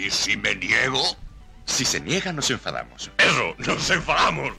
[0.00, 1.02] ¿Y si me niego?
[1.66, 3.10] Si se niega, nos enfadamos.
[3.18, 4.54] Eso, nos enfadamos.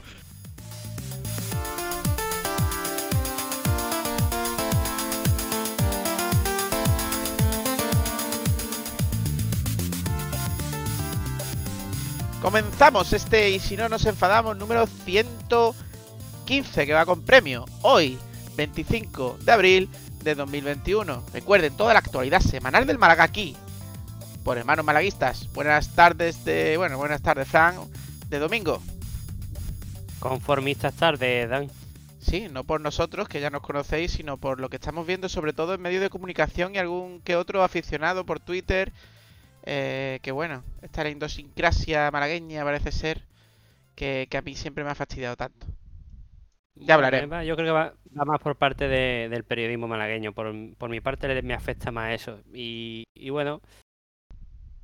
[12.40, 18.16] Comenzamos este y si no nos enfadamos número 115 que va con premio hoy
[18.56, 19.90] 25 de abril
[20.22, 21.24] de 2021.
[21.32, 23.56] Recuerden toda la actualidad semanal del Málaga aquí
[24.44, 25.52] por hermanos malaguistas.
[25.52, 27.76] Buenas tardes de bueno, buenas tardes Fran
[28.28, 28.82] de domingo.
[30.18, 31.70] Conformistas tardes, Dan.
[32.20, 35.52] Sí, no por nosotros, que ya nos conocéis, sino por lo que estamos viendo, sobre
[35.52, 38.92] todo en medios de comunicación y algún que otro aficionado por Twitter
[39.64, 43.22] eh, que bueno, esta la idiosincrasia malagueña parece ser
[43.94, 45.66] que, a mí siempre me ha fastidiado tanto.
[46.74, 47.20] Ya hablaré.
[47.46, 50.32] Yo creo que va, más por parte del periodismo malagueño.
[50.32, 52.40] Por, mi parte me afecta más eso.
[52.52, 53.60] Y, bueno,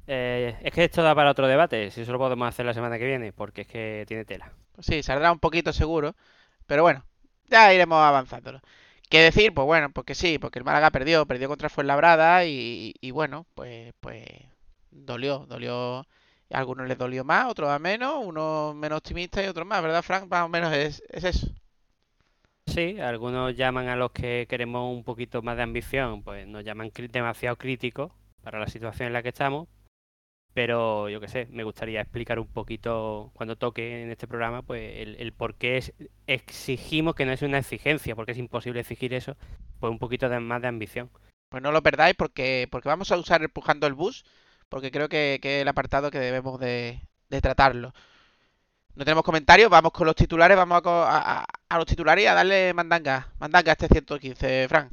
[0.09, 1.91] eh, es que esto da para otro debate.
[1.91, 4.53] Si eso lo podemos hacer la semana que viene, porque es que tiene tela.
[4.73, 6.17] Pues sí, saldrá un poquito seguro.
[6.67, 7.05] Pero bueno,
[7.47, 8.61] ya iremos avanzándolo.
[9.11, 9.55] ¿Qué decir?
[9.55, 13.93] Pues bueno, porque sí, porque el Málaga perdió, perdió contra Fuenlabrada y, y bueno, pues,
[14.01, 14.25] pues
[14.91, 16.07] dolió, dolió.
[16.51, 20.03] A algunos les dolió más, otros a menos, unos menos optimistas y otros más, ¿verdad,
[20.03, 20.29] Frank?
[20.31, 21.47] Más o menos es, eso.
[22.67, 26.91] Sí, algunos llaman a los que queremos un poquito más de ambición, pues nos llaman
[27.11, 29.69] demasiado críticos para la situación en la que estamos.
[30.55, 35.07] Pero yo qué sé, me gustaría explicar un poquito cuando toque en este programa, pues
[35.19, 35.83] el, por qué
[36.27, 39.37] exigimos que no es una exigencia, porque es imposible exigir eso,
[39.79, 41.11] pues un poquito de, más de ambición.
[41.49, 44.25] Pues no lo perdáis porque, porque vamos a usar empujando el bus
[44.69, 47.01] porque creo que, es el apartado que debemos de,
[47.41, 47.93] tratarlo.
[48.95, 53.33] No tenemos comentarios, vamos con los titulares, vamos a, los titulares y a darle mandanga,
[53.39, 54.89] mandanga a este 115, Fran.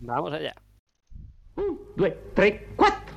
[0.00, 0.54] Vamos allá.
[1.54, 3.11] Un, dos, tres, cuatro.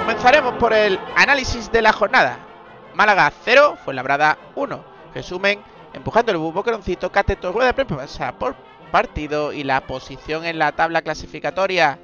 [0.00, 2.38] Comenzaremos por el análisis de la jornada.
[2.94, 4.84] Málaga 0, Fuenlabrada 1.
[5.14, 5.60] Resumen,
[5.94, 8.56] empujando el boqueroncito, cateto, rueda prensa por
[8.90, 11.98] partido y la posición en la tabla clasificatoria.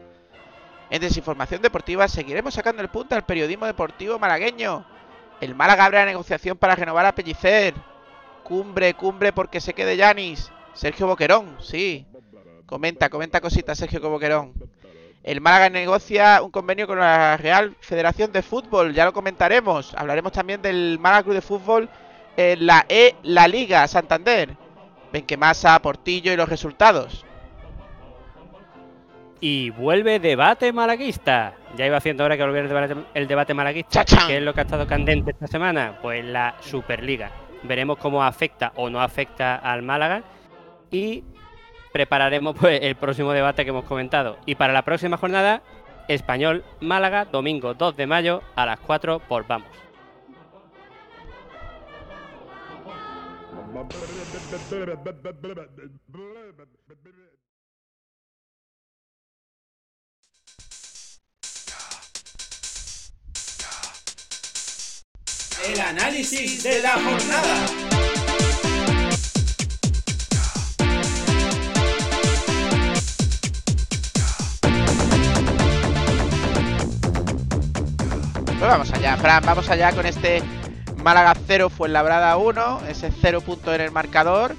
[0.91, 4.85] En Desinformación Deportiva seguiremos sacando el punto al periodismo deportivo malagueño.
[5.41, 7.75] El Málaga abre la negociación para renovar a Pellicer.
[8.45, 10.53] Cumbre, cumbre porque se quede Yanis.
[10.75, 12.07] Sergio Boquerón, sí.
[12.67, 14.53] Comenta, comenta cositas Sergio Boquerón.
[15.23, 19.95] El Málaga negocia un convenio con la Real Federación de Fútbol, ya lo comentaremos.
[19.95, 21.89] Hablaremos también del Málaga Club de Fútbol
[22.37, 24.57] en la E La Liga Santander
[25.39, 27.25] masa Portillo y los resultados.
[29.41, 31.55] Y vuelve debate malaguista.
[31.77, 32.65] Ya iba haciendo ahora que volver
[33.15, 34.05] el debate, malaguista.
[34.05, 35.99] ¿Qué es lo que ha estado candente esta semana?
[36.01, 37.31] Pues la Superliga.
[37.63, 40.23] Veremos cómo afecta o no afecta al Málaga.
[40.95, 41.25] Y
[41.93, 44.39] prepararemos pues el próximo debate que hemos comentado.
[44.47, 45.61] Y para la próxima jornada,
[46.07, 49.67] Español Málaga, domingo 2 de mayo a las 4 por Vamos.
[65.67, 67.94] El análisis de la jornada.
[78.65, 80.43] Pues vamos allá, Fran, vamos allá con este
[81.03, 84.57] Málaga 0, fue Labrada 1, ese 0 punto en el marcador.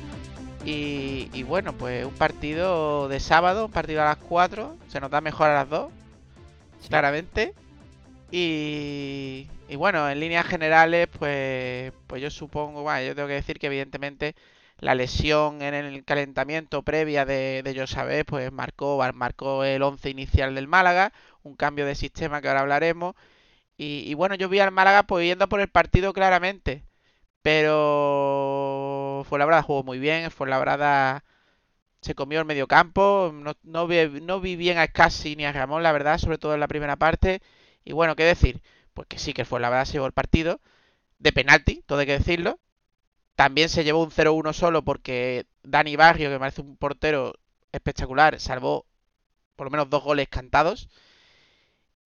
[0.63, 5.21] Y, bueno, pues un partido de sábado, un partido a las 4, se nos da
[5.21, 5.91] mejor a las 2,
[6.88, 7.55] claramente.
[8.29, 13.66] Y, bueno, en líneas generales, pues, pues yo supongo, bueno, yo tengo que decir que
[13.66, 14.35] evidentemente
[14.77, 20.53] la lesión en el calentamiento previa de, de Josabé, pues marcó, marcó el 11 inicial
[20.53, 21.11] del Málaga,
[21.41, 23.16] un cambio de sistema que ahora hablaremos
[23.77, 26.85] y, bueno, yo vi al Málaga pues yendo por el partido claramente.
[27.41, 30.31] Pero fue la jugó muy bien.
[30.31, 31.23] Fue la
[32.01, 33.31] se comió el medio campo.
[33.33, 36.53] No, no, vi, no vi bien a Scassi ni a Ramón, la verdad, sobre todo
[36.53, 37.41] en la primera parte.
[37.83, 38.61] Y bueno, ¿qué decir?
[38.93, 40.61] Pues que sí, que fue la verdad se llevó el partido.
[41.19, 42.59] De penalti, todo hay que decirlo.
[43.35, 47.35] También se llevó un 0-1 solo porque Dani Barrio, que me parece un portero
[47.71, 48.85] espectacular, salvó
[49.55, 50.89] por lo menos dos goles cantados.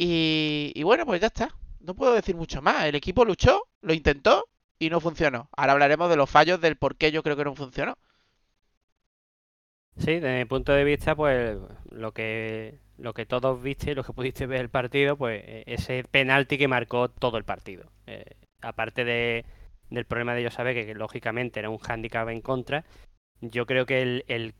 [0.01, 1.49] Y, bueno, pues ya está.
[1.81, 2.85] No puedo decir mucho más.
[2.85, 4.45] El equipo luchó, lo intentó
[4.79, 5.49] y no funcionó.
[5.57, 7.97] Ahora hablaremos de los fallos del por qué yo creo que no funcionó.
[9.97, 11.57] Sí, desde mi punto de vista, pues
[11.89, 16.05] lo que lo que todos viste, lo que pudiste ver el partido, pues e, ese
[16.05, 17.91] penalti que marcó todo el partido.
[18.07, 19.45] Eh, aparte de,
[19.89, 22.85] del problema de ellos sabe que, lógicamente era un hándicap en contra,
[23.41, 24.55] yo creo que el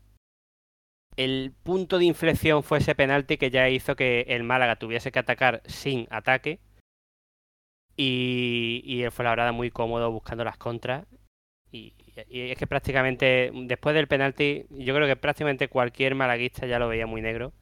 [1.24, 5.18] el punto de inflexión fue ese penalti que ya hizo que el Málaga tuviese que
[5.18, 6.60] atacar sin ataque.
[7.94, 11.06] Y, y él fue la verdad muy cómodo buscando las contras.
[11.70, 16.88] Y, es que prácticamente, después del penalti, yo creo que prácticamente cualquier malaguista ya lo
[16.88, 17.52] veía muy negro.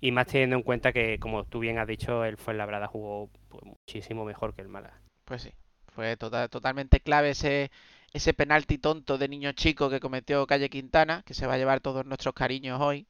[0.00, 3.64] Y más teniendo en cuenta que, como tú bien has dicho, el Fuenlabrada jugó pues,
[3.64, 5.00] muchísimo mejor que el Málaga.
[5.24, 5.52] Pues sí,
[5.88, 7.70] fue tota-, totalmente clave ese,
[8.12, 11.80] ese penalti tonto de niño chico que cometió Calle Quintana, que se va a llevar
[11.80, 13.06] todos nuestros cariños hoy,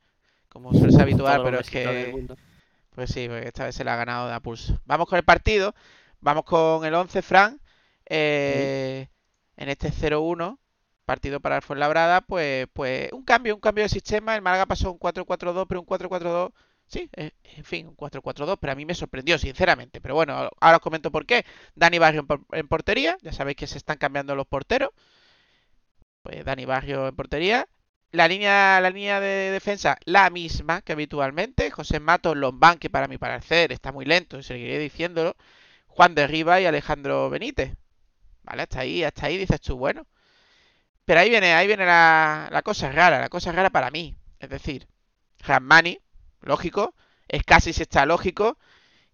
[0.49, 2.27] como suele ser habitual, pero es que...
[2.97, 4.81] Pues sí, porque esta vez se la ha ganado de a pulso.
[4.87, 5.75] Vamos con el partido,
[6.21, 7.61] vamos con el 11, Fran.
[8.07, 9.09] Eh,
[9.59, 10.59] en este 0-1,
[11.05, 14.35] partido para el Fuenlabrada, pues, pues un cambio, un cambio de sistema.
[14.35, 16.53] El Málaga pasó un 4-4-2, pero un 4-4-2
[16.89, 20.01] Sí, eh, en fin, un 4-4-2, pero a mí me sorprendió, sinceramente.
[20.01, 21.45] Pero bueno, ahora os comento por qué.
[21.75, 24.91] Dani Barrio en, portería, ya sabéis que se están cambiando los porteros.
[26.23, 27.69] Pues Dani Barrio en portería.
[28.13, 31.71] La línea, la línea de defensa, la misma que habitualmente.
[31.71, 35.37] José Matos, Lombán, que para mi parecer está muy lento, seguiré diciéndolo.
[35.89, 37.75] Juan de Riva y Alejandro Benítez.
[38.45, 40.07] Vale, hasta ahí, hasta ahí dices tú, bueno.
[41.05, 44.17] Pero ahí viene, ahí viene la, la cosa rara, la cosa rara para mí.
[44.41, 44.87] Es decir,
[45.41, 46.01] Ramani
[46.47, 46.95] lógico.
[47.29, 48.59] Es casi si está lógico.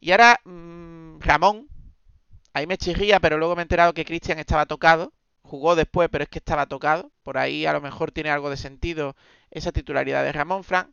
[0.00, 1.69] Y ahora mm, Ramón,
[2.52, 5.12] ahí me chirría, pero luego me he enterado que Cristian estaba tocado.
[5.43, 7.12] Jugó después, pero es que estaba tocado.
[7.23, 9.17] Por ahí a lo mejor tiene algo de sentido
[9.50, 10.88] esa titularidad de Ramón Frank.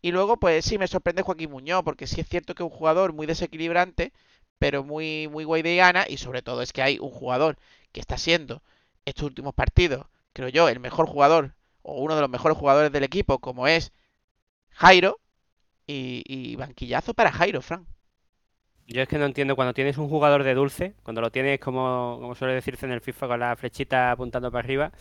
[0.00, 2.76] Y luego, pues sí, me sorprende Joaquín Muñoz, porque sí es cierto que es un
[2.76, 4.12] jugador muy desequilibrante,
[4.58, 6.06] pero muy, muy guay de gana.
[6.08, 7.58] Y sobre todo es que hay un jugador
[7.92, 8.62] que está siendo
[9.04, 13.04] estos últimos partidos, creo yo, el mejor jugador o uno de los mejores jugadores del
[13.04, 13.92] equipo, como es
[14.70, 15.20] Jairo,
[15.88, 17.86] y, banquillazo para Jairo, Frank.
[18.86, 22.18] Yo es que no entiendo cuando tienes un jugador de dulce, cuando lo tienes como,
[22.20, 24.92] como suele decirse en el FIFA con la flechita apuntando para arriba,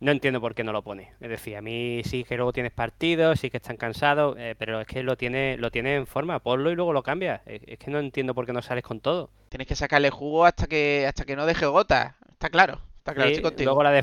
[0.00, 1.12] no entiendo por qué no lo pone.
[1.20, 4.80] Es decir, a mí sí que luego tienes partidos, sí que están cansados, eh, pero
[4.80, 7.42] es que lo tiene, lo tiene en forma, ponlo y luego lo cambias.
[7.46, 9.30] Es, que no entiendo por qué no sales con todo.
[9.48, 12.80] Tienes que sacarle jugo hasta que, hasta que no deje gota, está claro.
[12.98, 14.02] Está claro, luego la,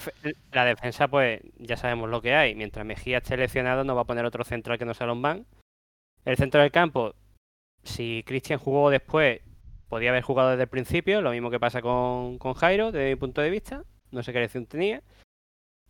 [0.51, 2.53] la, defensa, pues ya sabemos lo que hay.
[2.53, 5.47] Mientras Mejía esté lesionado, no va a poner otro central que no sea Lombán.
[6.25, 7.15] El centro del campo,
[7.83, 9.41] si Cristian jugó después,
[9.89, 13.41] podía haber jugado desde el principio, lo mismo que pasa con, Jairo, desde mi punto
[13.41, 13.83] de vista.
[14.11, 15.01] No sé qué elección tenía.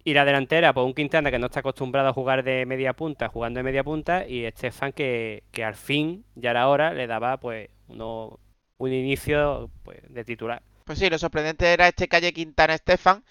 [0.04, 3.30] Y la delantera, pues un Quintana que no está acostumbrado a jugar de media punta,
[3.30, 7.38] jugando de media punta, y Estefan que, que al fin, ya era hora, le daba
[7.38, 8.40] pues uno,
[8.78, 10.64] un inicio pues, de titular.
[10.86, 13.24] Pues sí, lo sorprendente era este calle Quintana Estefan,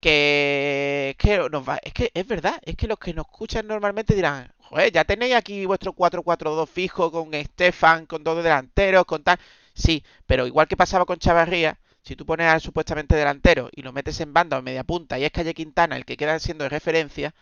[0.00, 4.14] que, que nos va, es que es verdad, es que los que nos escuchan normalmente
[4.14, 9.38] dirán, joder, ya tenéis aquí vuestro 4-4-2 fijo con Estefan, con dos delanteros, con tal.
[9.74, 13.92] Sí, pero igual que pasaba con Chavarría, si tú pones al supuestamente delantero y lo
[13.92, 16.70] metes en banda o media punta y es Calle Quintana el que queda siendo de
[16.70, 17.34] referencia,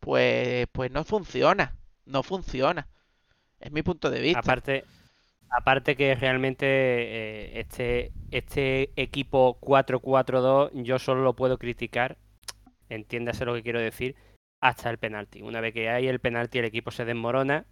[0.00, 1.76] pues, pues no funciona.
[2.04, 2.88] No funciona.
[3.60, 4.40] Es mi punto de vista.
[4.40, 4.84] Aparte,
[5.48, 12.18] aparte que realmente eh, este, este equipo 4-4-2 yo solo lo puedo criticar,
[12.88, 14.16] entiéndase lo que quiero decir,
[14.64, 15.42] hasta el penalti.
[15.42, 17.66] Una vez que hay el penalti, el equipo se desmorona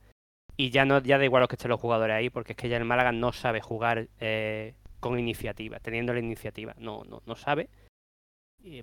[0.59, 2.69] y ya no ya da igual los que estén los jugadores ahí, porque es que
[2.69, 6.75] ya el Málaga no sabe jugar eh, con iniciativa, teniendo la iniciativa.
[6.77, 7.71] No, no, no sabe.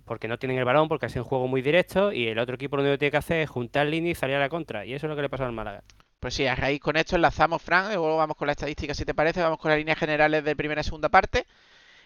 [0.04, 2.76] Porque no tienen el balón, porque es un juego muy directo y el otro equipo
[2.76, 4.86] lo único que tiene que hacer es juntar línea y salir a la contra.
[4.86, 5.84] Y eso es lo que le pasa al Málaga.
[6.20, 9.14] Pues sí, a raíz con esto enlazamos, Fran, luego vamos con la estadística si te
[9.14, 11.46] parece, vamos con las líneas generales de primera y segunda parte.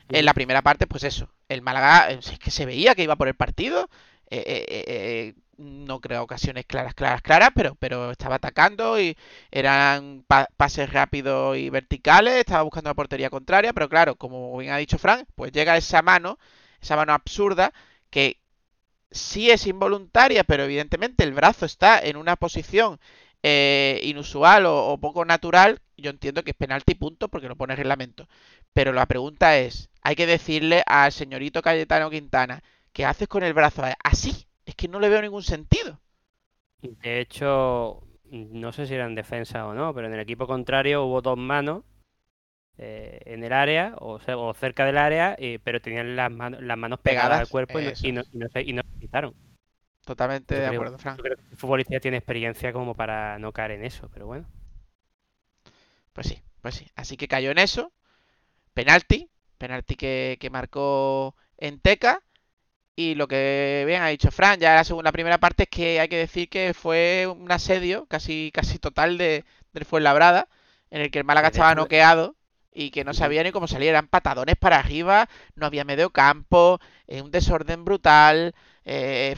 [0.10, 3.16] En la primera parte, pues eso, el Málaga eh, es que se veía que iba
[3.16, 3.90] por el partido,
[4.30, 9.18] eh, eh, no creo ocasiones claras, claras, claras, pero, pero estaba atacando y
[9.52, 10.26] eran
[10.58, 14.98] pases rápidos y verticales, estaba buscando la portería contraria, pero claro, como bien ha dicho
[14.98, 16.40] Frank, pues llega esa mano,
[16.82, 17.74] esa mano absurda
[18.10, 18.40] que
[19.12, 23.00] sí es involuntaria, pero evidentemente el brazo está en una posición
[23.44, 28.28] eh, inusual o, poco natural, yo entiendo que es penalti punto porque no pone reglamento.
[28.74, 33.54] Pero la pregunta es, hay que decirle al señorito Cayetano Quintana, ¿qué haces con el
[33.54, 34.48] brazo así?
[34.74, 36.02] Es que no le veo ningún sentido.
[36.82, 41.04] De hecho, no sé si era en defensa o no, pero en el equipo contrario
[41.04, 41.84] hubo dos manos
[42.80, 44.18] eh, en el área o,
[44.56, 48.24] cerca del área, pero tenían las, las manos pegadas, al cuerpo y no,
[48.60, 49.36] y, no, quitaron.
[50.04, 51.22] Totalmente de acuerdo, Frank.
[51.22, 54.48] creo que el futbolista tiene experiencia como para no caer en eso, pero bueno.
[56.14, 56.88] Pues sí, pues sí.
[56.96, 57.94] Así que cayó en eso.
[58.74, 59.30] Penalti.
[59.60, 62.22] Penalti que, que marcó en Teca.
[62.96, 66.08] Y lo que bien ha dicho Fran, ya la segunda primera parte es que hay
[66.08, 70.48] que decir que fue un asedio casi, casi total de, del Fuenlabrada,
[70.92, 72.36] en el que el Málaga estaba noqueado
[72.72, 76.80] y que no sabía ni cómo salir, eran patadones para arriba, no había medio campo,
[77.08, 78.54] eh, un desorden brutal,
[78.86, 79.36] eh,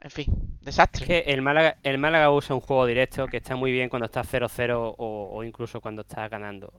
[0.00, 1.02] en fin, desastre.
[1.02, 4.06] Es que el Málaga, el Málaga usa un juego directo que está muy bien cuando
[4.06, 6.72] está 0-0 o, incluso cuando está ganando.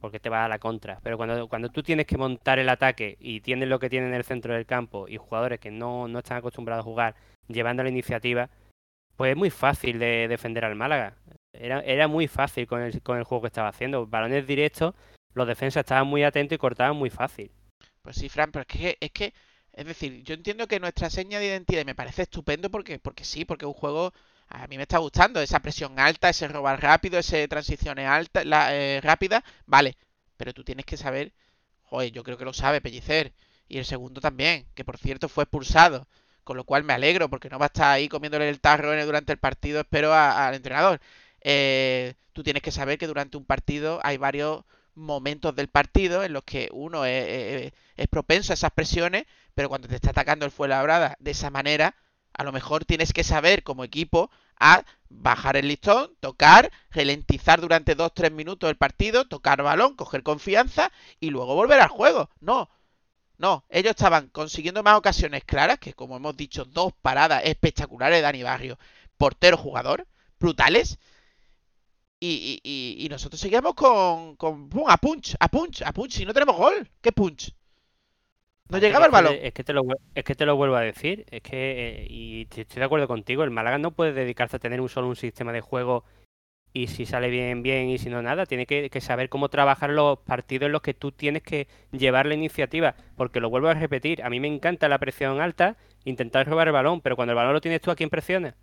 [0.00, 1.00] Porque te va a la contra.
[1.02, 4.14] Pero cuando, cuando tú tienes que montar el ataque y tienes lo que tiene en
[4.14, 7.14] el centro del campo y jugadores que no, no están acostumbrados a jugar
[7.48, 8.50] llevando la iniciativa,
[9.16, 11.16] pues es muy fácil de defender al Málaga.
[11.52, 14.06] Era, era muy fácil con el, con el juego que estaba haciendo.
[14.06, 14.94] Balones directos,
[15.32, 17.50] los defensas estaban muy atentos y cortaban muy fácil.
[18.02, 19.32] Pues sí, Fran, pero es que, es que
[19.76, 23.44] es decir, yo entiendo que nuestra seña de identidad me parece estupendo porque, porque sí,
[23.44, 24.14] porque es un juego
[24.48, 28.74] a mí me está gustando, esa presión alta, ese robar rápido, ese transiciones alta, la,
[28.74, 29.96] eh, rápida, vale,
[30.36, 31.32] pero tú tienes que saber,
[31.84, 33.32] joder, yo creo que lo sabe Pellicer,
[33.68, 36.06] y el segundo también, que por cierto fue expulsado,
[36.44, 39.32] con lo cual me alegro porque no va a estar ahí comiéndole el tarro durante
[39.32, 41.00] el partido, espero al entrenador.
[41.40, 46.32] Eh, tú tienes que saber que durante un partido hay varios momentos del partido en
[46.32, 49.24] los que uno es, es propenso a esas presiones,
[49.54, 51.96] pero cuando te está atacando el Fuenlabrada de esa manera,
[52.36, 57.96] a lo mejor tienes que saber como equipo a bajar el listón, tocar, ralentizar durante
[57.96, 62.30] 2-3 minutos el partido, tocar balón, coger confianza y luego volver al juego.
[62.40, 62.68] No,
[63.38, 68.22] no, ellos estaban consiguiendo más ocasiones claras, que como hemos dicho, dos paradas espectaculares de
[68.22, 68.78] Dani Barrio,
[69.16, 70.06] portero jugador,
[70.38, 70.98] brutales.
[72.18, 76.90] Y, nosotros seguíamos con, con a punch, a punch, a punch, y no tenemos gol.
[77.00, 77.54] ¿Qué punch?
[78.68, 79.36] No llegaba el balón.
[79.40, 79.82] Es que, te lo,
[80.14, 81.24] es que te lo vuelvo a decir.
[81.30, 84.80] Es que, eh, y estoy de acuerdo contigo, el Málaga no puede dedicarse a tener
[84.80, 86.04] un solo un sistema de juego
[86.72, 88.44] y si sale bien, bien y si no, nada.
[88.44, 92.34] Tiene que, saber cómo trabajar los partidos en los que tú tienes que llevar la
[92.34, 92.96] iniciativa.
[93.16, 96.74] Porque lo vuelvo a repetir, a mí me encanta la presión alta, intentar robar el
[96.74, 98.54] balón, pero cuando el balón lo tienes tú, ¿a quién presiones?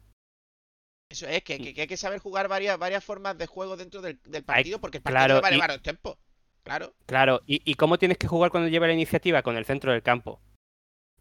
[1.10, 4.80] Eso es, que, hay que saber jugar varias, varias formas de juego dentro del, partido,
[4.80, 6.18] porque el partido claro, va a tiempo.
[6.64, 6.94] Claro.
[7.06, 9.42] Claro, ¿Y, cómo tienes que jugar cuando lleva la iniciativa?
[9.42, 10.40] Con el centro del campo.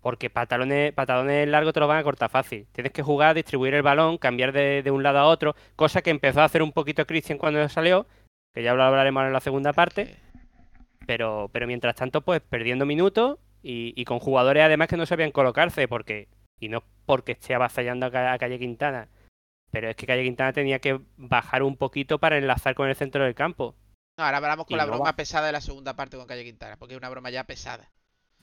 [0.01, 2.67] Porque patalones, patalones largos te lo van a cortar fácil.
[2.73, 6.41] Tienes que jugar, distribuir el balón, cambiar de, un lado a otro, cosa que empezó
[6.41, 8.07] a hacer un poquito Christian cuando salió,
[8.55, 10.17] que ya lo hablaremos en la segunda parte.
[11.07, 15.89] Pero, pero mientras tanto, pues perdiendo minutos y, con jugadores además que no sabían colocarse,
[15.89, 16.29] porque,
[16.61, 19.09] y no porque esté avasallando a, a Calle Quintana,
[19.71, 23.25] pero es que Calle Quintana tenía que bajar un poquito para enlazar con el centro
[23.25, 23.75] del campo.
[24.23, 26.95] No, ahora hablamos con la broma pesada de la segunda parte con Calle Quintana, porque
[26.95, 27.91] es una broma ya pesada.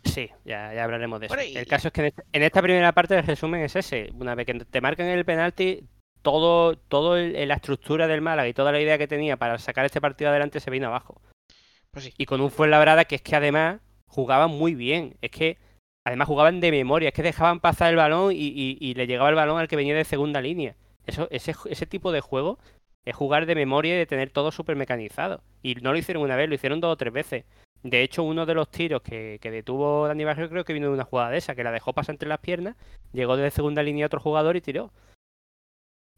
[0.03, 1.35] Sí, ya, ya hablaremos de eso.
[1.35, 4.09] El caso es que este, en, esta primera parte el resumen es ese.
[4.13, 5.87] Una vez que te marcan el penalti,
[6.21, 10.01] todo, todo la estructura del Málaga y toda la idea que tenía para sacar este
[10.01, 11.21] partido adelante se vino abajo.
[11.91, 12.13] Pues sí.
[12.17, 15.15] Y con un Fuenlabrada que es que además jugaban muy bien.
[15.21, 15.57] Es que
[16.05, 19.59] además jugaban de memoria, es que dejaban pasar el balón y, le llegaba el balón
[19.59, 20.75] al que venía de segunda línea.
[21.05, 22.59] Eso, ese, ese tipo de juego
[23.05, 25.41] es jugar de memoria y de tener todo súper mecanizado.
[25.61, 27.45] Y no lo hicieron una vez, lo hicieron dos o tres veces.
[27.83, 31.05] De hecho, uno de los tiros que, detuvo Dani Barrio creo que vino de una
[31.05, 32.75] jugada de esa, que la dejó pasar entre las piernas,
[33.13, 34.91] llegó desde segunda línea otro jugador y tiró.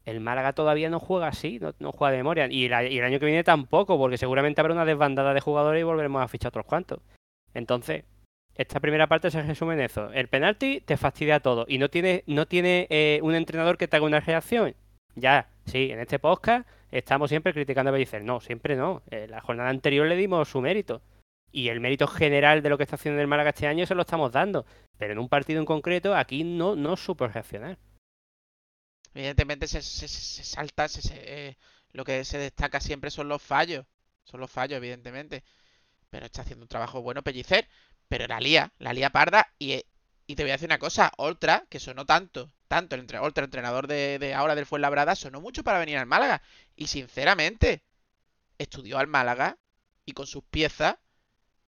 [0.04, 2.48] El Málaga todavía no juega así, no, juega de memoria.
[2.50, 6.20] Y, el año que viene tampoco, porque seguramente habrá una desbandada de jugadores y volveremos
[6.20, 6.98] a fichar otros cuantos.
[7.54, 8.04] Entonces,
[8.56, 10.10] esta primera parte se resume en eso.
[10.12, 13.96] El penalti te fastidia todo y no tiene, no tiene eh, un entrenador que te
[13.96, 14.74] haga una reacción.
[15.14, 18.24] Ya, sí, en este podcast estamos siempre criticando a Bellicer.
[18.24, 19.02] No, siempre no.
[19.10, 21.02] En la jornada anterior le dimos su mérito.
[21.50, 24.02] Y el mérito general de lo que está haciendo el Málaga este año se lo
[24.02, 24.64] estamos dando.
[24.96, 27.78] Pero en un partido en concreto, aquí no, no supo reaccionar.
[29.14, 31.56] Evidentemente se, salta, eh,
[31.92, 33.84] lo que se destaca siempre son los fallos.
[34.24, 35.44] Son los fallos, evidentemente.
[36.08, 37.68] Pero está haciendo un trabajo bueno Pellicer.
[38.08, 39.46] Pero la lía, la lía parda.
[39.58, 39.82] Y,
[40.32, 43.86] y te voy a decir una cosa, Ultra, que sonó tanto tanto el otro entrenador
[43.86, 46.40] de, ahora del Fuenlabrada, sonó mucho para venir al Málaga.
[46.74, 47.82] Y sinceramente,
[48.56, 49.58] estudió al Málaga
[50.06, 50.96] y con sus piezas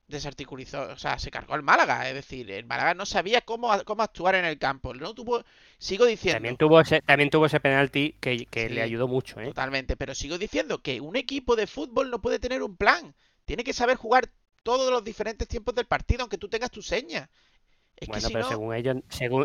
[0.08, 2.08] desarticulizó, o sea, se cargó al Málaga.
[2.08, 4.94] Es decir, el Málaga no sabía cómo, cómo actuar en el campo.
[4.94, 5.44] No tuvo,
[5.76, 6.36] sigo diciendo.
[6.36, 9.48] También tuvo ese, también tuvo ese penalti que, le ayudó mucho, ¿eh?
[9.48, 13.14] Totalmente, pero sigo diciendo que un equipo de fútbol no puede tener un plan.
[13.44, 14.30] Tiene que saber jugar
[14.62, 17.28] todos los diferentes tiempos del partido, aunque tú tengas tu seña
[18.06, 18.96] bueno, pero según ellos,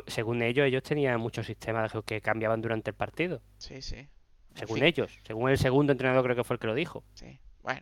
[0.05, 3.41] según, ellos, ellos tenían muchos sistemas que cambiaban durante el partido.
[3.57, 4.07] Sí, sí.
[4.55, 7.03] Según ellos, según el segundo entrenador creo que fue el que lo dijo.
[7.13, 7.81] Sí, bueno.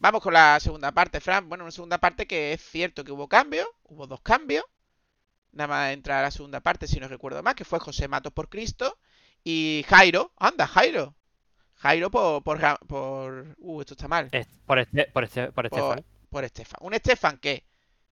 [0.00, 1.48] Vamos con la segunda parte, Fran.
[1.48, 4.64] Bueno, una segunda parte que es cierto que hubo cambios, hubo dos cambios.
[5.52, 8.32] Nada más entrar a la segunda parte, si no recuerdo más, que fue José Matos
[8.32, 8.98] por Cristo
[9.42, 10.32] y Jairo.
[10.36, 11.16] Anda, Jairo.
[11.74, 12.42] Jairo por.
[12.42, 14.30] por, por uh, esto está mal.
[14.66, 16.04] por, este, por, este, por Estefan.
[16.28, 16.78] Por Estefan.
[16.82, 17.64] Un Estefan que,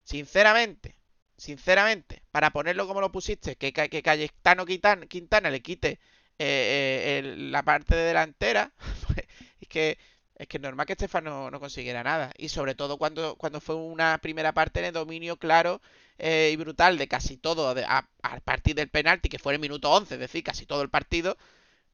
[0.03, 0.98] sinceramente,
[1.39, 6.01] sinceramente, para ponerlo como lo pusiste, que, que Cayetano Quintana, le quite
[6.39, 8.73] eh, eh, la parte de delantera,
[9.07, 9.27] pues,
[9.61, 9.99] es que
[10.39, 12.33] es que normal que Estefan no, consiguiera nada.
[12.39, 15.83] Y sobre todo cuando, cuando fue una primera parte en el dominio claro
[16.19, 18.09] eh, y brutal de casi todo a,
[18.45, 21.37] partir del penalti, que fue en el minuto 11, es decir, casi todo el partido,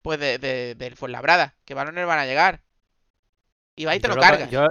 [0.02, 1.54] pues de, de, del Fuenlabrada.
[1.64, 2.60] ¿Qué balones van a llegar?
[3.76, 4.50] Y va y te lo, cargas.
[4.50, 4.66] Yo,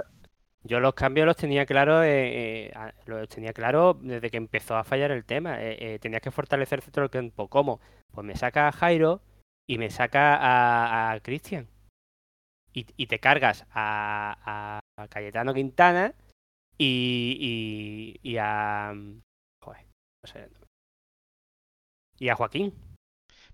[0.64, 5.10] los cambios los tenía claro, eh, eh, los tenía claro desde que empezó a fallar
[5.10, 5.56] el tema.
[5.60, 7.48] Eh, tenías que fortalecer el centro del campo.
[7.48, 7.80] ¿Cómo?
[8.12, 9.20] Pues me saca a Jairo
[9.68, 11.68] y me saca a, a Cristian.
[12.76, 16.12] Y, te cargas a, a, Cayetano Quintana
[16.76, 18.92] y, y, a.
[19.62, 19.86] Joder,
[20.24, 20.48] no sé.
[22.18, 22.74] Y a Joaquín.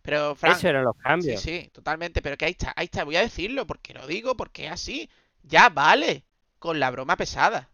[0.01, 1.39] Pero, Frank, Esos eran los cambios.
[1.43, 2.23] Sí, sí, totalmente.
[2.23, 3.05] Pero que ahí está, ahí está.
[3.05, 5.11] Voy a decirlo porque lo digo, porque es así.
[5.43, 6.25] Ya vale
[6.61, 7.71] con la broma pesada.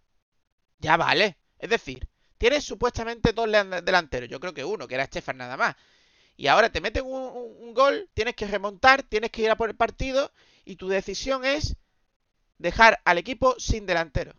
[0.78, 1.36] Ya vale.
[1.58, 3.46] Es decir, tienes supuestamente dos
[3.84, 4.30] delanteros.
[4.30, 5.76] Yo creo que uno, que era Estefan nada más
[6.36, 9.76] y ahora te meten un, gol, tienes que remontar, tienes que ir a por el
[9.76, 10.32] partido
[10.64, 11.76] y tu decisión es
[12.58, 14.34] dejar al equipo sin delantero.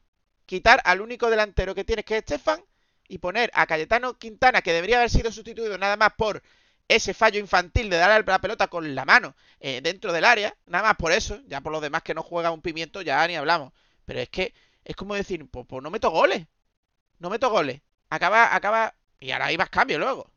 [0.45, 2.63] Quitar al único delantero que tienes, que es Estefan,
[3.07, 6.43] y poner a Cayetano Quintana, que debería haber sido sustituido nada más por
[6.87, 10.89] ese fallo infantil de darle la pelota con la mano eh, dentro del área, nada
[10.89, 13.73] más por eso, ya por los demás que no juega un pimiento ya ni hablamos.
[14.07, 14.53] Pero es que
[14.85, 16.47] es como decir, pues, pues no meto goles,
[17.19, 20.31] no meto goles, acaba, acaba, y ahora hay más cambio luego.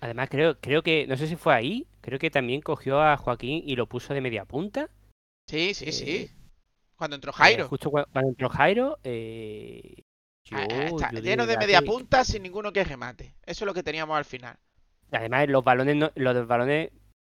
[0.00, 3.62] Además, creo, creo que, no sé si fue ahí, creo que también cogió a Joaquín
[3.66, 4.88] y lo puso de media punta.
[5.46, 6.10] Sí, sí, sí.
[6.10, 6.30] Eh,
[6.96, 7.64] cuando entró Jairo.
[7.64, 10.02] Eh, justo cuando, entró Jairo, eh,
[10.52, 13.34] ah, está lleno de media punta sin ninguno que remate.
[13.44, 14.56] Eso es lo que teníamos al final.
[15.12, 16.92] Además, los balones, los balones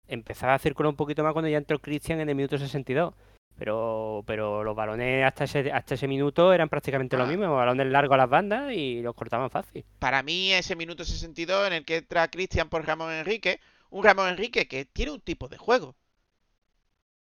[0.08, 3.14] empezaba a circular un poquito más cuando ya entró Cristian en el minuto 62.
[3.58, 7.28] Pero, pero los balones hasta ese, hasta ese minuto eran prácticamente lo ah.
[7.28, 9.86] mismo, balones largos a las bandas y los cortaban fácil.
[10.00, 14.30] Para mí ese minuto 62 en el que entra Cristian por Ramón Enrique, un Ramón
[14.30, 15.96] Enrique que tiene un tipo de juego.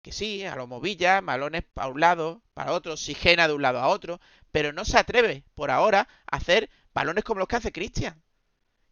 [0.01, 3.79] Que sí, a lo movilla, balones para un lado, para otro, sigena de un lado
[3.79, 4.19] a otro,
[4.51, 8.23] pero no se atreve por ahora a hacer balones como los que hace Cristian.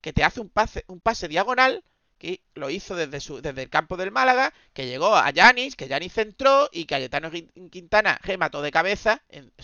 [0.01, 1.83] Que te hace un pase, un pase diagonal
[2.19, 5.87] que lo hizo desde, su, desde el campo del Málaga, que llegó a Yanis, que
[5.87, 9.23] Yanis centró y Cayetano Quintana remató de cabeza,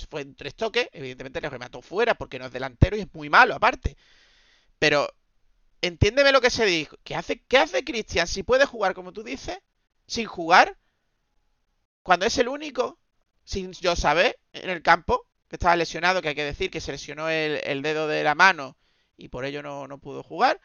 [0.09, 3.29] fue en tres toques, evidentemente le remató fuera porque no es delantero y es muy
[3.29, 3.97] malo aparte.
[4.79, 5.13] Pero,
[5.81, 9.21] entiéndeme lo que se dijo, ¿qué hace, qué hace Cristian si puede jugar como tú
[9.21, 9.59] dices?
[10.07, 10.77] Sin jugar,
[12.03, 12.97] cuando es el único,
[13.43, 16.93] sin yo saber, en el campo, que estaba lesionado, que hay que decir que se
[16.93, 18.77] lesionó el, dedo de la mano
[19.17, 20.61] y por ello no, no pudo jugar.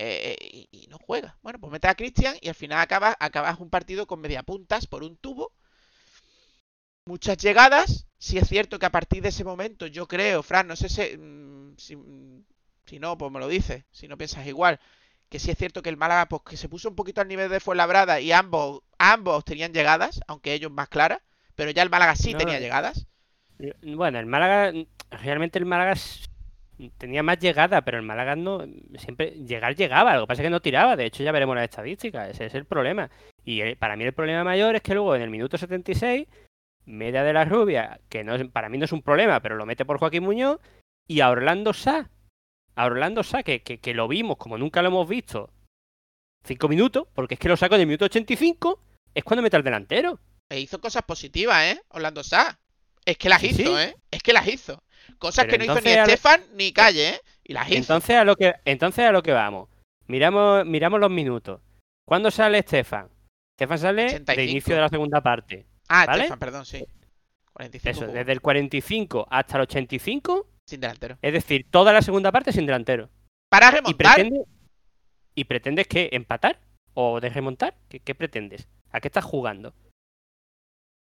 [0.00, 1.36] Eh, y, no juega.
[1.42, 4.86] Bueno, pues mete a Cristian y al final acabas, acabas un partido con media puntas
[4.86, 5.52] por un tubo.
[7.04, 8.06] Muchas llegadas.
[8.16, 11.16] Si es cierto que a partir de ese momento, yo creo, Fran, no sé si,
[11.16, 12.44] mm, mm,
[12.86, 14.78] si, no, pues me lo dices, si no piensas igual,
[15.28, 17.50] que sí es cierto que el Málaga, pues que se puso un poquito al nivel
[17.50, 21.20] de Fuenlabrada y ambos, ambos tenían llegadas, aunque ellos más claras,
[21.56, 23.08] pero ya el Málaga sí tenía llegadas.
[23.82, 24.72] Bueno, el Málaga,
[25.10, 25.96] realmente el Málaga
[26.96, 28.64] tenía más llegada, pero el Málaga no
[28.98, 31.64] siempre llegar llegaba, lo que pasa es que no tiraba, de hecho ya veremos las
[31.64, 33.10] estadísticas, ese es el problema.
[33.44, 36.28] Y eh, para mí el problema mayor es que luego en el minuto 76,
[36.86, 39.84] media de la rubia, que no para mí no es un problema, pero lo mete
[39.84, 40.60] por Joaquín Muñoz,
[41.08, 42.10] y a Orlando Sá,
[42.74, 45.50] a Orlando Sá, que, que, lo vimos como nunca lo hemos visto,
[46.44, 48.80] cinco minutos, porque es que lo saco en el minuto 85,
[49.14, 50.20] es cuando mete al delantero.
[50.50, 51.82] E hizo cosas positivas, ¿eh?
[51.88, 52.58] Orlando Sá.
[53.04, 53.96] Es que las hizo, ¿eh?
[54.10, 54.82] Es que las hizo.
[55.18, 57.20] Cosas que no hizo ni Estefan ni Calle, ¿eh?
[57.44, 57.78] Y las hizo.
[57.78, 59.68] Entonces a lo que, entonces a lo que vamos.
[60.06, 61.60] Miramos, miramos los minutos.
[62.06, 63.08] ¿Cuándo sale Estefan?
[63.52, 65.66] Estefan sale de inicio de la segunda parte.
[65.88, 66.84] Ah, Estefan, perdón, sí.
[67.52, 70.46] 45 Eso, desde el 45 hasta el 85.
[70.64, 71.18] Sin delantero.
[71.22, 73.10] Es decir, toda la segunda parte sin delantero.
[73.48, 74.26] Para remontar.
[75.34, 76.60] ¿Y, pretendes que empatar?
[76.94, 77.74] ¿O de remontar?
[77.88, 78.68] ¿Qué pretendes?
[78.90, 79.72] ¿A qué estás jugando?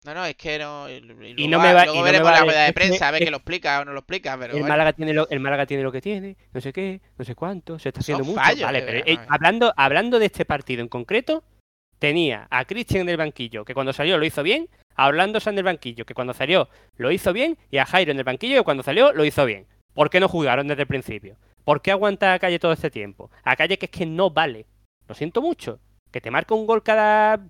[0.04, 0.86] No, no, es que no.
[0.90, 3.80] Y, no me va, luego veremos la rueda de prensa, a ver que lo explica
[3.80, 4.36] o no lo explica.
[4.38, 7.24] Pero el, Málaga tiene lo, el Málaga tiene lo que tiene, no sé qué, no
[7.24, 8.38] sé cuánto, se está haciendo mucho.
[8.38, 11.42] vale, pero eh, hablando, hablando de este partido en concreto,
[11.98, 15.54] tenía a Cristian en el banquillo, que cuando salió lo hizo bien, a Orlando San
[15.54, 18.58] en el banquillo, que cuando salió lo hizo bien, y a Jairo en el banquillo,
[18.58, 19.66] que cuando salió lo hizo bien.
[19.94, 21.36] ¿Por qué no jugaron desde el principio?
[21.64, 23.30] ¿Por qué aguanta a Calle todo este tiempo?
[23.42, 24.66] A Calle que es que no vale.
[25.08, 25.80] Lo siento mucho.
[26.10, 27.40] Que te marca un gol cada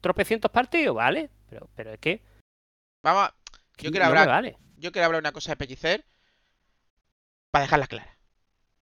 [0.00, 1.30] tropecientos partidos, ¿vale?
[1.48, 2.22] Pero, pero es que.
[3.02, 3.30] Vamos,
[3.78, 4.56] yo quiero hablar.
[4.76, 6.04] Yo quiero hablar una cosa de Pellicer.
[7.50, 8.18] Para dejarla clara.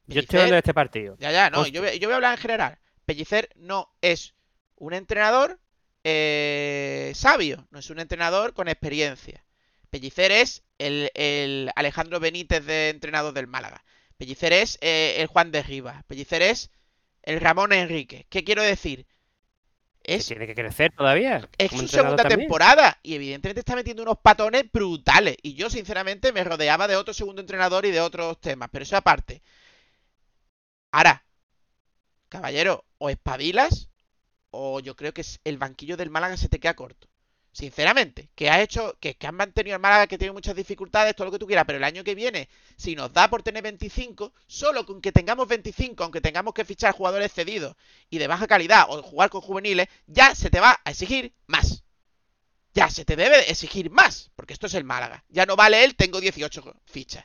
[0.08, 1.18] yo estoy hablando de este partido.
[1.20, 1.68] Ya, ya, no.
[1.68, 2.80] Yo, voy a hablar en general.
[3.06, 4.34] Pellicer no es
[4.76, 5.60] un entrenador
[6.04, 7.68] eh, sabio.
[7.70, 9.46] No es un entrenador con experiencia.
[9.90, 13.84] Pellicer es el, Alejandro Benítez de entrenador del Málaga.
[14.18, 16.04] Pellicer es eh, el Juan de Rivas.
[16.06, 16.72] Pellicer es
[17.22, 18.26] el Ramón Enrique.
[18.30, 19.06] ¿Qué quiero decir?
[20.06, 21.48] Tiene que crecer todavía.
[21.58, 25.38] Es su segunda temporada y evidentemente está metiendo unos patones brutales.
[25.42, 28.70] Y yo, sinceramente, me rodeaba de otro segundo entrenador y de otros temas.
[28.72, 29.42] Pero eso aparte.
[30.92, 31.26] Ahora,
[32.30, 33.90] caballero, o espabilas
[34.52, 37.08] o yo creo que el banquillo del Málaga se te queda corto.
[37.56, 41.32] Sinceramente, que ha hecho, que, han mantenido el Málaga que tiene muchas dificultades, todo lo
[41.32, 44.86] que tú quieras, pero el año que viene, si nos da por tener 25, solo
[44.86, 47.78] con que tengamos 25, aunque tengamos que fichar jugadores cedidos
[48.10, 51.86] y de baja calidad o jugar con juveniles, ya se te va a exigir más.
[52.74, 55.24] Ya se te debe exigir más, porque esto es el Málaga.
[55.30, 57.24] Ya no vale él, tengo 18 fichas.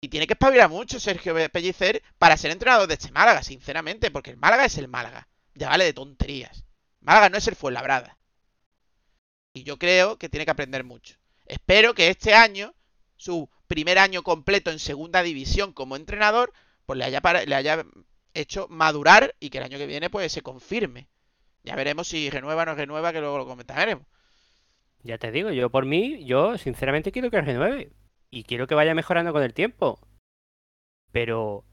[0.00, 4.30] Y tiene que espabilar mucho Sergio Pellicer para ser entrenador de este Málaga, sinceramente, porque
[4.30, 5.28] el Málaga es el Málaga.
[5.54, 6.64] Ya vale de tonterías.
[7.00, 8.16] Málaga no es el Fuenlabrada.
[9.52, 11.16] Y yo creo que tiene que aprender mucho.
[11.46, 12.74] Espero que este año,
[13.16, 16.52] su primer año completo en segunda división como entrenador,
[16.86, 17.84] pues le haya, le haya
[18.34, 21.08] hecho madurar y que el año que viene pues se confirme.
[21.62, 24.06] Ya veremos si renueva o no renueva, que luego lo comentaremos.
[25.02, 27.92] Ya te digo, yo por mí, yo sinceramente quiero que renueve.
[28.30, 29.98] Y quiero que vaya mejorando con el tiempo.
[31.10, 31.64] Pero...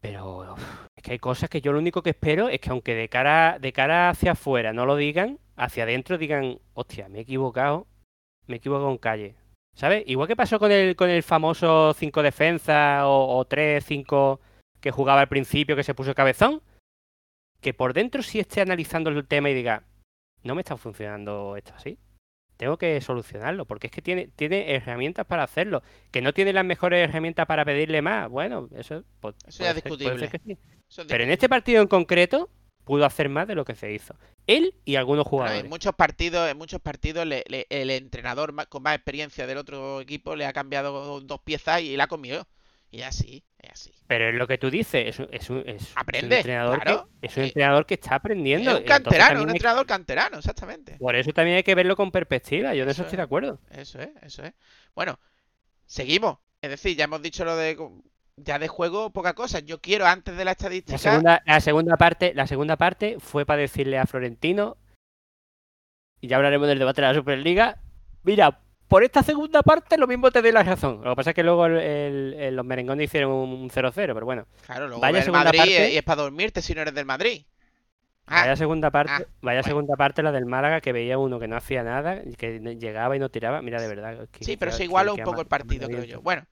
[0.00, 0.56] Pero...
[0.96, 3.58] Es que hay cosas que yo lo único que espero es que aunque de cara,
[3.58, 7.86] de cara hacia afuera no lo digan, hacia adentro digan, hostia, me he equivocado,
[8.46, 9.36] me he equivocado en calle.
[9.74, 10.04] ¿Sabes?
[10.06, 14.40] Igual que pasó con el, con el famoso 5 defensa o, 3, 5
[14.80, 16.62] que jugaba al principio que se puso cabezón,
[17.60, 19.84] que por dentro sí esté analizando el tema y diga,
[20.42, 21.98] no me está funcionando esto así.
[22.56, 25.82] Tengo que solucionarlo, porque es que tiene, tiene herramientas para hacerlo.
[26.12, 28.30] Que no tiene las mejores herramientas para pedirle más.
[28.30, 29.02] Bueno, eso,
[29.48, 30.30] eso es discutible.
[31.08, 32.48] Pero en este partido en concreto,
[32.84, 34.14] pudo hacer más de lo que se hizo.
[34.46, 35.64] Él y algunos jugadores.
[35.64, 40.46] en muchos partidos, en muchos partidos el entrenador con más experiencia del otro equipo le
[40.46, 42.46] ha cambiado dos piezas y la ha comido.
[42.90, 43.92] Y así, es así.
[44.06, 45.64] Pero es lo que tú dices, es, un,
[45.96, 48.70] Aprende, entrenador, que, es un entrenador que está aprendiendo.
[48.70, 50.96] Es un canterano, un entrenador canterano, exactamente.
[50.98, 53.58] Por eso también hay que verlo con perspectiva, yo de eso, estoy de acuerdo.
[53.72, 54.52] Eso es, eso es.
[54.94, 55.18] Bueno,
[55.86, 56.38] seguimos.
[56.62, 57.76] Es decir, ya hemos dicho lo de
[58.36, 59.60] ya de juego poca cosa.
[59.60, 60.92] Yo quiero antes de la estadística.
[60.92, 64.76] La segunda, la segunda parte, la segunda parte fue para decirle a Florentino,
[66.20, 67.78] y ya hablaremos del debate de la Superliga.
[68.22, 71.02] Mira, por esta segunda parte lo mismo te doy la razón.
[71.02, 74.46] Lo que pasa es que luego los merengones hicieron un 0-0, pero bueno.
[74.66, 77.44] Claro, luego vaya segunda Madrid parte, y es para dormirte si no eres del Madrid.
[78.26, 81.48] vaya ah, segunda parte, ah, vaya segunda parte la del Málaga que veía uno que
[81.48, 83.62] no hacía nada, que llegaba y no tiraba.
[83.62, 84.28] Mira, de verdad.
[84.40, 86.22] sí, pero se iguala un poco el partido, creo yo.
[86.22, 86.46] Bueno,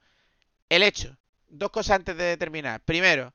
[0.69, 1.17] el hecho
[1.53, 2.81] dos cosas antes de terminar.
[2.81, 3.33] Primero,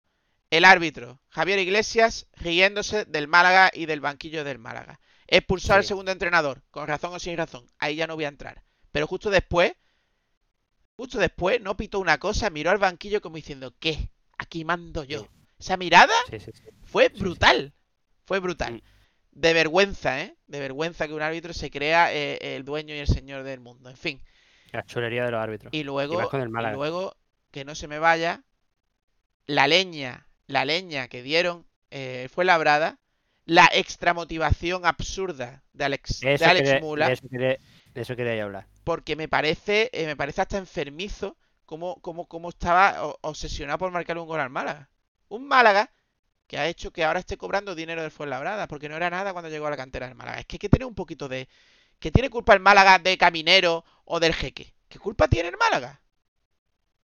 [0.50, 5.00] el árbitro, Javier Iglesias, riéndose del Málaga y del banquillo del Málaga.
[5.28, 7.66] Expulsó al segundo entrenador, con razón o sin razón.
[7.80, 8.64] Ahí ya no voy a entrar.
[8.92, 9.74] Pero justo después,
[10.96, 14.10] justo después, no pitó una cosa, miró al banquillo como diciendo, ¿qué?
[14.38, 15.28] Aquí mando yo.
[15.60, 16.16] Esa mirada
[16.86, 17.74] fue brutal.
[18.26, 18.76] Fue brutal.
[18.76, 18.82] Mm.
[19.32, 20.36] De vergüenza, ¿eh?
[20.48, 23.90] De vergüenza que un árbitro se crea eh, el dueño y el señor del mundo.
[23.90, 24.22] En fin.
[24.72, 25.74] La chulería de los árbitros.
[25.74, 27.16] Y luego, y luego
[27.58, 28.44] que no se me vaya,
[29.48, 33.00] la leña, la leña que dieron eh, fue labrada,
[33.46, 37.08] la extra motivación absurda de Alex, de Alex Mula.
[37.08, 37.60] De
[37.96, 38.68] eso, quería, hablar.
[38.84, 44.20] Porque me parece, eh, me parece hasta enfermizo como, como, como estaba obsesionado por marcar
[44.20, 44.92] un gol al Málaga.
[45.28, 45.90] Un Málaga
[46.46, 49.50] que ha hecho que ahora esté cobrando dinero del Fuenlabrada, porque no era nada cuando
[49.50, 50.42] llegó a la cantera del Málaga.
[50.42, 51.50] Es que hay que tener un poquito de...
[51.98, 54.76] ¿Que tiene culpa el Málaga de Caminero o del Jeque?
[54.88, 56.00] ¿Qué culpa tiene el Málaga?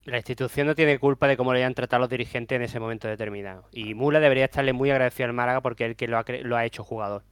[0.10, 3.08] La institución no tiene culpa de cómo le hayan tratado los dirigentes en ese momento
[3.08, 3.66] determinado.
[3.72, 6.58] Y Mula debería estarle muy agradecido al Málaga porque es el que lo ha, lo
[6.58, 7.24] ha hecho jugador.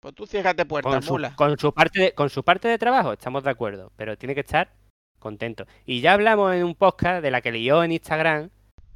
[0.00, 1.34] Pues tú ciérrate puertas, Mula.
[1.36, 3.92] Con su, parte de, con su parte de trabajo, estamos de acuerdo.
[3.96, 4.72] Pero tiene que estar
[5.18, 5.66] contento.
[5.84, 8.48] Y ya hablamos en un podcast de la que leyó en Instagram,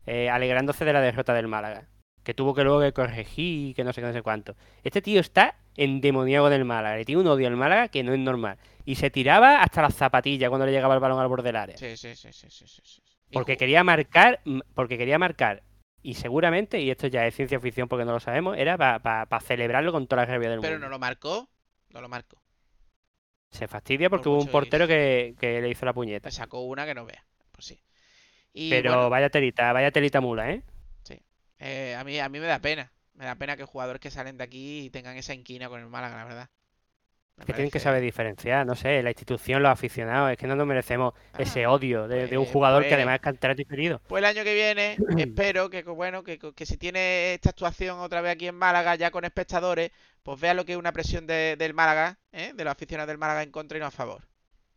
[0.06, 1.88] eh, alegrándose de la derrota del Málaga.
[2.22, 4.56] Que tuvo que luego que corregir y que no sé qué, no sé cuánto.
[4.82, 6.96] Este tío está endemoniado del Málaga.
[6.96, 9.94] Le tiene un odio al Málaga que no es normal y se tiraba hasta las
[9.94, 11.76] zapatillas cuando le llegaba el balón al borde del área.
[11.76, 13.02] Sí, sí, sí, sí, sí, sí.
[13.32, 14.40] Porque quería marcar,
[14.74, 15.62] porque quería marcar.
[16.02, 19.90] Y seguramente, y esto ya es ciencia ficción porque no lo sabemos, era para celebrarlo
[19.90, 20.68] con toda la rabia del mundo.
[20.68, 21.48] Pero no lo marcó,
[21.88, 22.42] no lo marcó.
[23.50, 26.28] Se fastidia porque hubo un portero que, le hizo la puñeta.
[26.28, 27.80] Le sacó una que no vea, pues sí.
[28.52, 30.62] Pero vaya telita, vaya telita mula, ¿eh?
[31.02, 31.20] Sí.
[31.58, 32.92] Eh, a, mí, a mí me da pena.
[33.14, 36.16] Me da pena que jugadores que salen de aquí tengan esa inquina con el Málaga,
[36.16, 36.50] la verdad
[37.44, 40.66] que tienen que saber diferenciar, no sé, la institución, los aficionados, es que no nos
[40.66, 44.00] merecemos ah, ese odio de, un pues, jugador que pues, además es canterano diferido.
[44.06, 48.32] Pues el año que viene espero que bueno que, si tiene esta actuación otra vez
[48.32, 49.90] aquí en Málaga ya con espectadores,
[50.22, 52.52] pues vea lo que es una presión del Málaga, ¿eh?
[52.54, 54.22] de los aficionados del Málaga en contra y no a favor.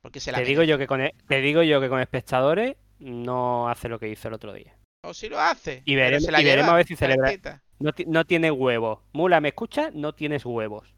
[0.02, 2.76] Porque se la te digo yo que con e, te digo yo que con espectadores
[3.00, 4.76] no hace lo que hizo el otro día.
[5.04, 5.84] O si lo hace.
[5.86, 6.28] Y, veremos,
[6.70, 7.62] a ver si celebra.
[7.80, 9.00] No, no tiene huevos.
[9.14, 9.92] Mula, ¿me escucha?
[9.94, 10.97] No tienes huevos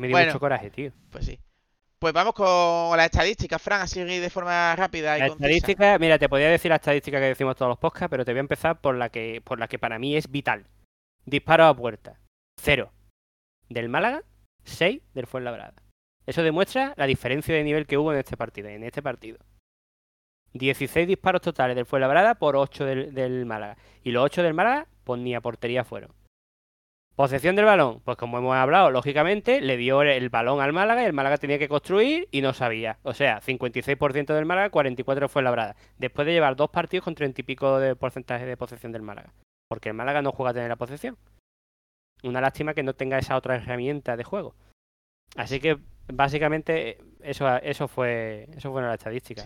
[0.00, 0.92] me dio mucho coraje, tío.
[1.10, 1.38] Pues sí.
[1.98, 6.28] Pues vamos con las estadísticas, Fran, así de forma rápida y La estadística, mira, te
[6.28, 8.96] podría decir la estadística que decimos todos los podcasts, pero te voy a empezar por
[8.96, 10.66] la que, por la que para mí es vital.
[11.24, 12.20] Disparos a puerta,
[12.60, 12.92] cero.
[13.68, 14.22] Del Málaga,
[14.64, 15.74] 6 del Fuenlabrada.
[16.26, 18.68] Eso demuestra la diferencia de nivel que hubo en este partido.
[18.68, 19.38] En este partido.
[20.52, 23.76] 16 disparos totales del Fuenlabrada por 8 del, del Málaga.
[24.02, 26.12] Y los 8 del Málaga, pues ni a portería fueron.
[27.16, 31.06] Posesión del balón, pues como hemos hablado, lógicamente le dio el balón al Málaga y
[31.06, 32.98] el Málaga tenía que construir y no sabía.
[33.04, 35.76] O sea, 56% del Málaga, 44% fue labrada.
[35.96, 39.32] Después de llevar dos partidos con 30 y pico de porcentaje de posesión del Málaga.
[39.66, 41.16] Porque el Málaga no juega a tener la posesión.
[42.22, 44.54] Una lástima que no tenga esa otra herramienta de juego.
[45.36, 45.78] Así que
[46.12, 49.42] básicamente eso, eso fue eso fue la estadística.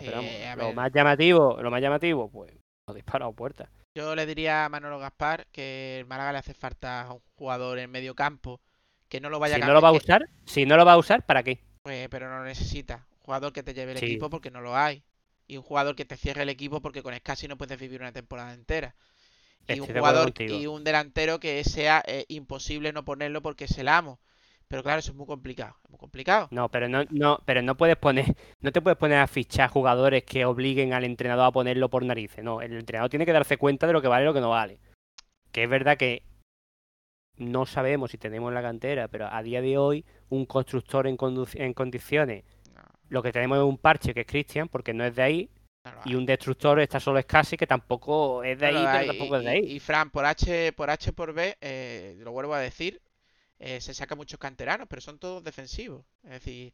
[0.57, 2.53] lo más llamativo, lo más llamativo, pues
[2.85, 3.69] los disparos a puerta.
[3.93, 7.77] Yo le diría a Manolo Gaspar que el Málaga le hace falta a un jugador
[7.77, 8.61] en medio campo
[9.09, 10.93] que no lo vaya si a no lo va a usar, si no lo va
[10.93, 11.59] a usar, ¿para qué?
[11.83, 13.05] Pues, pero no lo necesita.
[13.11, 15.03] Un jugador que te lleve el equipo porque no lo hay.
[15.47, 18.13] Y un jugador que te cierre el equipo porque con Scassi no puedes vivir una
[18.13, 18.95] temporada entera.
[19.67, 23.89] Y un jugador y un delantero que sea eh, imposible no ponerlo porque es el
[23.89, 24.19] amo.
[24.71, 26.47] Pero claro, eso es muy complicado, muy complicado.
[26.49, 30.23] No, pero no, no, pero no puedes poner, no te puedes poner a fichar jugadores
[30.23, 32.41] que obliguen al entrenador a ponerlo por narices.
[32.41, 34.51] No, el entrenador tiene que darse cuenta de lo que vale y lo que no
[34.51, 34.79] vale.
[35.51, 36.23] Que es verdad que
[37.35, 41.17] no sabemos si tenemos en la cantera, pero a día de hoy un constructor en,
[41.55, 42.45] en condiciones,
[43.09, 45.49] lo que tenemos es un parche que es Cristian, porque no es de ahí,
[46.05, 49.43] y un destructor está solo es casi que tampoco es de ahí, pero tampoco es
[49.43, 49.59] de ahí.
[49.65, 53.01] Y, Fran, por H, por H por B, eh, lo vuelvo a decir,
[53.63, 56.03] eh, se saca muchos canteranos, pero son todos defensivos.
[56.23, 56.73] Es decir,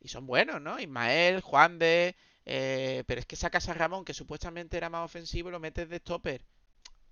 [0.00, 0.80] y son buenos, ¿no?
[0.80, 2.16] Ismael, Juan de.
[2.46, 5.90] Eh, pero es que sacas a Ramón, que supuestamente era más ofensivo, y lo metes
[5.90, 6.42] de stopper.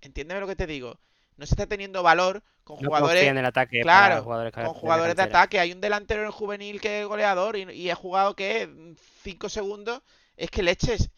[0.01, 0.99] Entiéndeme lo que te digo.
[1.37, 3.23] No se está teniendo valor con jugadores.
[3.23, 5.59] En el ataque claro, con jugadores de, ataque.
[5.59, 9.49] Hay un delantero en el juvenil que es goleador y, y ha jugado que 5
[9.49, 10.01] segundos.
[10.35, 11.11] Es que leches.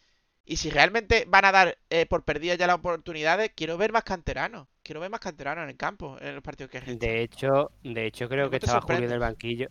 [0.44, 4.04] Y si realmente van a dar eh, por perdidas ya las oportunidades, quiero ver más
[4.04, 4.68] canteranos.
[4.84, 8.28] Quiero ver más canteranos en el campo, en los partidos que De hecho, de hecho
[8.28, 9.68] creo que estaba Julio en el banquillo.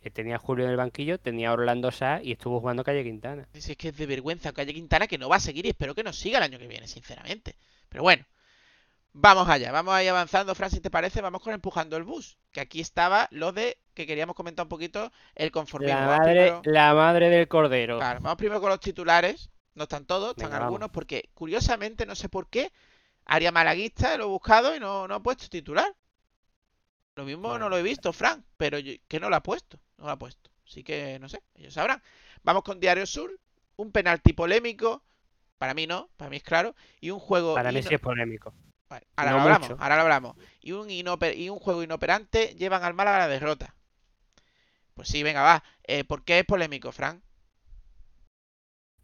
[0.00, 3.46] Eh, tenía Julio en el banquillo, tenía Orlando Sá y estuvo jugando Calle Quintana.
[3.52, 6.02] Es que es de vergüenza Calle Quintana que no va a seguir y espero que
[6.02, 7.56] nos siga el año que viene, sinceramente.
[7.90, 8.24] Pero bueno,
[9.12, 12.38] vamos allá, vamos ahí avanzando, Fran, si te parece, vamos con empujando el bus.
[12.50, 16.00] Que aquí estaba lo de que queríamos comentar un poquito el conformismo.
[16.00, 17.98] La madre, la madre del cordero.
[17.98, 22.28] Claro, vamos primero con los titulares no están todos, están algunos, porque curiosamente, no sé
[22.28, 22.72] por qué,
[23.28, 25.94] área malaguista lo he buscado y no, no ha puesto titular.
[27.14, 30.10] Lo mismo no lo he visto, Frank, pero que no lo ha puesto, no lo
[30.10, 30.50] ha puesto.
[30.66, 32.02] Así que no sé, ellos sabrán.
[32.42, 33.38] Vamos con Diario Sur,
[33.76, 35.02] un penalti polémico,
[35.58, 37.54] para mí no, para mí es claro, y un juego...
[37.54, 38.54] Para mí sí es polémico.
[39.16, 40.36] ahora lo hablamos, ahora lo hablamos.
[40.60, 43.74] Y un, y un juego inoperante llevan al Málaga a la derrota.
[44.94, 45.64] Pues sí, venga, va.
[45.84, 47.22] Eh, ¿Por qué es polémico, Frank?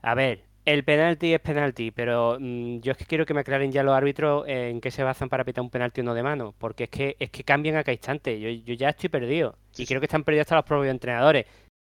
[0.02, 3.70] A ver, el penalti es penalti, pero mm, yo es que quiero que me aclaren
[3.70, 6.55] ya los árbitros en qué se basan para pitar un penalti o no de mano,
[6.59, 8.40] porque es que es que cambian a cada instante.
[8.40, 11.46] Yo, ya estoy perdido y creo que están perdidos hasta los propios entrenadores.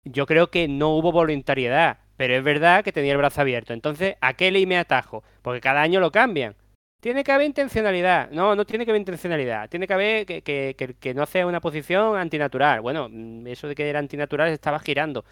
[0.03, 3.73] Yo creo que no hubo voluntariedad, pero es verdad que tenía el brazo abierto.
[3.73, 5.23] Entonces, ¿a qué ley me atajo?
[5.41, 6.55] Porque cada año lo cambian.
[7.01, 8.29] Tiene que haber intencionalidad.
[8.31, 9.69] No, no tiene que haber intencionalidad.
[9.69, 12.81] Tiene que haber que, que, que no sea una posición antinatural.
[12.81, 15.23] Bueno, mm, eso de que era antinatural estaba girando.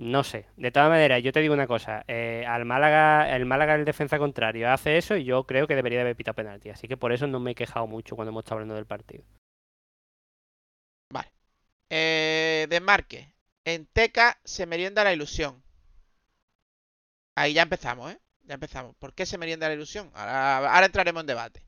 [0.00, 0.46] No sé.
[0.56, 2.04] De todas maneras, yo te digo una cosa.
[2.08, 5.98] Eh, al Málaga, el Málaga, el defensa contrario, hace eso y yo creo que debería
[5.98, 6.70] de haber pitado penalti.
[6.70, 9.24] Así que por eso no me he quejado mucho cuando hemos estado hablando del partido.
[11.12, 11.30] Vale.
[11.90, 13.34] Eh, desmarque.
[13.66, 15.62] En Teca se merienda la ilusión.
[17.36, 18.18] Ahí ya empezamos, ¿eh?
[18.44, 18.96] Ya empezamos.
[18.96, 20.10] ¿Por qué se merienda la ilusión?
[20.14, 21.62] Ahora, ahora entraremos en debate.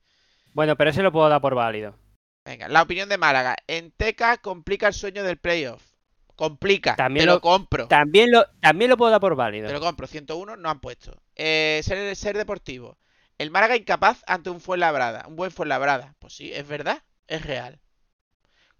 [0.54, 1.98] Bueno, pero ese lo puedo dar por válido.
[2.46, 3.56] Venga, la opinión de Málaga.
[3.66, 5.91] En Teca complica el sueño del playoff
[6.36, 6.96] complica.
[6.96, 7.88] También te lo, compro.
[7.88, 9.68] También lo, también lo puedo dar por válido.
[9.68, 10.06] Te lo compro.
[10.06, 11.22] 101 no han puesto.
[11.34, 12.98] Eh, ser, ser deportivo.
[13.38, 15.26] El Málaga incapaz ante un Fuenlabrada.
[15.26, 16.14] Un buen Fuenlabrada.
[16.18, 17.02] Pues sí, es verdad.
[17.26, 17.80] Es real.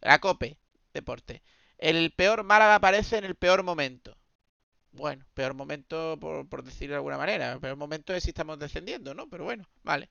[0.01, 0.59] La Cope.
[0.93, 1.43] Deporte.
[1.79, 4.17] El peor Málaga aparece en el peor momento.
[4.93, 7.53] Bueno, peor momento por, por decirlo de alguna manera.
[7.53, 9.29] El peor momento es si estamos descendiendo, ¿no?
[9.29, 10.11] Pero bueno, vale.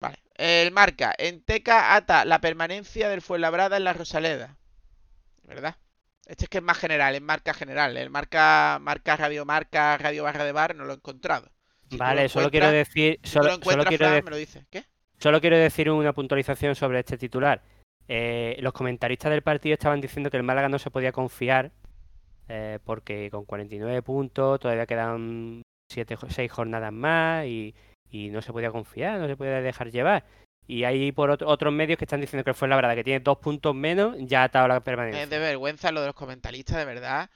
[0.00, 0.18] Vale.
[0.34, 1.14] El marca.
[1.18, 4.57] En Teca ata la permanencia del Fuenlabrada en la Rosaleda.
[5.48, 5.76] ¿Verdad?
[6.26, 7.96] Este es que es más general, es marca general.
[7.96, 11.50] El marca, marca radio, marca radio barra de bar no lo he encontrado.
[11.96, 13.18] vale, solo quiero decir.
[13.24, 14.66] Solo, quiero me lo dice.
[14.70, 14.84] ¿Qué?
[15.18, 17.62] Solo quiero decir una puntualización sobre este titular.
[18.06, 21.72] Eh, los comentaristas del partido estaban diciendo que el Málaga no se podía confiar
[22.48, 27.74] eh, porque con 49 puntos todavía quedan 7, 6 jornadas más y,
[28.10, 30.24] y no se podía confiar, no se podía dejar llevar.
[30.68, 33.38] Y hay por otros medios que están diciendo que fue la verdad, que tiene dos
[33.38, 35.22] puntos menos, ya ha la permanencia.
[35.22, 37.30] Es de vergüenza lo de los comentaristas, de verdad.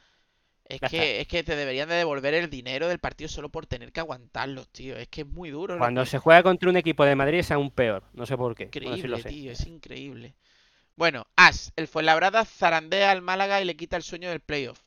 [0.66, 3.90] Es que, es que te deberían de devolver el dinero del partido solo por tener
[3.90, 4.98] que aguantarlos, tío.
[4.98, 5.78] Es que es muy duro.
[5.78, 8.04] Cuando se juega contra un equipo de Madrid es aún peor.
[8.12, 8.64] No sé por qué.
[8.64, 9.50] Increíble, tío.
[9.50, 10.34] Es increíble.
[10.94, 14.82] Bueno, As, el Fuenlabrada zarandea al Málaga y le quita el sueño del playoff.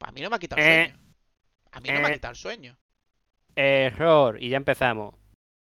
[0.00, 1.04] A mí no me ha quitado el eh, sueño.
[1.72, 2.78] A mí no me ha eh, quitado el sueño.
[3.56, 4.42] Error.
[4.42, 5.14] Y ya empezamos.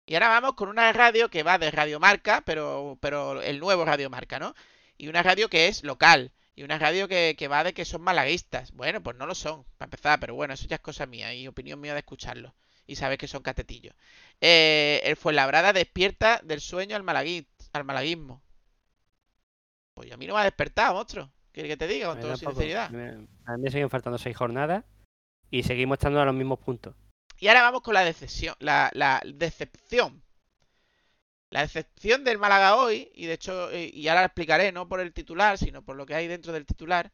[0.09, 4.39] Y ahora vamos con una radio que va de Radiomarca, pero, pero el nuevo Radiomarca,
[4.39, 4.55] ¿no?
[4.97, 6.31] Y una radio que es local.
[6.55, 8.71] Y una radio que, va de que son malaguistas.
[8.71, 11.47] Bueno, pues no lo son, para empezar, pero bueno, eso ya es cosa mía y
[11.47, 12.55] opinión mía de escucharlo.
[12.87, 13.93] Y sabes que son catetillos.
[14.41, 17.05] Eh, el Fuenlabrada despierta del sueño al,
[17.73, 18.41] al malaguismo.
[19.93, 21.29] Pues a mí no me ha despertado, monstruo.
[21.51, 22.87] ¿Quieres que te diga con toda sinceridad?
[23.45, 24.85] A mí me siguen faltando seis jornadas
[25.51, 26.95] y seguimos estando a los mismos puntos.
[27.39, 28.55] Y ahora vamos con la decepción.
[28.59, 30.21] La, la decepción
[31.51, 34.99] la decepción del Málaga hoy, y de hecho, eh, y ahora lo explicaré, no por
[34.99, 37.11] el titular, sino por lo que hay dentro del titular.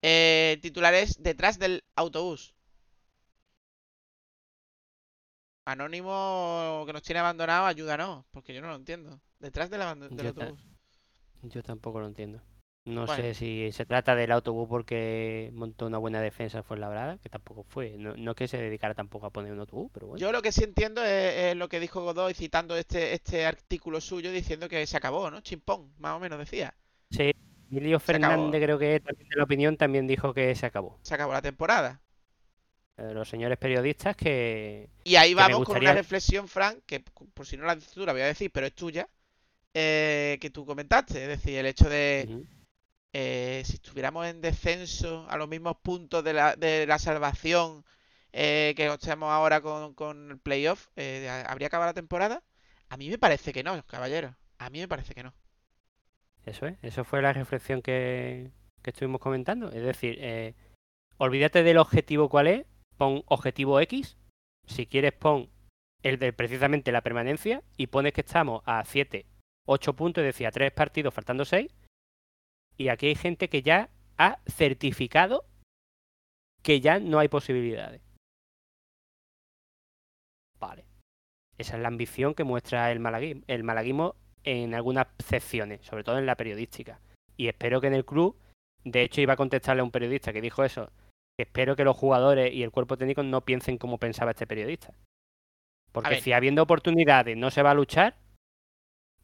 [0.00, 2.54] Eh, el titular es detrás del autobús.
[5.66, 9.20] Anónimo que nos tiene abandonado, ayúdanos, porque yo no lo entiendo.
[9.40, 10.60] Detrás del, autobús.
[11.42, 12.40] yo tampoco lo entiendo.
[12.86, 17.28] No sé si se trata del autobús porque montó una buena defensa fue labrada, que
[17.28, 17.96] tampoco fue.
[17.98, 20.20] No, no que se dedicara tampoco a poner un autobús, pero bueno.
[20.20, 24.30] Yo lo que sí entiendo es, lo que dijo Godoy citando este, este artículo suyo
[24.30, 25.40] diciendo que se acabó, ¿no?
[25.40, 26.74] Chimpón, más o menos decía.
[27.10, 27.32] Sí,
[27.72, 31.00] Emilio Fernández creo que también de la opinión también dijo que se acabó.
[31.02, 32.00] Se acabó la temporada.
[32.98, 34.88] Eh, los señores periodistas que...
[35.02, 38.52] Y ahí vamos con una reflexión, Frank, que por si no la voy a decir,
[38.52, 39.08] pero es tuya,
[39.74, 41.20] eh, que tú comentaste.
[41.22, 42.46] Es decir, el hecho de...
[43.18, 47.82] Eh, si estuviéramos en descenso a los mismos puntos de la, de la salvación
[48.34, 52.42] eh, que estamos ahora con, el playoff, eh, ¿habría acabado la temporada?
[52.90, 54.36] A mí me parece que no, caballero.
[54.58, 55.32] A mí me parece que no.
[56.44, 58.50] Eso es, eso fue la reflexión que,
[58.82, 59.72] que estuvimos comentando.
[59.72, 60.54] Es decir,
[61.16, 62.66] olvídate del objetivo cuál es,
[62.98, 64.18] pon objetivo X.
[64.66, 65.48] Si quieres, pon
[66.02, 69.24] el de precisamente la permanencia y pones que estamos a 7,
[69.64, 71.72] 8 puntos, es decir, a 3 partidos faltando 6
[72.76, 75.44] y aquí hay gente que ya ha certificado
[76.62, 78.02] que ya no hay posibilidades.
[80.58, 80.84] Vale.
[81.58, 86.18] Esa es la ambición que muestra el malaguismo, el malaguismo en algunas secciones, sobre todo
[86.18, 87.00] en la periodística.
[87.36, 88.36] Y espero que en el club,
[88.84, 90.90] de hecho iba a contestarle a un periodista que dijo eso,
[91.36, 94.94] que espero que los jugadores y el cuerpo técnico no piensen como pensaba este periodista.
[95.92, 98.16] Porque si habiendo oportunidades no se va a luchar,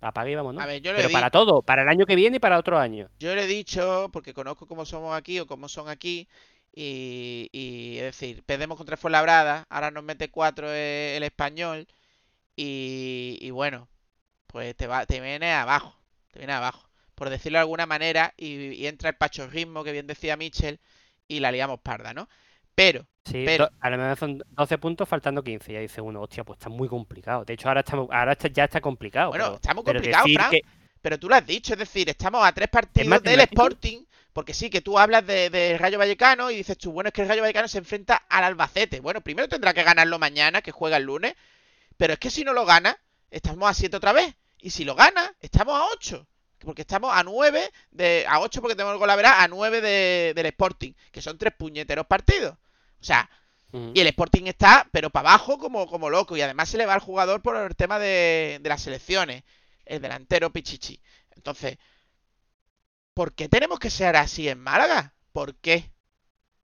[0.03, 0.53] Apague y ¿no?
[0.57, 3.09] Pero para todo, para el año que viene y para otro año.
[3.21, 6.29] Yo le he dicho, porque conozco cómo somos aquí o cómo son aquí,
[6.75, 11.87] y, es decir, perdemos contra Fuenlabrada, ahora nos mete cuatro el, español,
[12.57, 13.88] y, bueno,
[14.49, 15.97] pues te, va, te viene abajo,
[16.33, 20.37] te viene abajo, por decirlo de alguna manera, y, entra el pachorrismo que bien decía
[20.37, 20.81] Mitchell,
[21.29, 22.29] y la liamos parda, ¿no?
[22.75, 23.71] Pero, sí, pero...
[23.81, 25.71] a lo mejor son 12 puntos faltando 15.
[25.71, 27.45] Y ya dice uno, hostia, pues está muy complicado.
[27.45, 29.31] De hecho, ahora, estamos, ahora ya está complicado.
[29.31, 30.55] Bueno, está muy complicado, Frank.
[31.01, 34.05] Pero tú lo has dicho, es decir, estamos a tres partidos del Sporting.
[34.33, 37.29] Porque sí, que tú hablas de, Rayo Vallecano y dices tú, bueno, es que el
[37.29, 39.01] Rayo Vallecano se enfrenta al Albacete.
[39.01, 41.35] Bueno, primero tendrá que ganarlo mañana, que juega el lunes.
[41.99, 42.97] Pero es que si no lo gana,
[43.31, 44.35] estamos a 7 otra vez.
[44.59, 46.27] Y si lo gana, estamos a 8
[46.63, 50.33] porque estamos a 9 de a 8 porque tenemos el gol a a 9 de,
[50.35, 52.57] del Sporting, que son tres puñeteros partidos.
[53.03, 53.29] O sea,
[53.73, 56.37] y el Sporting está, pero para abajo como, como loco.
[56.37, 59.43] Y además se le va al jugador por el tema de, de las selecciones.
[59.85, 61.01] El delantero Pichichi.
[61.35, 61.79] Entonces,
[63.15, 65.15] ¿por qué tenemos que ser así en Málaga?
[65.33, 65.91] ¿Por qué?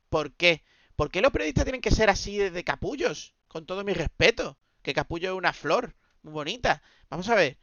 [0.08, 0.62] ¿Por qué?
[0.96, 3.34] ¿Por qué los periodistas tienen que ser así de capullos?
[3.48, 4.58] Con todo mi respeto.
[4.82, 6.82] Que capullo es una flor muy bonita.
[7.08, 7.58] Vamos a ver.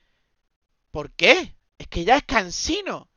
[0.92, 1.56] ¿Por qué?
[1.78, 3.10] Es que ya es cansino.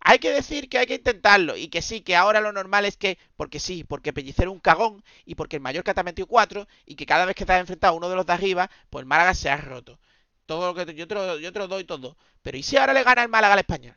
[0.00, 2.96] Hay que decir que hay que intentarlo y que sí, que ahora lo normal es
[2.96, 6.68] que, porque sí, porque Pellicer un cagón y porque el Mallorca te ha metido cuatro
[6.86, 9.02] y que cada vez que te has enfrentado a uno de los de arriba, pues
[9.02, 9.98] el Málaga se ha roto.
[10.46, 12.16] Todo lo que yo te lo, yo te lo doy todo.
[12.42, 13.96] Pero ¿y si ahora le gana el Málaga al español?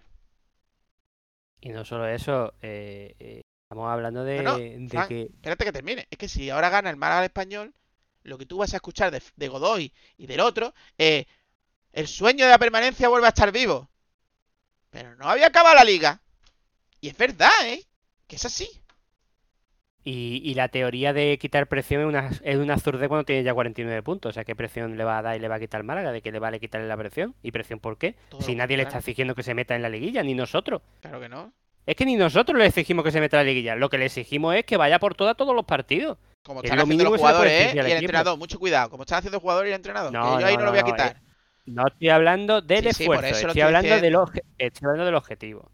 [1.62, 4.44] Y no solo eso, eh, eh, estamos hablando de,
[5.08, 5.22] que...
[5.22, 6.08] Espérate que termine.
[6.10, 7.74] Es que si ahora gana el Málaga al español,
[8.24, 11.26] lo que tú vas a escuchar de, de Godoy y del otro, eh,
[11.94, 13.91] el sueño de la permanencia vuelve a estar vivo.
[14.92, 16.22] Pero no había acabado la liga.
[17.00, 17.84] Y es verdad, ¿eh?
[18.28, 18.70] Que es así.
[20.04, 24.02] Y, la teoría de quitar presión es una, es una zurde cuando tiene ya 49
[24.02, 24.32] puntos.
[24.32, 26.12] O sea, ¿qué presión le va a dar y le va a quitar Málaga?
[26.12, 27.36] ¿De que le vale quitarle la presión?
[27.44, 28.16] ¿Y presión por qué?
[28.40, 30.82] si nadie le está exigiendo que se meta en la liguilla, ni nosotros.
[31.02, 31.54] Claro que no.
[31.86, 33.76] Es que ni nosotros le exigimos que se meta en la liguilla.
[33.76, 36.18] Lo que le exigimos es que vaya por todas todos los partidos.
[36.44, 37.72] Como están haciendo los jugadores ¿eh?
[37.76, 38.38] y el entrenador.
[38.38, 38.90] Mucho cuidado.
[38.90, 40.12] Como están haciendo el jugador y el entrenador.
[40.12, 41.22] No, yo ahí no, lo voy a quitar.
[41.66, 44.18] No estoy hablando del esfuerzo, estoy, hablando del
[44.58, 45.72] estoy hablando del objetivo.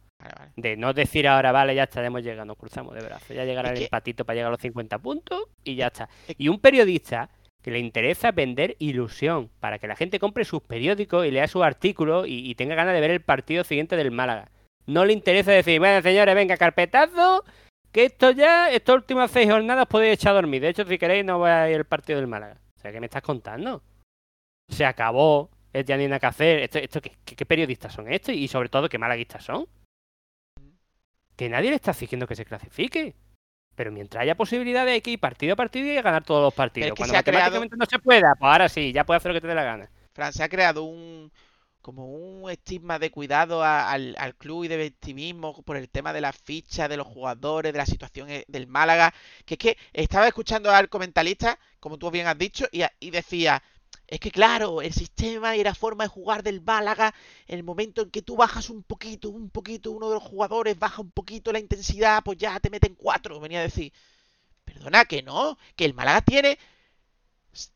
[0.56, 4.26] De no decir ahora, vale, ya estaremos llegando, cruzamos de brazos, ya llegará el empatito
[4.26, 6.10] para llegar a los 50 puntos y ya está.
[6.38, 7.30] Y un periodista
[7.62, 11.64] que le interesa vender ilusión para que la gente compre sus periódicos y lea sus
[11.64, 14.50] artículos y, tenga ganas de ver el partido siguiente del Málaga.
[14.86, 17.44] No le interesa decir, bueno, señores, venga, carpetazo,
[17.92, 20.62] que esto ya, estas últimas seis jornadas podéis echar a dormir.
[20.62, 22.58] De hecho, si queréis, no voy a ir al partido del Málaga.
[22.78, 23.84] O sea, ¿qué me estás contando?
[24.70, 25.50] Se acabó,
[25.86, 26.60] ya ni nada que hacer.
[26.60, 28.36] Esto, esto, ¿qué, periodistas son estos?
[28.36, 29.68] Y sobre todo, ¿qué malaguistas son?
[31.36, 33.16] Que nadie le está exigiendo que se clasifique.
[33.76, 36.94] Pero mientras haya posibilidades hay que ir partido a partido y ganar todos los partidos.
[36.98, 39.56] Cuando matemáticamente no se pueda, pues ahora sí, ya puedes hacer lo que te dé
[39.56, 39.90] la gana.
[40.14, 41.32] Fran, se ha creado un
[41.88, 46.34] como un estigma de cuidado al, club y de victimismo por el tema de la
[46.34, 49.14] ficha, de los jugadores, de la situación eh, del Málaga.
[49.46, 53.64] Que es que estaba escuchando al comentarista, como tú bien has dicho, y, y decía,
[54.08, 57.14] es que claro, el sistema y la forma de jugar del Málaga,
[57.46, 60.80] en el momento en que tú bajas un poquito, un poquito, uno de los jugadores
[60.80, 63.92] baja un poquito la intensidad, pues ya te meten cuatro, venía a decir.
[64.64, 66.58] Perdona, que no, que el Málaga tiene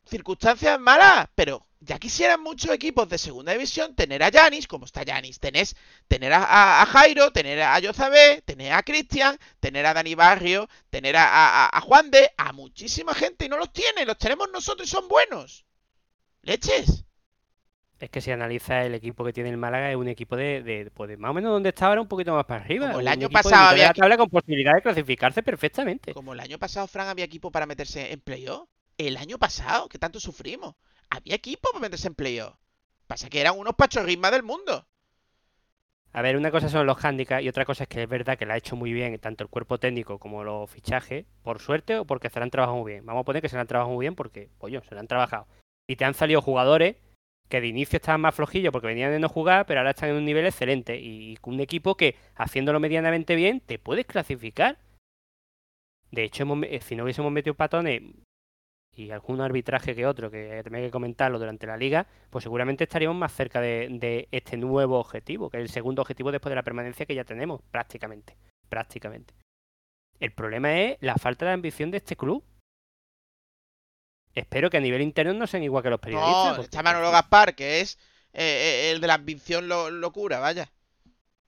[0.06, 5.02] circunstancias malas, pero ya quisieran muchos equipos de segunda división tener a Yanis, como está
[5.02, 5.74] Yanis, tenés,
[6.08, 11.76] tener a, Jairo, tener a Yozabé, tener a Cristian, tener a Dani Barrio, tener a,
[11.76, 15.08] a Juan de, a muchísima gente y no los tiene, los tenemos nosotros y son
[15.08, 15.64] buenos.
[16.42, 17.04] ¡Leches!
[18.00, 21.16] Es que si analiza el equipo que tiene el Málaga es un equipo de, pues
[21.20, 22.88] más o menos donde estaba ahora un poquito más para arriba.
[22.88, 26.12] Como el año pasado había tabla con posibilidad de clasificarse perfectamente.
[26.12, 28.68] Como el año pasado Fran había equipo para meterse en playoff.
[28.98, 30.74] El año pasado, que tanto sufrimos,
[31.10, 32.56] había equipo para meterse en playoff.
[33.06, 34.84] Pasa que eran unos pachorrismas del mundo.
[36.12, 38.46] A ver, una cosa son los handicaps y otra cosa es que es verdad que
[38.46, 42.04] la ha hecho muy bien tanto el cuerpo técnico como los fichajes, por suerte o
[42.04, 43.06] porque se la han trabajado muy bien.
[43.06, 45.06] Vamos a poner que se la han trabajado muy bien porque, pollo, se la han
[45.06, 45.46] trabajado
[45.92, 46.96] y te han salido jugadores
[47.50, 50.16] que de inicio estaban más flojillos porque venían de no jugar, pero ahora están en
[50.16, 50.98] un nivel excelente.
[50.98, 54.78] Y un equipo que, haciéndolo medianamente bien, te puedes clasificar.
[56.10, 58.00] De hecho, eh, si no hubiésemos metido patones
[58.96, 62.84] y algún arbitraje que otro, que también hay que comentarlo durante la liga, pues seguramente
[62.84, 66.56] estaríamos más cerca de, de, este nuevo objetivo, que es el segundo objetivo después de
[66.56, 68.38] la permanencia que ya tenemos, prácticamente.
[68.70, 69.34] Prácticamente.
[70.20, 72.42] El problema es la falta de ambición de este club.
[74.34, 76.56] Espero que a nivel interno no sean igual que los periodistas.
[76.56, 77.98] No, está Manolo Gaspar, que es
[78.32, 80.70] eh, eh, el de la ambición locura, vaya.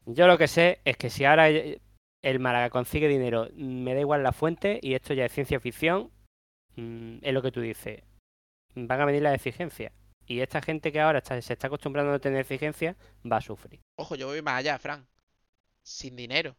[0.06, 4.22] Yo lo que sé es que si ahora el Málaga consigue dinero, me da igual
[4.22, 6.10] la fuente y esto ya es ciencia ficción,
[6.76, 8.02] mm, es lo que tú dices.
[8.74, 9.92] Van a venir las exigencias.
[10.26, 12.96] Y esta gente que ahora se está acostumbrando a tener exigencias
[13.30, 13.80] va a sufrir.
[13.96, 15.06] Ojo, yo voy más allá, Fran.
[15.82, 16.56] Sin dinero,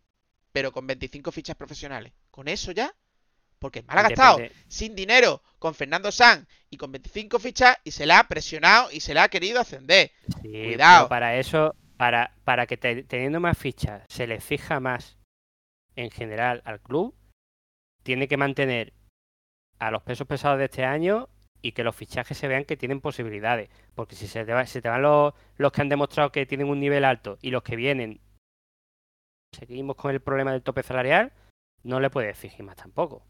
[0.51, 2.13] pero con 25 fichas profesionales.
[2.29, 2.95] Con eso ya
[3.65, 4.37] porque el Málaga ha estado
[4.67, 8.99] sin dinero con Fernando Sanz y con 25 fichas y se le ha presionado y
[8.99, 10.11] se le ha querido ascender.
[10.39, 11.09] Cuidado.
[11.09, 15.17] para eso, para, para que teniendo más fichas se le fija más
[15.95, 17.15] en general al club,
[18.03, 18.93] tiene que mantener
[19.79, 21.27] a los pesos pesados de este año
[21.63, 23.71] y que los fichajes se vean que tienen posibilidades.
[23.95, 26.79] Porque si se te, se te van los, los que han demostrado que tienen un
[26.79, 28.21] nivel alto y los que vienen,
[29.57, 31.33] seguimos con el problema del tope salarial,
[31.81, 33.25] no le puedes exigir más tampoco.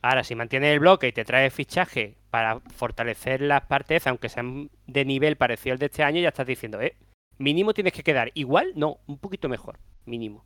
[0.00, 4.70] Ahora, si mantienes el bloque y te traes fichaje para fortalecer las partes, aunque sean
[4.86, 6.96] de nivel parecido al de este año, ya estás diciendo, eh,
[7.38, 10.44] mínimo tienes que quedar igual, no, un poquito mejor, mínimo.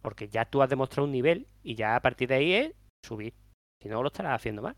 [0.00, 2.74] Porque ya tú has demostrado un nivel y ya a partir de ahí es
[3.04, 3.34] subir.
[3.82, 4.76] Si no, lo estarás haciendo mal.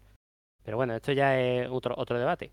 [0.65, 2.53] Pero bueno, esto ya es otro, otro debate.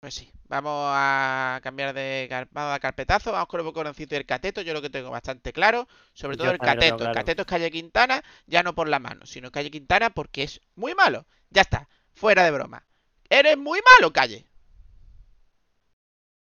[0.00, 4.26] Pues sí, vamos a cambiar de vamos a carpetazo, vamos con el bocoroncito y el
[4.26, 7.70] cateto, yo lo que tengo bastante claro, sobre todo el cateto, el cateto es calle
[7.70, 11.88] Quintana, ya no por la mano, sino calle Quintana porque es muy malo, ya está,
[12.12, 12.86] fuera de broma,
[13.30, 14.46] eres muy malo, calle.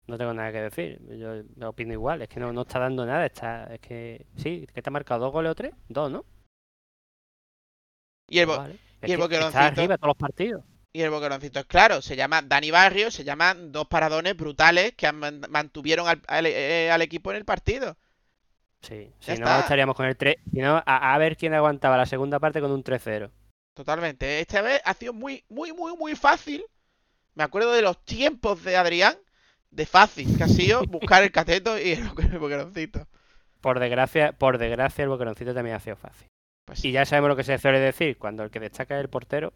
[0.07, 3.25] No tengo nada que decir, yo opino igual, es que no, no está dando nada,
[3.25, 6.25] está, es que sí, que te ha marcado dos goles o tres, dos, ¿no?
[8.27, 8.49] Y el,
[9.01, 10.63] y el Está arriba todos los partidos.
[10.95, 15.11] Y el boqueroncito es claro, se llama Dani Barrio, se llaman dos paradones brutales que
[15.11, 17.97] mantuvieron eh, al, equipo en el partido.
[18.81, 22.61] Sí, si no estaríamos con el 3, sino a, ver quién aguantaba la segunda parte
[22.61, 23.29] con un 3-0.
[23.73, 26.63] Totalmente, esta vez ha sido muy, muy, muy, muy fácil.
[27.33, 29.17] Me acuerdo de los tiempos de Adrián,
[29.71, 32.07] de fácil que ha sido buscar el cateto y el
[32.39, 33.05] boqueroncito.
[33.59, 36.29] Por desgracia, por desgracia el boqueroncito también ha sido fácil.
[36.63, 39.09] Pues y ya sabemos lo que se suele decir, cuando el que destaca es el
[39.09, 39.51] portero,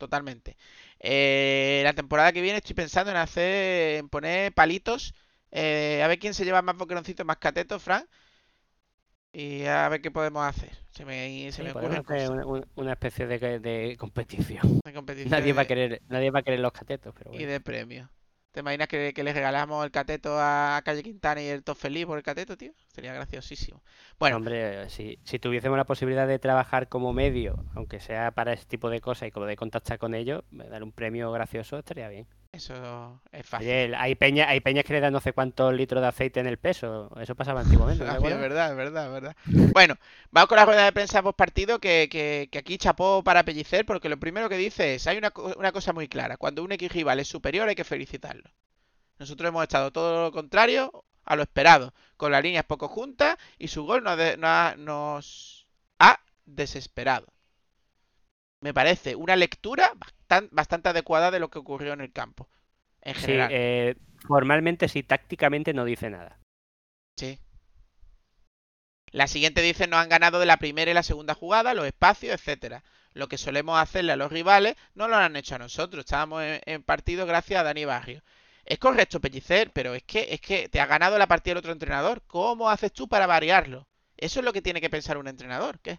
[0.00, 0.56] totalmente.
[0.98, 5.14] Eh, la temporada que viene estoy pensando en hacer, en poner palitos.
[5.52, 8.06] Eh, a ver quién se lleva más boqueroncitos, más catetos, Frank.
[9.32, 10.76] Y a ver qué podemos hacer.
[10.90, 12.02] Se me, se me ocurre
[12.74, 14.80] una, especie de, de, competición.
[15.26, 18.10] Nadie va a querer, nadie va a querer los catetos, pero Y de premio.
[18.52, 22.18] ¿Te imaginas que, le regalamos el cateto a Calle Quintana y el top feliz por
[22.18, 22.72] el cateto, tío?
[22.88, 23.80] Sería graciosísimo.
[24.18, 24.36] Bueno.
[24.38, 28.90] Hombre, si, si tuviésemos la posibilidad de trabajar como medio, aunque sea para ese tipo
[28.90, 32.26] de cosas y como de contactar con ellos, dar un premio gracioso estaría bien.
[32.52, 33.94] Eso es fácil.
[33.94, 36.58] hay, peña, hay peñas que le dan no sé cuántos litros de aceite en el
[36.58, 37.10] peso.
[37.20, 38.04] Eso pasaba antiguamente.
[38.04, 39.36] es verdad, es verdad, es verdad.
[39.72, 39.94] Bueno,
[40.30, 44.08] vamos con la rueda de prensa post partido que, que, aquí chapó para Pellicer porque
[44.08, 47.20] lo primero que dice es, hay una, una cosa muy clara, cuando un X rival
[47.20, 48.50] es superior hay que felicitarlo.
[49.18, 53.68] Nosotros hemos estado todo lo contrario a lo esperado, con las líneas poco juntas y
[53.68, 54.18] su gol nos,
[54.78, 55.66] nos
[56.00, 57.26] ha desesperado.
[58.60, 59.92] Me parece una lectura
[60.50, 62.48] bastante adecuada de lo que ocurrió en el campo.
[63.02, 63.48] En general.
[63.48, 66.38] Sí, eh, formalmente sí, tácticamente no dice nada.
[67.16, 67.38] Sí.
[69.12, 72.34] La siguiente dice nos han ganado de la primera y la segunda jugada, los espacios,
[72.34, 72.84] etcétera.
[73.12, 76.04] Lo que solemos hacerle a los rivales no lo han hecho a nosotros.
[76.04, 78.22] Estábamos en, partido gracias a Dani Barrio.
[78.64, 81.72] Es correcto, Pellicer, pero es que, es que te ha ganado la partida el otro
[81.72, 82.22] entrenador.
[82.28, 83.88] ¿Cómo haces tú para variarlo?
[84.16, 85.80] Eso es lo que tiene que pensar un entrenador.
[85.80, 85.98] ¿Qué?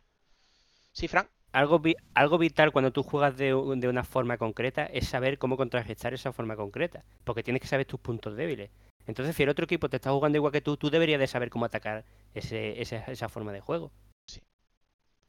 [0.94, 1.28] ¿Sí, Frank?
[1.52, 1.82] Algo,
[2.14, 6.56] algo vital cuando tú juegas de, una forma concreta es saber cómo contrarrestar esa forma
[6.56, 8.70] concreta, porque tienes que saber tus puntos débiles.
[9.08, 11.49] Entonces, si el otro equipo te está jugando igual que tú, tú deberías de saber
[11.49, 13.91] cómo atacar ese, esa forma de juego.
[14.28, 14.41] Sí.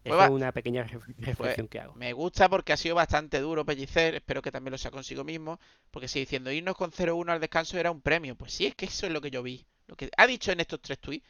[0.04, 1.94] Esa pues es una pequeña pues reflexión que hago.
[1.94, 5.60] Me gusta porque ha sido bastante duro Pellicer, espero que también lo sea consigo mismo,
[5.90, 8.86] porque si diciendo irnos con 0-1 al descanso era un premio, pues sí, es que
[8.86, 9.64] eso es lo que yo vi.
[9.86, 11.26] Lo que ha dicho en estos tres tweets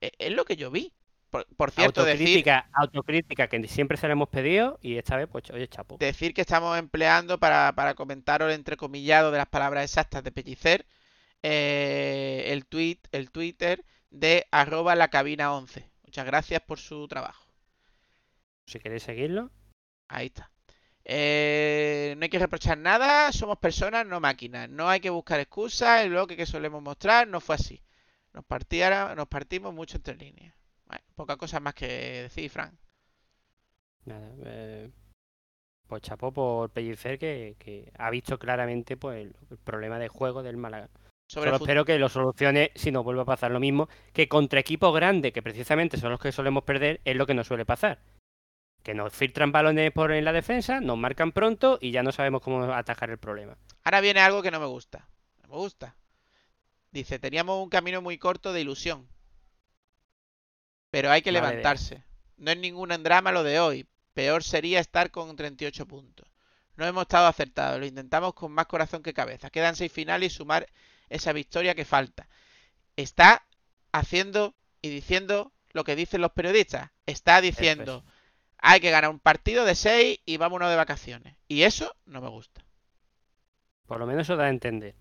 [0.00, 0.92] eh, es lo que yo vi.
[1.56, 5.50] Por, cierto, autocrítica, decir, autocrítica que siempre se le hemos pedido y esta vez, pues,
[5.50, 5.96] oye, chapo.
[5.98, 10.86] Decir que estamos empleando para, para comentaros el entrecomillado de las palabras exactas de Pellicer
[11.46, 15.90] eh, el tweet, el Twitter de arroba la cabina 11.
[16.04, 17.46] Muchas gracias por su trabajo.
[18.66, 19.50] Si queréis seguirlo.
[20.08, 20.50] Ahí está.
[21.04, 24.70] Eh, no hay que reprochar nada, somos personas, no máquinas.
[24.70, 27.82] No hay que buscar excusas, el bloque que solemos mostrar no fue así.
[28.32, 30.54] Nos, partiera, nos partimos mucho entre líneas.
[31.14, 31.86] Poca cosa más que
[32.22, 32.74] decir, Frank.
[34.04, 34.90] Nada, eh,
[35.86, 40.88] pues chapó por Pellicer que, ha visto claramente pues, el, problema de juego del Málaga.
[41.26, 44.94] Solo espero que lo solucione si no vuelve a pasar lo mismo que contra equipos
[44.94, 47.98] grandes, que precisamente son los que solemos perder, es lo que nos suele pasar.
[48.82, 52.42] Que nos filtran balones por en la defensa, nos marcan pronto y ya no sabemos
[52.42, 53.56] cómo atajar el problema.
[53.84, 55.08] Ahora viene algo que no me gusta.
[55.42, 55.96] No me gusta.
[56.90, 59.08] Dice, teníamos un camino muy corto de ilusión.
[60.94, 62.04] Pero hay que levantarse.
[62.36, 63.84] No es ningún drama lo de hoy.
[64.12, 66.28] Peor sería estar con 38 puntos.
[66.76, 67.80] No hemos estado acertados.
[67.80, 69.50] Lo intentamos con más corazón que cabeza.
[69.50, 70.68] Quedan seis finales y sumar
[71.08, 72.28] esa victoria que falta.
[72.94, 73.44] Está
[73.90, 76.92] haciendo y diciendo lo que dicen los periodistas.
[77.06, 78.04] Está diciendo,
[78.58, 81.34] hay que ganar un partido de seis y vámonos de vacaciones.
[81.48, 82.64] Y eso no me gusta.
[83.86, 84.94] Por lo menos eso da a entender.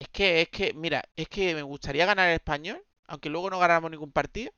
[0.00, 3.58] Es que, es que, mira, es que me gustaría ganar el español aunque luego no
[3.58, 4.52] ganáramos ningún partido,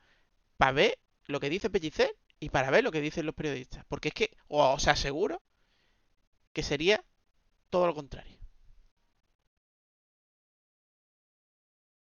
[0.56, 3.84] para ver lo que dice Pellicer y para ver lo que dicen los periodistas.
[3.88, 5.42] Porque es que, os aseguro
[6.52, 7.04] que sería
[7.70, 8.38] todo lo contrario.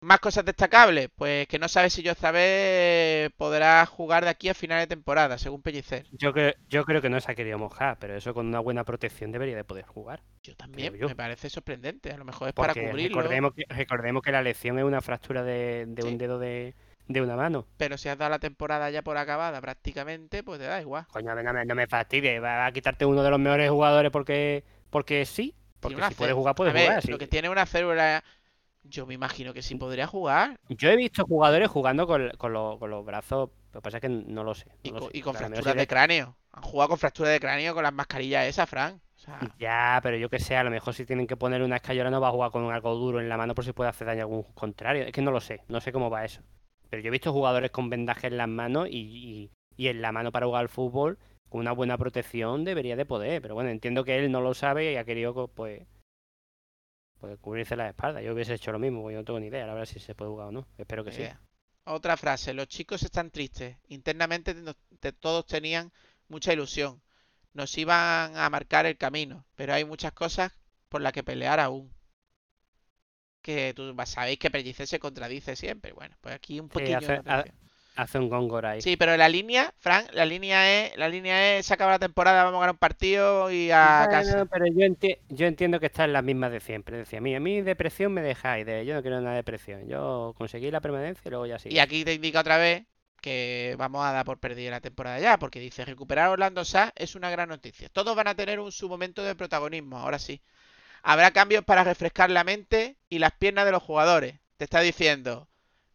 [0.04, 4.54] Más cosas destacables, pues que no sabe si yo vez podrá jugar de aquí a
[4.54, 6.06] final de temporada, según Pellicer.
[6.12, 8.84] Yo creo, yo creo que no se ha querido mojar, pero eso con una buena
[8.84, 10.22] protección debería de poder jugar.
[10.42, 12.12] Yo también, me parece sorprendente.
[12.12, 13.22] A lo mejor es para cubrirlo.
[13.22, 16.76] Recordemos que, recordemos que la lesión es una fractura de, un dedo de,
[17.08, 17.66] una mano.
[17.78, 21.06] Pero si has dado la temporada ya por acabada prácticamente, pues te da igual.
[21.12, 24.66] Coño, no me, no me fastidies, va a quitarte uno de los mejores jugadores porque,
[24.90, 25.56] porque sí.
[25.80, 27.10] Porque si puedes jugar, puedes jugar.
[27.10, 28.24] Lo que tiene una célula
[28.84, 30.60] yo me imagino que sí podría jugar.
[30.70, 34.54] Yo he visto jugadores jugando con, los brazos, lo que pasa es que no lo
[34.54, 34.68] sé.
[34.84, 36.38] y, con, fracturas de cráneo.
[36.52, 39.00] Han jugado con fracturas de cráneo con las mascarillas esas, Frank.
[39.58, 42.20] Ya, pero yo que sé, a lo mejor si tienen que poner una escayola no
[42.20, 44.24] va a jugar con algo duro en la mano por si puede hacer daño a
[44.24, 45.04] algún contrario.
[45.06, 46.42] Es que no lo sé, no sé cómo va eso.
[46.90, 50.32] Pero yo he visto jugadores con vendajes en las manos y, y en la mano
[50.32, 51.18] para jugar al fútbol
[51.50, 53.42] con una buena protección debería de poder.
[53.42, 55.84] Pero bueno, entiendo que él no lo sabe y ha querido pues
[57.24, 58.22] pues cubrirse la espalda.
[58.22, 60.14] Yo hubiese hecho lo mismo, porque yo no tengo ni idea, la verdad, si se
[60.14, 60.68] puede jugar o no.
[60.78, 61.24] Espero que sí.
[61.86, 63.78] Otra frase, los chicos están tristes.
[63.88, 64.54] Internamente
[65.22, 65.94] todos tenían
[66.28, 67.02] mucha ilusión.
[67.54, 70.52] Nos iban a marcar el camino, pero hay muchas cosas
[70.90, 71.94] por las que pelear aún.
[73.42, 75.94] Que tú sabéis que Pellicer se contradice siempre.
[75.94, 77.54] Bueno, pues aquí un poquito hace
[78.16, 78.82] un Góngora ahí.
[78.82, 82.44] Sí, pero la línea, Frank, la línea es, la línea es, se acaba la temporada,
[82.44, 84.46] vamos a ganar un partido y a casa.
[84.46, 84.88] Pero yo,
[85.30, 86.98] yo entiendo que está en las mismas de siempre.
[86.98, 89.88] Decía, a mí, a mí depresión me dejáis, de, yo no quiero nada de depresión.
[89.88, 91.70] Yo conseguí la permanencia y luego ya sí.
[91.72, 92.84] Y aquí te indica otra vez
[93.22, 97.16] que vamos a dar por perdida la temporada ya, porque dice, recuperar Orlando Sa es
[97.16, 97.88] una gran noticia.
[97.90, 100.42] Todos van a tener un su momento de protagonismo, ahora sí.
[101.04, 104.36] Habrá cambios para refrescar la mente y las piernas de los jugadores.
[104.58, 105.48] Te está diciendo,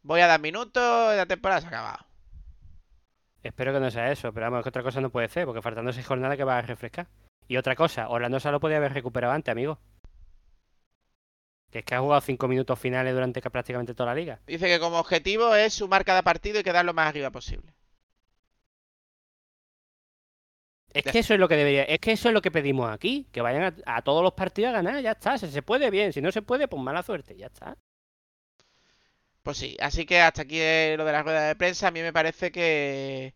[0.02, 2.06] voy a dar minutos y la temporada se ha acabado.
[3.42, 5.92] Espero que no sea eso, pero vamos, que otra cosa no puede ser, porque faltando
[5.92, 7.06] seis jornadas que va a refrescar.
[7.46, 9.78] Y otra cosa, Orlando se lo podía haber recuperado antes, amigo.
[11.70, 14.40] Que es que ha jugado cinco minutos finales durante prácticamente toda la liga.
[14.46, 17.74] Dice que como objetivo es sumar cada partido y quedar lo más arriba posible.
[20.92, 23.28] Es que eso es lo que debería, es que eso es lo que pedimos aquí,
[23.30, 26.22] que vayan a, todos los partidos a ganar, ya está, si se puede bien, si
[26.22, 27.76] no se puede, pues mala suerte, ya está.
[29.42, 32.12] Pues sí, así que hasta aquí lo de la rueda de prensa, a mí me
[32.12, 33.34] parece que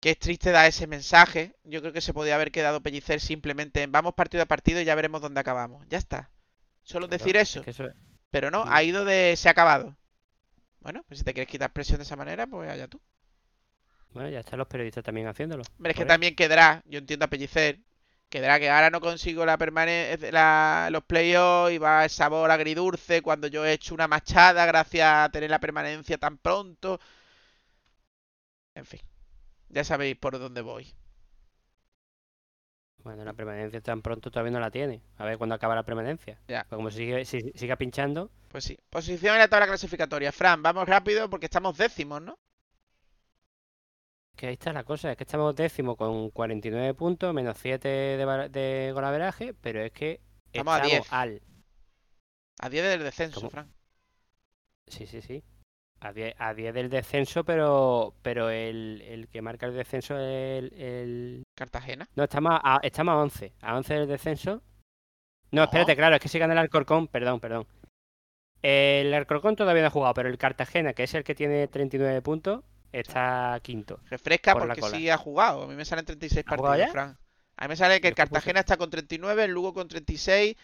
[0.00, 1.54] que es triste dar ese mensaje.
[1.62, 4.84] Yo creo que se podía haber quedado Pellicer simplemente en vamos partido a partido y
[4.84, 5.86] ya veremos dónde acabamos.
[5.88, 6.30] Ya está.
[6.82, 7.62] Solo decir eso.
[8.30, 9.96] Pero no, ha ido de se ha acabado.
[10.80, 13.00] Bueno, pues si te quieres quitar presión de esa manera, pues allá tú.
[14.12, 15.62] Bueno, ya están los periodistas también haciéndolo.
[15.76, 17.78] Pero es que también quedará, yo entiendo a Pellicer,
[18.30, 23.48] quedará que ahora no consigo la permanencia, los playoffs y va el sabor agridulce cuando
[23.48, 27.00] yo he hecho una machada gracias a tener la permanencia tan pronto.
[28.74, 29.00] En fin,
[29.68, 30.94] ya sabéis por dónde voy.
[33.02, 35.02] Bueno, la permanencia tan pronto todavía no la tiene.
[35.16, 36.38] A ver cuándo acaba la permanencia.
[36.48, 36.64] Ya.
[36.68, 38.30] Pues como sigue, si, siga pinchando.
[38.48, 38.78] Pues sí.
[38.90, 40.32] Posición en la tabla clasificatoria.
[40.32, 42.38] Fran, vamos rápido porque estamos décimos, ¿no?
[44.40, 48.48] Que ahí está la cosa, es que estamos décimo con 49 puntos, menos 7 de,
[48.48, 51.12] de golaveraje, pero es que estamos, a 10.
[51.12, 51.42] al...
[52.58, 53.70] A 10 del descenso, Fran.
[54.86, 55.44] Sí, sí, sí.
[56.00, 60.72] A 10, a 10 del descenso, pero pero el, el, que marca el descenso es
[60.72, 62.08] el, ¿Cartagena?
[62.16, 63.52] No, estamos a, estamos a 11.
[63.60, 64.62] A 11 del descenso.
[65.50, 67.66] No, espérate, claro, es que si gana el Alcorcón, perdón, perdón.
[68.62, 72.22] El Alcorcón todavía no ha jugado, pero el Cartagena, que es el que tiene 39
[72.22, 74.00] puntos, está quinto.
[74.08, 75.64] Refresca porque sí ha jugado.
[75.64, 77.18] A mí me salen 36 partidos, Fran.
[77.56, 80.56] A mí me sale que el Cartagena está con 39, el Lugo con 36,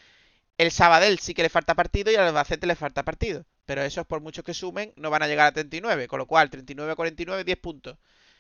[0.59, 3.45] el Sabadell sí que le falta partido y al Albacete le falta partido.
[3.67, 6.09] Pero esos, por muchos que sumen, no van a llegar a 39.
[6.09, 7.99] Con lo cual, 39 a 49, 10 puntos.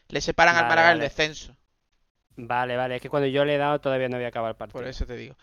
[0.09, 1.55] Le separan al Málaga el descenso.
[2.37, 2.97] Vale, vale.
[2.97, 4.80] Es que cuando yo le he dado todavía no había acabado el partido.
[4.80, 5.37] Por eso te digo.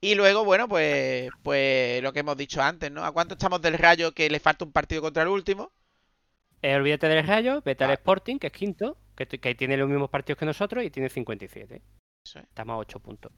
[0.00, 3.04] Y luego, bueno, pues, pues lo que hemos dicho antes, ¿no?
[3.04, 5.70] ¿A cuánto estamos del Rayo que le falta un partido contra el último?
[6.62, 10.38] Eh, olvídate del Rayo, vete al Sporting, que es quinto, que, tiene los mismos partidos
[10.38, 11.82] que nosotros y tiene 57.
[12.34, 13.32] Estamos a 8 puntos.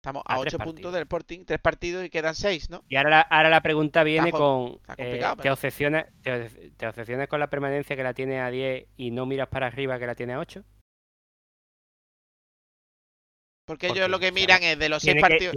[0.00, 2.84] Estamos a, 8 puntos del Sporting, 3 partidos y quedan 6, ¿no?
[2.88, 4.80] Y ahora la, ahora la pregunta viene con...
[4.96, 9.46] Eh, te, obsesionas, te, con la permanencia que la tiene a 10 y no miras
[9.48, 10.64] para arriba que la tiene a 8?
[13.64, 15.54] Porque, ellos lo que miran es de los 6 partidos...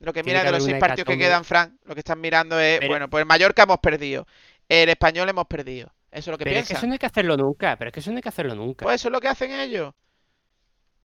[0.00, 2.80] lo que miran de los 6 partidos que quedan, Frank, lo que están mirando es,
[2.88, 4.26] bueno, pues el Mallorca hemos perdido,
[4.68, 5.92] el Español hemos perdido.
[6.10, 6.62] Eso es lo que pero piensan.
[6.62, 8.28] Es que eso no hay que hacerlo nunca, pero es que eso no hay que
[8.28, 8.84] hacerlo nunca.
[8.84, 9.94] Pues eso es lo que hacen ellos.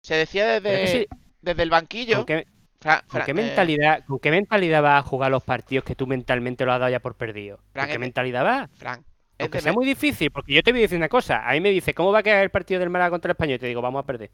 [0.01, 1.09] Se decía desde,
[1.41, 2.17] desde el banquillo.
[2.17, 2.47] ¿Con qué,
[2.85, 6.81] eh, mentalidad, ¿Con qué mentalidad vas a jugar los partidos que tú mentalmente lo has
[6.81, 7.61] dado ya por perdido?
[7.73, 8.71] ¿Con qué mentalidad vas?
[8.75, 9.05] Frank,
[9.39, 11.49] Aunque sea muy difícil, porque yo te voy a decir una cosa.
[11.49, 13.57] A mí me dice, ¿cómo va a quedar el partido del Málaga contra el Español?
[13.57, 14.31] Y te digo, vamos a perder.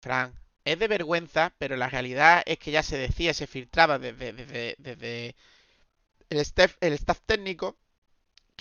[0.00, 0.34] Frank,
[0.64, 4.32] es de vergüenza, pero la realidad es que ya se decía, se filtraba desde,
[4.78, 5.36] desde,
[6.30, 7.78] el, staff, el staff técnico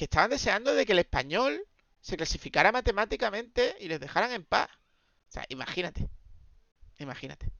[0.01, 1.63] que estaban deseando de que el español
[1.99, 4.67] se clasificara matemáticamente y les dejaran en paz.
[5.29, 6.09] O sea, imagínate.
[6.97, 7.51] Imagínate.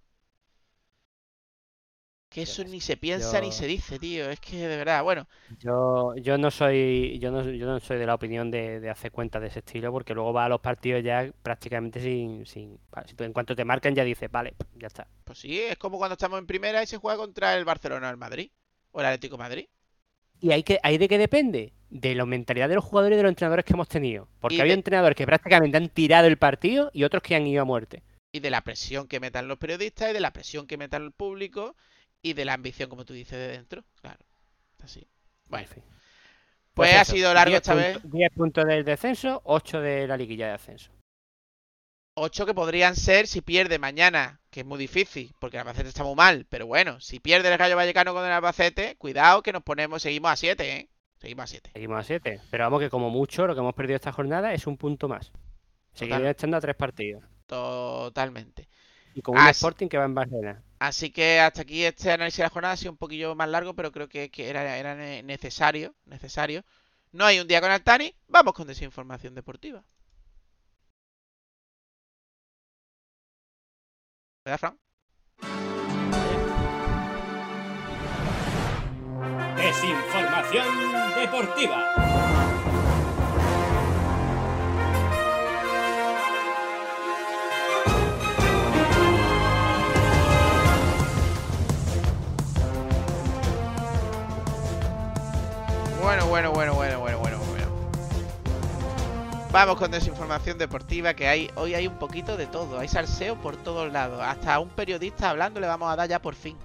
[2.29, 4.27] Que eso ni se piensa ni se dice, tío.
[4.27, 5.27] Es que de verdad, bueno.
[5.59, 9.43] Yo, yo no soy, yo no, yo no soy de la opinión de, hacer cuentas
[9.43, 12.79] de ese estilo, porque luego va a los partidos ya prácticamente sin, sin
[13.19, 15.07] en cuanto te marcan ya dices, vale, ya está.
[15.25, 18.11] Pues sí, es como cuando estamos en primera y se juega contra el Barcelona o
[18.11, 18.49] el Madrid.
[18.93, 19.67] O el Atlético Madrid.
[20.39, 21.75] ¿Y hay, que, hay de qué depende?
[21.91, 24.27] De la mentalidad de los jugadores y de los entrenadores que hemos tenido.
[24.39, 27.65] Porque hay entrenadores que prácticamente han tirado el partido y otros que han ido a
[27.65, 28.01] muerte.
[28.31, 31.11] Y de la presión que metan los periodistas y de la presión que metan el
[31.11, 31.75] público
[32.21, 33.83] y de la ambición, como tú dices, de dentro.
[34.01, 34.19] Claro.
[34.81, 35.05] Así.
[35.47, 35.67] Bueno.
[35.67, 35.83] Pues,
[36.73, 37.99] pues, ha sido largo esta vez.
[38.03, 40.91] 10 puntos del descenso, 8 de la liguilla de ascenso.
[42.15, 46.03] 8 que podrían ser si pierde mañana, que es muy difícil, porque el Albacete está
[46.03, 46.45] muy mal.
[46.49, 50.31] Pero bueno, si pierde el Rayo Vallecano con el Albacete, cuidado que nos ponemos, seguimos
[50.31, 50.89] a 7, ¿eh?
[51.21, 51.69] Seguimos a 7.
[51.73, 52.41] Seguimos a 7.
[52.49, 55.31] Pero vamos que como mucho lo que hemos perdido esta jornada es un punto más.
[55.93, 57.23] Seguimos estando a tres partidos.
[57.45, 58.67] Totalmente.
[59.13, 60.63] Y con un Sporting que va en Barcelona.
[60.79, 63.75] Así que hasta aquí este análisis de la jornada ha sido un poquillo más largo,
[63.75, 66.63] pero creo que, era, era necesario, necesario.
[67.11, 69.83] No hay un día con Altani, vamos con desinformación deportiva.
[74.43, 74.79] ¿Verdad, Fran?
[79.71, 80.67] Desinformación
[81.15, 81.85] deportiva.
[96.01, 97.67] Bueno, bueno, bueno, bueno, bueno, bueno, bueno.
[99.53, 103.55] Vamos con desinformación deportiva que hay hoy hay un poquito de todo, hay salseo por
[103.55, 106.57] todos lados, hasta un periodista hablando le vamos a dar ya por fin.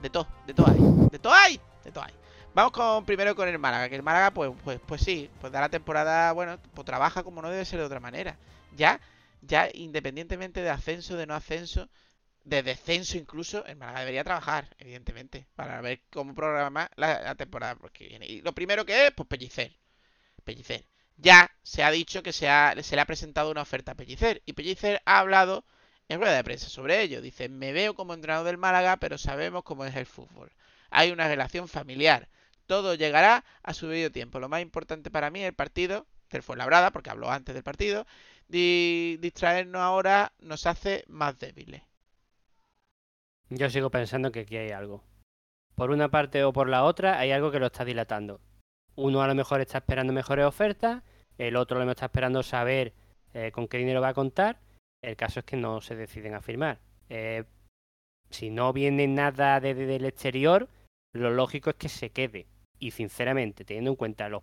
[0.00, 0.78] De todo, de todo hay,
[1.10, 2.25] de todo hay, de todo hay.
[2.56, 5.60] Vamos con primero con el Málaga, que el Málaga pues pues pues sí, pues da
[5.60, 8.38] la temporada, bueno, pues trabaja como no debe ser de otra manera.
[8.74, 8.98] Ya
[9.42, 11.90] ya independientemente de ascenso, de no ascenso,
[12.44, 18.08] de descenso incluso, el Málaga debería trabajar, evidentemente, para ver cómo programar la, temporada que
[18.08, 18.26] viene.
[18.26, 19.76] Y lo primero que es, pues Pellicer.
[20.44, 20.86] Pellicer.
[21.18, 22.48] Ya se ha dicho que se,
[22.82, 24.42] se le ha presentado una oferta a Pellicer.
[24.46, 25.66] Y Pellicer ha hablado
[26.08, 27.20] en rueda de prensa sobre ello.
[27.20, 30.50] Dice, me veo como entrenador del Málaga, pero sabemos cómo es el fútbol.
[30.90, 32.28] Hay una relación familiar.
[32.66, 34.40] Todo llegará a su debido tiempo.
[34.40, 38.06] Lo más importante para mí es el partido del Fuenlabrada, porque habló antes del partido,
[38.48, 41.82] distraernos ahora nos hace más débiles.
[43.48, 45.04] Yo sigo pensando que aquí hay algo.
[45.76, 48.40] Por una parte o por la otra hay algo que lo está dilatando.
[48.96, 51.02] Uno a lo mejor está esperando mejores ofertas,
[51.38, 52.94] el otro a lo mejor está esperando saber
[53.34, 54.58] eh, con qué dinero va a contar.
[55.02, 56.80] El caso es que no se deciden a firmar.
[57.08, 57.44] Eh,
[58.30, 60.68] si no viene nada desde el exterior,
[61.12, 62.46] lo lógico es que se quede.
[62.78, 64.42] Y sinceramente, teniendo en cuenta los,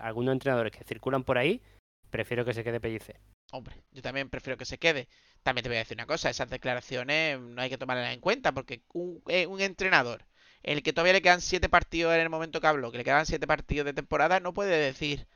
[0.00, 1.62] algunos entrenadores que circulan por ahí,
[2.10, 3.20] prefiero que se quede Pellicer.
[3.52, 5.08] Hombre, yo también prefiero que se quede.
[5.42, 8.52] También te voy a decir una cosa, esas declaraciones no hay que tomarlas en cuenta
[8.52, 10.26] porque un, eh, un entrenador,
[10.62, 13.26] el que todavía le quedan siete partidos en el momento que habló, que le quedan
[13.26, 15.28] siete partidos de temporada, no puede decir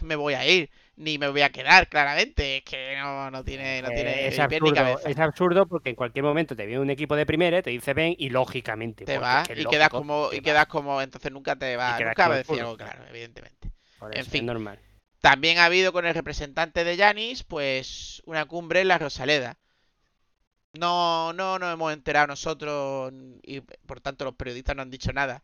[0.00, 2.58] me voy a ir, ni me voy a quedar, claramente.
[2.58, 6.24] Es que no, no tiene, no eh, tiene es, absurdo, es absurdo porque en cualquier
[6.24, 9.04] momento te viene un equipo de primera, te dice ven y lógicamente.
[9.04, 12.38] Te vas y quedas como, y quedas como, entonces nunca te va, nunca va a
[12.38, 13.70] decir algo claro, evidentemente.
[14.12, 14.46] en fin.
[14.46, 14.78] normal.
[15.20, 19.58] También ha habido con el representante de Yanis, pues, una cumbre en la Rosaleda.
[20.72, 23.12] No, no nos hemos enterado nosotros
[23.42, 25.42] y por tanto los periodistas no han dicho nada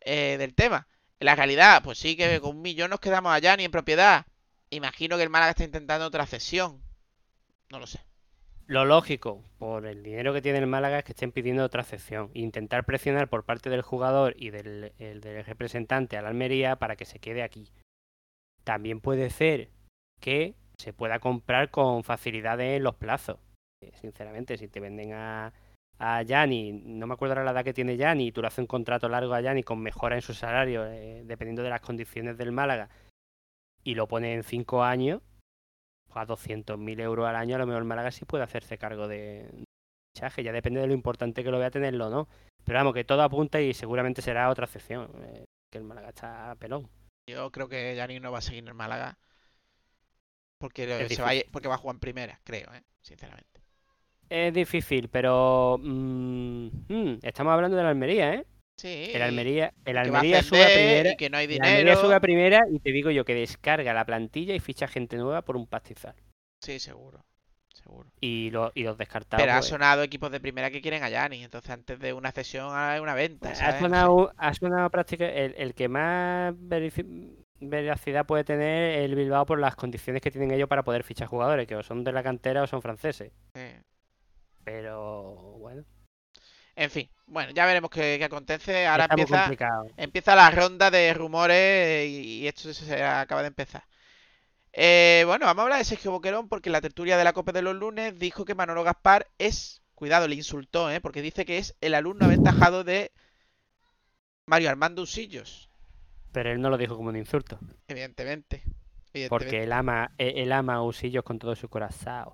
[0.00, 0.86] eh, del tema.
[1.22, 4.26] La realidad, pues sí que con un millón nos quedamos allá ni en propiedad.
[4.70, 6.82] Imagino que el Málaga está intentando otra cesión.
[7.70, 8.00] No lo sé.
[8.66, 12.30] Lo lógico, por el dinero que tiene el Málaga, es que estén pidiendo otra cesión.
[12.34, 17.04] Intentar presionar por parte del jugador y del, del representante a la Almería para que
[17.04, 17.70] se quede aquí.
[18.64, 19.68] También puede ser
[20.20, 23.38] que se pueda comprar con facilidad en los plazos.
[23.82, 25.52] Eh, sinceramente, si te venden a,
[26.04, 28.66] a Yanni, no me acuerdo la edad que tiene Yanni, y tú le haces un
[28.66, 32.50] contrato largo a Yanni con mejora en su salario, eh, dependiendo de las condiciones del
[32.50, 32.90] Málaga,
[33.84, 35.22] y lo pone en 5 años,
[36.04, 39.06] pues a 200.000 euros al año, a lo mejor el Málaga sí puede hacerse cargo
[39.06, 39.48] de
[40.12, 42.28] fichaje, ya depende de lo importante que lo vea tenerlo, ¿no?
[42.64, 46.56] Pero vamos, que todo apunta y seguramente será otra excepción, eh, que el Málaga está
[46.56, 46.90] pelón.
[47.30, 49.18] Yo creo que Yanni no va a seguir en el Málaga.
[50.58, 52.82] Porque, va a, porque va a jugar en primera, creo, ¿eh?
[53.00, 53.51] sinceramente.
[54.32, 58.46] Es difícil, pero mm, mm, estamos hablando de la Almería, ¿eh?
[58.80, 59.10] Sí.
[59.12, 61.10] El Almería, el Almería sube a primera.
[61.10, 61.66] Y que no hay dinero.
[61.66, 64.88] El Almería sube a primera y te digo yo que descarga la plantilla y ficha
[64.88, 66.14] gente nueva por un pastizal.
[66.62, 67.26] Sí, seguro.
[67.74, 68.10] Seguro.
[68.22, 69.42] Y, lo, y los descartados.
[69.42, 69.66] Pero ha pues.
[69.66, 71.44] sonado equipos de primera que quieren a Yanni.
[71.44, 73.50] Entonces, antes de una cesión, hay una venta.
[73.50, 75.26] Ha sonado, ha sonado práctica.
[75.26, 76.54] El, el que más
[77.60, 81.66] veracidad puede tener el Bilbao por las condiciones que tienen ellos para poder fichar jugadores,
[81.66, 83.32] que o son de la cantera o son franceses.
[84.64, 85.84] Pero bueno.
[86.74, 88.86] En fin, bueno, ya veremos qué, acontece.
[88.86, 89.50] Ahora empieza,
[89.96, 93.84] empieza la ronda de rumores y, esto se acaba de empezar.
[94.72, 97.60] Eh, bueno, vamos a hablar de Sergio Boquerón porque la tertulia de la Copa de
[97.60, 101.00] los lunes dijo que Manolo Gaspar es, cuidado, le insultó, ¿eh?
[101.00, 103.12] porque dice que es el alumno aventajado de
[104.46, 105.68] Mario Armando Usillos.
[106.32, 107.58] Pero él no lo dijo como un insulto.
[107.86, 108.62] Evidentemente.
[109.28, 112.32] Porque él ama, él ama a Usillos con todo su corazón.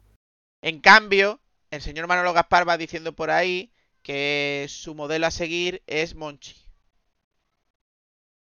[0.63, 1.41] En cambio,
[1.71, 6.57] el señor Manolo Gaspar va diciendo por ahí que su modelo a seguir es Monchi.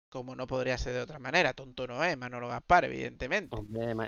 [0.09, 3.57] Como no podría ser de otra manera, tonto no es Manolo Gaspar, evidentemente.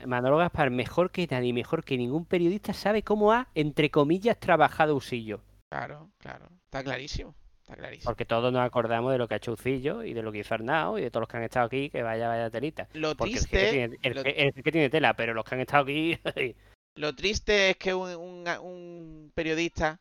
[0.05, 4.95] Manolo Gaspar, mejor que nadie, mejor que ningún periodista, sabe cómo ha, entre comillas, trabajado
[4.95, 5.41] Usillo.
[5.69, 7.35] Claro, claro, está clarísimo.
[7.61, 8.09] Está clarísimo.
[8.09, 10.53] Porque todos nos acordamos de lo que ha hecho Usillo y de lo que hizo
[10.53, 12.87] Arnau y de todos los que han estado aquí, que vaya, vaya telita.
[12.93, 13.83] Lo triste.
[13.83, 16.17] El que, tiene, tela, pero los que han estado aquí.
[16.95, 19.99] lo triste es que un, periodista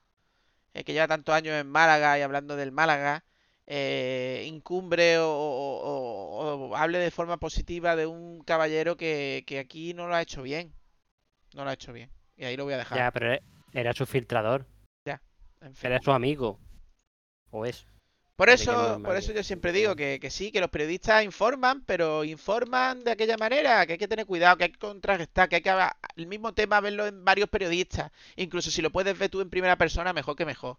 [0.75, 3.25] eh, que lleva tantos años en Málaga y hablando del Málaga
[3.67, 10.23] eh, incumbre o, hable de forma positiva de un caballero que, aquí no lo ha
[10.23, 10.73] hecho bien.
[11.55, 12.11] No lo ha hecho bien.
[12.37, 12.97] Y ahí lo voy a dejar.
[12.97, 13.39] Ya, pero
[13.73, 14.67] era su filtrador.
[15.05, 15.21] Ya.
[15.83, 16.59] Era su amigo.
[17.51, 17.87] O es.
[18.39, 22.23] Por eso, por eso yo siempre digo que, que, sí, que los periodistas informan, pero
[22.23, 25.63] informan de aquella manera, que hay que tener cuidado, que hay que contrarrestar, que hay
[25.63, 25.75] que
[26.17, 28.13] el mismo tema verlo en varios periodistas.
[28.37, 30.79] Incluso si lo puedes ver tú en primera persona, mejor que mejor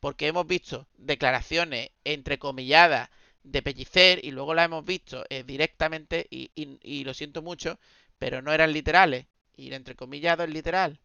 [0.00, 3.08] porque hemos visto declaraciones entrecomilladas
[3.42, 7.78] de Pellicer y luego la hemos visto eh, directamente y, y, lo siento mucho,
[8.18, 9.26] pero no eran literales.
[9.56, 10.98] Y entre comillado es literal.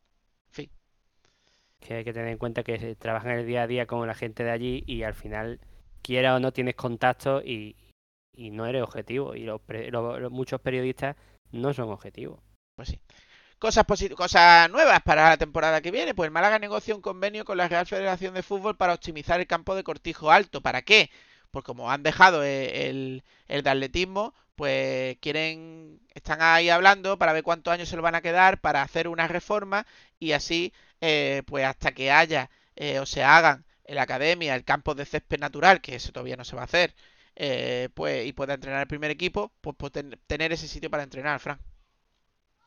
[0.48, 0.70] En fin.
[1.80, 4.44] Que hay que tener en cuenta que trabajan el día a día con la gente
[4.44, 5.60] de allí y al final,
[6.02, 7.76] quiera o no, tienes contacto y,
[8.34, 9.36] y no eres objetivo.
[9.36, 9.62] Y los,
[10.32, 11.16] muchos periodistas
[11.52, 12.40] no son objetivos.
[12.76, 13.00] Pues sí.
[13.60, 13.86] Cosas,
[14.16, 16.16] cosas nuevas para la temporada que viene.
[16.16, 19.76] Pues Málaga negocia un convenio con la Real Federación de Fútbol para optimizar el campo
[19.76, 20.62] de Cortijo Alto.
[20.62, 21.12] ¿Para qué?
[21.52, 27.44] Pues como han dejado el, el, de atletismo, pues quieren, están ahí hablando para ver
[27.44, 29.86] cuántos años se lo van a quedar para hacer una reforma
[30.20, 34.64] y así, eh, pues hasta que haya eh, o se hagan en la academia el
[34.64, 36.96] campo de césped natural, que eso todavía no se va a hacer,
[37.36, 39.92] eh, pues, y pueda entrenar el primer equipo, pues, pues
[40.28, 41.60] tener ese sitio para entrenar, Fran.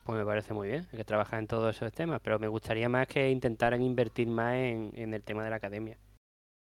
[0.05, 2.91] Pues me parece muy bien, hay que trabajar en todos esos temas, pero me gustaría
[2.91, 5.97] más que intentaran invertir más en, el tema de la academia.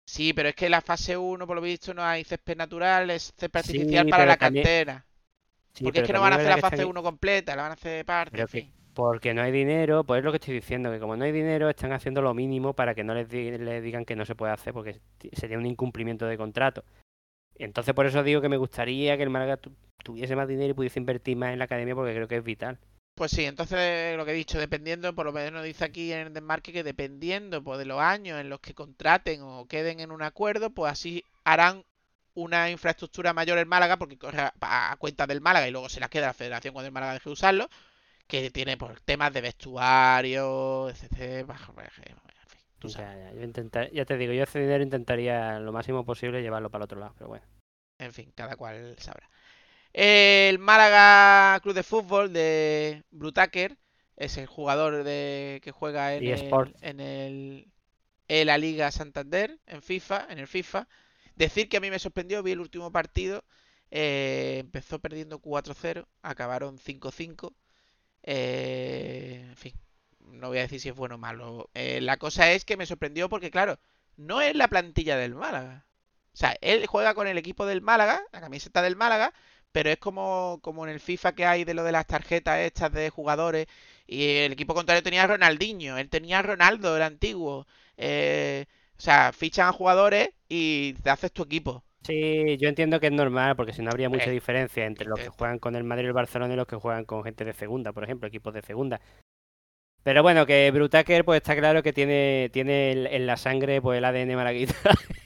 [0.07, 3.11] Sí, pero es que en la fase 1, por lo visto, no hay césped natural,
[3.11, 5.05] es césped artificial para la cantera.
[5.83, 8.07] porque es que no van a hacer la fase 1 completa, la van a hacer
[8.07, 8.71] parte.
[8.97, 11.69] Porque no hay dinero, pues es lo que estoy diciendo, que como no hay dinero,
[11.69, 14.73] están haciendo lo mínimo para que no les, les digan que no se puede hacer,
[14.73, 14.99] porque
[15.35, 16.83] sería un incumplimiento de contrato.
[17.57, 19.61] Entonces, por eso digo que me gustaría que el Málaga
[20.03, 22.79] tuviese más dinero y pudiese invertir más en la academia, porque creo que es vital.
[23.15, 26.33] Pues sí, entonces lo que he dicho, dependiendo, por lo menos dice aquí en el
[26.33, 30.23] desmarque que dependiendo pues, de los años en los que contraten o queden en un
[30.23, 31.85] acuerdo, pues así harán
[32.33, 36.09] una infraestructura mayor en Málaga, porque corre a, cuenta del Málaga y luego se la
[36.09, 37.69] queda a la federación cuando el Málaga deje de usarlo,
[38.27, 41.47] que tiene pues, temas de vestuario, etc.
[42.83, 46.85] Ya, ya, ya te digo, yo ese dinero intentaría lo máximo posible llevarlo para el
[46.85, 47.45] otro lado, pero bueno.
[47.99, 49.29] En fin, cada cual sabrá.
[49.93, 53.79] El Málaga Club de Fútbol de Brutaker
[54.17, 57.73] es el jugador de, que juega en, el, en, el,
[58.29, 60.87] en la Liga Santander, en FIFA, en el FIFA.
[61.35, 63.45] Decir que a mí me sorprendió, vi el último partido,
[63.91, 67.55] eh, empezó perdiendo 4-0, acabaron 5-5.
[68.27, 69.73] Eh, en fin,
[70.21, 71.71] no voy a decir si es bueno o malo.
[71.75, 73.79] Eh, la cosa es que me sorprendió porque, claro,
[74.17, 75.87] no es la plantilla del Málaga.
[76.35, 79.33] O sea, él juega con el equipo del Málaga, la camiseta del Málaga,
[79.73, 82.93] pero es como, como en el FIFA que hay de lo de las tarjetas estas
[82.93, 83.67] de jugadores.
[84.07, 87.67] Y el equipo contrario tenía a Ronaldinho, él tenía a Ronaldo, el antiguo.
[87.97, 88.67] Eh,
[88.99, 91.85] o sea, fichan a jugadores y te haces tu equipo.
[92.07, 95.29] Sí, yo entiendo que es normal, porque si no habría mucha diferencia entre los que
[95.29, 97.93] juegan con el Madrid y el Barcelona y los que juegan con gente de segunda,
[97.93, 99.01] por ejemplo, equipos de segunda.
[100.07, 104.05] Pero bueno, que Brutaker pues está claro que tiene, tiene en la sangre pues el
[104.05, 104.75] ADN malaguita.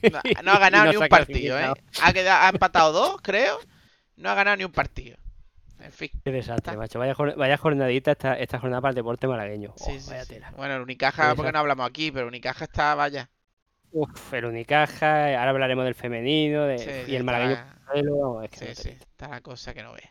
[0.42, 1.70] No, ha ganado ni un partido, ¿eh?
[2.00, 3.58] Ha, quedado, ha empatado dos, creo.
[4.16, 5.18] No ha ganado ni un partido.
[5.80, 6.08] En fin.
[6.24, 6.98] Qué desastre, macho.
[6.98, 9.74] Vaya, vaya jornadita esta, esta jornada para el deporte malagueño.
[9.76, 13.28] Sí, oh, sí, Bueno, el Unicaja, porque no hablamos aquí, pero Unicaja está, vaya.
[13.92, 17.64] Uf, el Unicaja, ahora hablaremos del femenino de, y el malagueño.
[18.52, 20.02] sí, sí, está la cosa que no ve.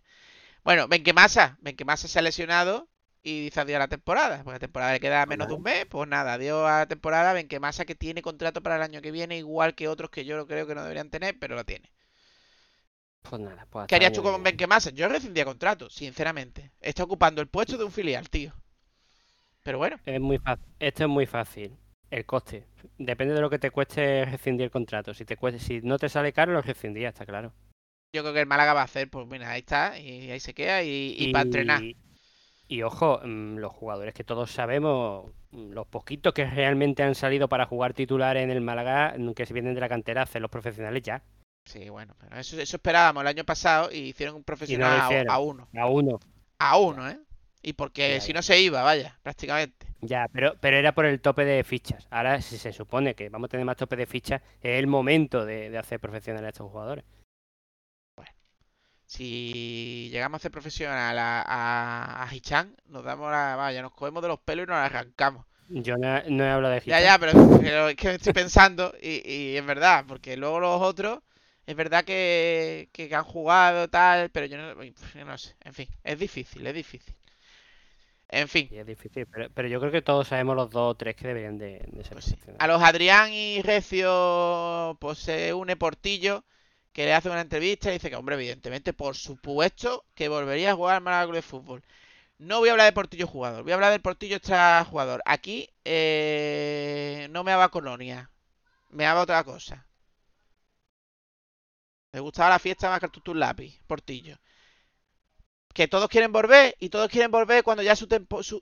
[0.63, 2.89] Bueno, ven que Massa, ven que Massa se ha lesionado
[3.23, 4.37] y dice adiós a la temporada.
[4.43, 7.33] Porque la temporada le queda menos de un mes, pues nada, adiós a la temporada.
[7.33, 10.25] Ven que Massa que tiene contrato para el año que viene, igual que otros que
[10.25, 11.91] yo creo que no deberían tener, pero lo tiene.
[13.21, 14.91] Pues nada, pues ¿Qué harías tú con Benquemasa?
[14.91, 16.71] Yo rescindía contrato, sinceramente.
[16.79, 18.53] Está ocupando el puesto de un filial, tío.
[19.63, 19.97] Pero bueno.
[20.05, 20.65] Es muy fácil.
[20.79, 21.77] Esto es muy fácil.
[22.09, 22.65] El coste.
[22.97, 25.13] Depende de lo que te cueste rescindir el contrato.
[25.13, 27.53] Si te cueste, si no te sale caro, lo rescindía, está claro.
[28.13, 30.55] Yo creo que el Málaga va a hacer, pues mira, ahí está, y ahí se
[30.55, 31.83] queda, y, y, para entrenar.
[32.67, 37.47] Y ojo, mm, los jugadores que todos sabemos, mm, los poquitos que realmente han salido
[37.47, 40.49] para jugar titular en el Málaga, mm, que se vienen de la cantera, hacen los
[40.49, 41.23] profesionales ya.
[41.65, 45.67] Sí, bueno, pero eso, esperábamos el año pasado y hicieron un profesional a, uno.
[45.75, 46.19] A uno.
[46.57, 47.19] A uno, ¿eh?
[47.61, 49.87] Y porque si no se iba, vaya, prácticamente.
[50.01, 52.07] Ya, pero, pero era por el tope de fichas.
[52.09, 55.45] Ahora, si se supone que vamos a tener más tope de fichas, es el momento
[55.45, 57.03] de, de hacer profesionales a estos jugadores.
[59.09, 63.55] Si llegamos a hacer profesional a, a, Hichan, nos damos la.
[63.55, 65.47] Vaya, nos cogemos de los pelos y nos arrancamos.
[65.67, 66.91] Yo no, he hablado de Hichan.
[66.91, 71.21] Ya, ya, pero, es que estoy pensando y, y, es verdad, porque luego los otros,
[71.65, 75.55] es verdad que, que han jugado tal, pero yo no, yo no sé.
[75.61, 77.15] En fin, es difícil, es difícil.
[78.31, 78.69] En fin.
[78.71, 81.79] es difícil, pero, yo creo que todos sabemos los dos o tres que deberían de,
[82.03, 82.13] ser.
[82.13, 86.45] Pues a los Adrián y Recio, pues se une Portillo
[86.93, 90.75] que le hace una entrevista y dice que, hombre, evidentemente, por supuesto, que volvería a
[90.75, 91.83] jugar al Málaga de Fútbol.
[92.37, 95.21] No voy a hablar de Portillo jugador, voy a hablar del Portillo extra jugador.
[95.25, 98.31] Aquí eh, no me daba colonia,
[98.89, 99.87] me daba otra cosa.
[102.11, 104.37] Me gustaba la fiesta más que lápiz, Portillo.
[105.73, 108.07] Que todos quieren volver y todos quieren volver cuando ya su,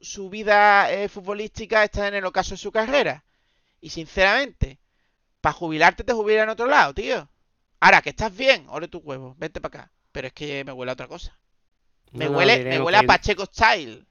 [0.01, 3.23] su, vida eh, futbolística está en el ocaso de su carrera.
[3.81, 4.79] Y sinceramente,
[5.41, 7.27] para jubilarte te jubilas en otro lado, tío.
[7.79, 9.91] Ahora, que estás bien, ole tu huevo, vente para acá.
[10.11, 11.37] Pero es que me huele a otra cosa.
[12.11, 14.05] Me No huele, me huele a que- Pacheco Style.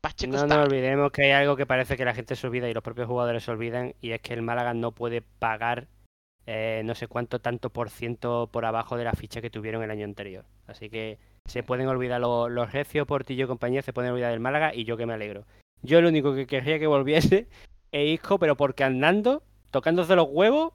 [0.00, 0.54] Pacheco No Style.
[0.56, 3.06] nos olvidemos que hay algo que parece que la gente se olvida y los propios
[3.06, 5.86] jugadores se olvidan y es que el Málaga no puede pagar
[6.46, 9.90] eh, no sé cuánto tanto por ciento por abajo de la ficha que tuvieron el
[9.92, 10.44] año anterior.
[10.66, 11.18] Así que
[11.52, 14.84] se pueden olvidar los, los Recio, Portillo y compañía, se pueden olvidar del Málaga y
[14.84, 15.44] yo que me alegro.
[15.82, 17.46] Yo lo único que querría que volviese
[17.92, 20.72] es Isco, pero porque andando, tocándose los huevos,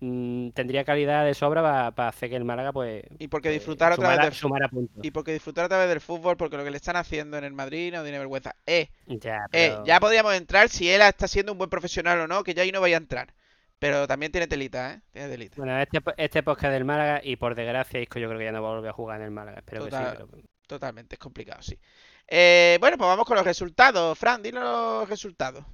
[0.00, 3.92] mm, tendría calidad de sobra para hacer que el Málaga pues Y porque eh, disfrutar
[3.92, 5.04] otra sumara, vez del sumara puntos.
[5.04, 7.52] Y porque disfrutar otra vez del fútbol, porque lo que le están haciendo en el
[7.52, 8.56] Madrid no tiene vergüenza.
[8.64, 12.42] Eh, Ya, eh, ya podríamos entrar si él está siendo un buen profesional o no,
[12.42, 13.34] que ya ahí no vaya a entrar.
[13.78, 15.00] Pero también tiene telita, ¿eh?
[15.12, 15.56] Tiene telita.
[15.58, 18.62] Bueno, este, este podcast del Málaga y por desgracia Isco yo creo que ya no
[18.62, 19.58] va a volver a jugar en el Málaga.
[19.58, 20.16] Espero Total.
[20.16, 20.28] que sí.
[20.30, 21.78] pero- Totalmente, es complicado, sí.
[22.26, 24.18] Eh, bueno, pues vamos con los resultados.
[24.18, 25.64] Fran, dinos los resultados.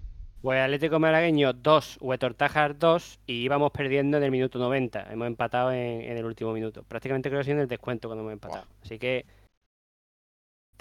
[0.43, 5.11] Pues Atlético Malagueño 2, Huetortájar 2 y íbamos perdiendo en el minuto 90.
[5.13, 6.83] Hemos empatado en, en el último minuto.
[6.83, 8.67] Prácticamente creo que ha sido en el descuento cuando hemos empatado.
[8.83, 9.25] Así que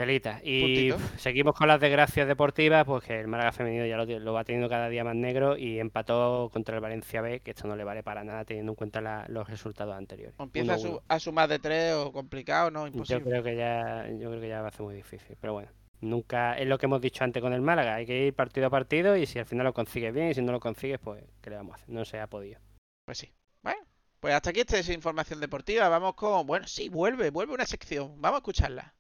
[0.02, 0.40] telita.
[0.44, 4.44] Y pf, seguimos con las desgracias deportivas, pues que el Málaga femenino ya lo, va
[4.44, 7.84] teniendo cada día más negro y empató contra el Valencia B, que esto no le
[7.84, 10.36] vale para nada teniendo en cuenta la- los resultados anteriores.
[10.40, 10.82] Empieza a, 1-1.
[10.82, 13.24] su- a sumar de tres o complicado, no, Yo imposible.
[13.24, 15.38] creo que ya, yo creo que ya va a ser muy difícil.
[15.40, 15.70] Pero bueno,
[16.02, 17.96] nunca es lo que hemos dicho antes con el Málaga.
[17.96, 20.42] Hay que ir partido a partido y si al final lo consigues bien y si
[20.42, 21.90] no lo consigues, pues ¿qué le vamos a hacer?
[21.90, 22.60] No se ha podido.
[23.06, 23.32] Pues sí.
[23.62, 23.80] Bueno,
[24.20, 25.90] pues hasta aquí esta es información deportiva.
[25.90, 26.46] Vamos con.
[26.48, 28.20] Bueno, sí, vuelve, vuelve una sección.
[28.22, 28.94] Vamos a escucharla.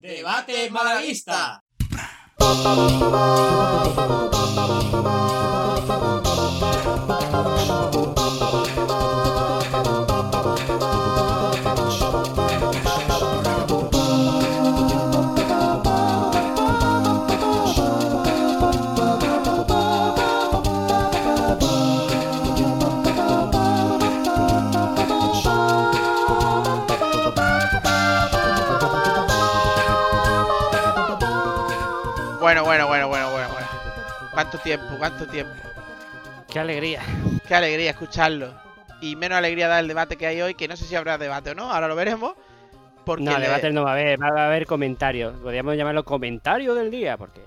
[0.00, 1.62] Debate malaguista.
[34.34, 34.86] ¿Cuánto tiempo?
[34.98, 35.54] ¿Cuánto tiempo?
[36.50, 37.02] ¡Qué alegría!
[37.46, 38.54] Qué alegría escucharlo.
[39.00, 41.50] Y menos alegría dar el debate que hay hoy, que no sé si habrá debate
[41.50, 42.34] o no, ahora lo veremos.
[43.04, 45.38] Porque No, le- debate no va a haber, va a haber comentarios.
[45.40, 47.42] Podríamos llamarlo comentario del día, porque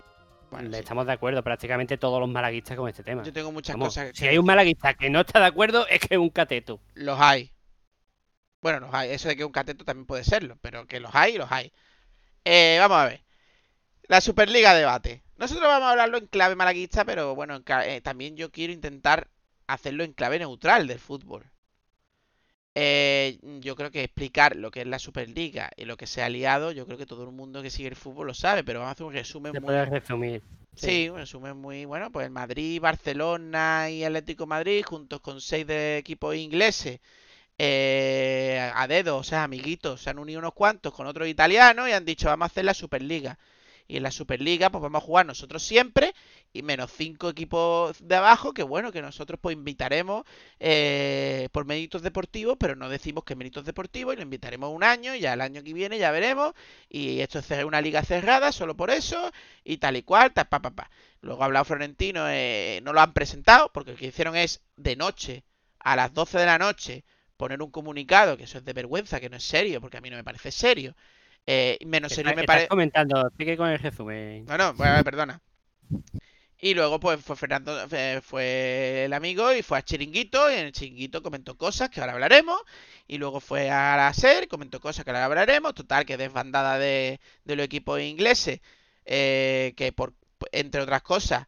[0.51, 0.77] Bueno, sí.
[0.79, 3.23] estamos de acuerdo prácticamente todos los malaguistas con este tema.
[3.23, 5.87] Yo tengo muchas Vamos, cosas que si hay un malaguista que no está de acuerdo,
[5.87, 6.79] es que es un cateto.
[6.93, 7.51] Los hay.
[8.61, 9.09] Bueno, los hay.
[9.11, 11.71] Eso de que un cateto también puede serlo, pero que los hay, los hay.
[12.45, 13.23] Eh, vamos a ver.
[14.07, 15.21] La Superliga debate.
[15.37, 19.27] Nosotros vamos a hablarlo en clave malaguista, pero bueno, eh, también yo quiero intentar
[19.67, 21.45] hacerlo en clave neutral del fútbol.
[22.73, 26.29] Eh, yo creo que explicar lo que es la Superliga y lo que se ha
[26.29, 28.91] liado, yo creo que todo el mundo que sigue el fútbol lo sabe, pero vamos
[28.91, 30.43] a hacer un resumen Se muy, puede resumir.
[30.75, 32.11] Sí, un resumen muy bueno.
[32.11, 36.99] Pues el Madrid, Barcelona y Atlético Madrid, juntos con seis de equipos ingleses,
[37.57, 41.93] eh, a dedo, o sea, amiguitos, se han unido unos cuantos con otros italianos y
[41.93, 43.39] han dicho, vamos a hacer la Superliga.
[43.87, 46.13] Y en la Superliga, pues vamos a jugar nosotros siempre
[46.51, 50.25] y menos cinco equipos de abajo, que bueno, que nosotros pues invitaremos
[50.59, 55.15] eh, por méritos deportivos, pero no decimos que méritos deportivos y lo invitaremos un año
[55.15, 56.53] y ya el año que viene ya veremos.
[56.89, 59.31] Y esto es una liga cerrada, solo por eso
[59.63, 60.89] y tal y cual, tal, pa, pa, pa.
[61.21, 64.95] Luego ha hablado Florentino, eh, no lo han presentado, porque lo que hicieron es de
[64.95, 65.43] noche,
[65.79, 67.05] a las 12 de la noche,
[67.37, 70.09] poner un comunicado, que eso es de vergüenza, que no es serio, porque a mí
[70.09, 70.95] no me parece serio.
[71.47, 72.67] Eh, menos serio me parece...
[72.67, 74.45] comentando, sigue con el resumen.
[74.45, 75.41] No, no, bueno, perdona.
[76.59, 80.65] Y luego pues fue Fernando, eh, fue el amigo y fue a Chiringuito y en
[80.65, 82.59] el Chiringuito comentó cosas que ahora hablaremos.
[83.07, 85.75] Y luego fue a la SER, comentó cosas que ahora hablaremos.
[85.75, 88.61] Total, que desbandada de, de los equipos ingleses,
[89.05, 90.13] eh, que por,
[90.51, 91.47] entre otras cosas,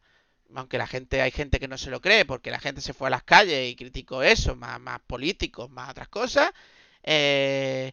[0.54, 3.08] aunque la gente, hay gente que no se lo cree, porque la gente se fue
[3.08, 6.52] a las calles y criticó eso, más, más políticos, más otras cosas.
[7.02, 7.92] eh,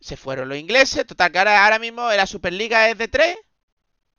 [0.00, 1.06] se fueron los ingleses.
[1.06, 3.36] Total, que ahora, ahora mismo la Superliga es de tres.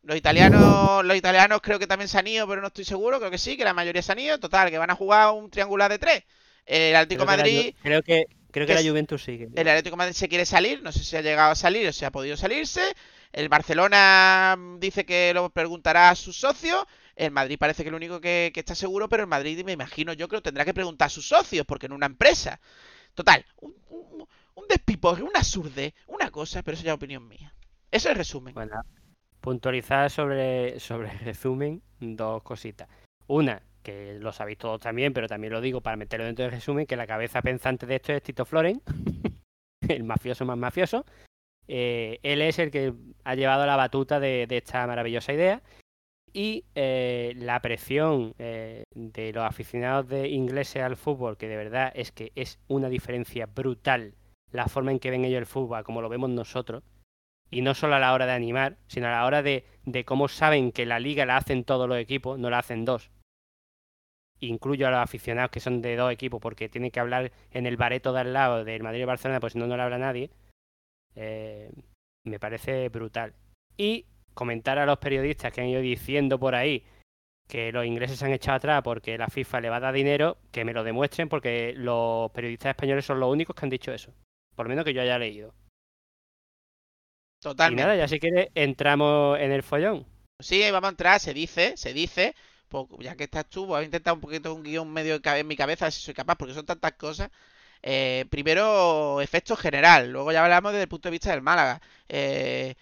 [0.03, 3.29] Los italianos, los italianos creo que también se han ido, pero no estoy seguro, creo
[3.29, 4.39] que sí, que la mayoría se han ido.
[4.39, 6.23] Total, que van a jugar un triangular de tres.
[6.65, 9.49] El Atlético Creo que la Madrid, creo que, creo que la Juventus sigue.
[9.53, 12.05] el Atlético Madrid se quiere salir, no sé si ha llegado a salir o si
[12.05, 12.81] ha podido salirse.
[13.31, 16.83] El Barcelona mm, dice que lo preguntará a sus socios.
[17.15, 19.73] El Madrid parece que es lo único que, que está seguro, pero el Madrid me
[19.73, 22.59] imagino yo que lo tendrá que preguntar a sus socios, porque en una empresa.
[23.13, 27.53] Total, un, un, un despiporre, un absurde, una cosa, pero eso ya es opinión mía.
[27.89, 28.53] Eso es el resumen.
[28.53, 28.81] Bueno,
[29.39, 32.87] puntualizar sobre, sobre el resumen, dos cositas.
[33.27, 36.85] Una, que lo sabéis todos también, pero también lo digo para meterlo dentro del resumen,
[36.85, 38.81] que la cabeza pensante de esto es Tito Floren,
[39.87, 41.05] el mafioso más mafioso.
[41.67, 42.93] Eh, él es el que
[43.23, 45.61] ha llevado la batuta de, de esta maravillosa idea.
[46.33, 51.91] Y eh, la presión eh, de los aficionados de ingleses al fútbol, que de verdad
[51.93, 54.15] es que es una diferencia brutal
[54.51, 56.83] la forma en que ven ellos el fútbol, como lo vemos nosotros,
[57.49, 60.27] y no solo a la hora de animar, sino a la hora de, de cómo
[60.27, 63.11] saben que la liga la hacen todos los equipos, no la hacen dos.
[64.39, 67.77] Incluyo a los aficionados que son de dos equipos, porque tienen que hablar en el
[67.77, 70.31] bareto de al lado del Madrid y Barcelona, pues no, no le habla nadie.
[71.15, 71.71] Eh,
[72.23, 73.33] me parece brutal.
[73.77, 76.83] Y comentar a los periodistas que han ido diciendo por ahí
[77.47, 80.37] que los ingleses se han echado atrás porque la FIFA le va a dar dinero,
[80.51, 84.13] que me lo demuestren porque los periodistas españoles son los únicos que han dicho eso.
[84.55, 85.53] Por lo menos que yo haya leído.
[87.39, 87.81] Totalmente.
[87.81, 90.05] Y nada, ya si quieres entramos en el follón.
[90.39, 92.35] Sí, vamos a entrar, se dice, se dice,
[92.67, 95.55] pues ya que estás tú, voy a intentar un poquito un guion medio en mi
[95.55, 97.29] cabeza, a ver si soy capaz, porque son tantas cosas.
[97.83, 101.81] Eh, primero, efecto general, luego ya hablamos desde el punto de vista del Málaga.
[102.09, 102.75] Eh,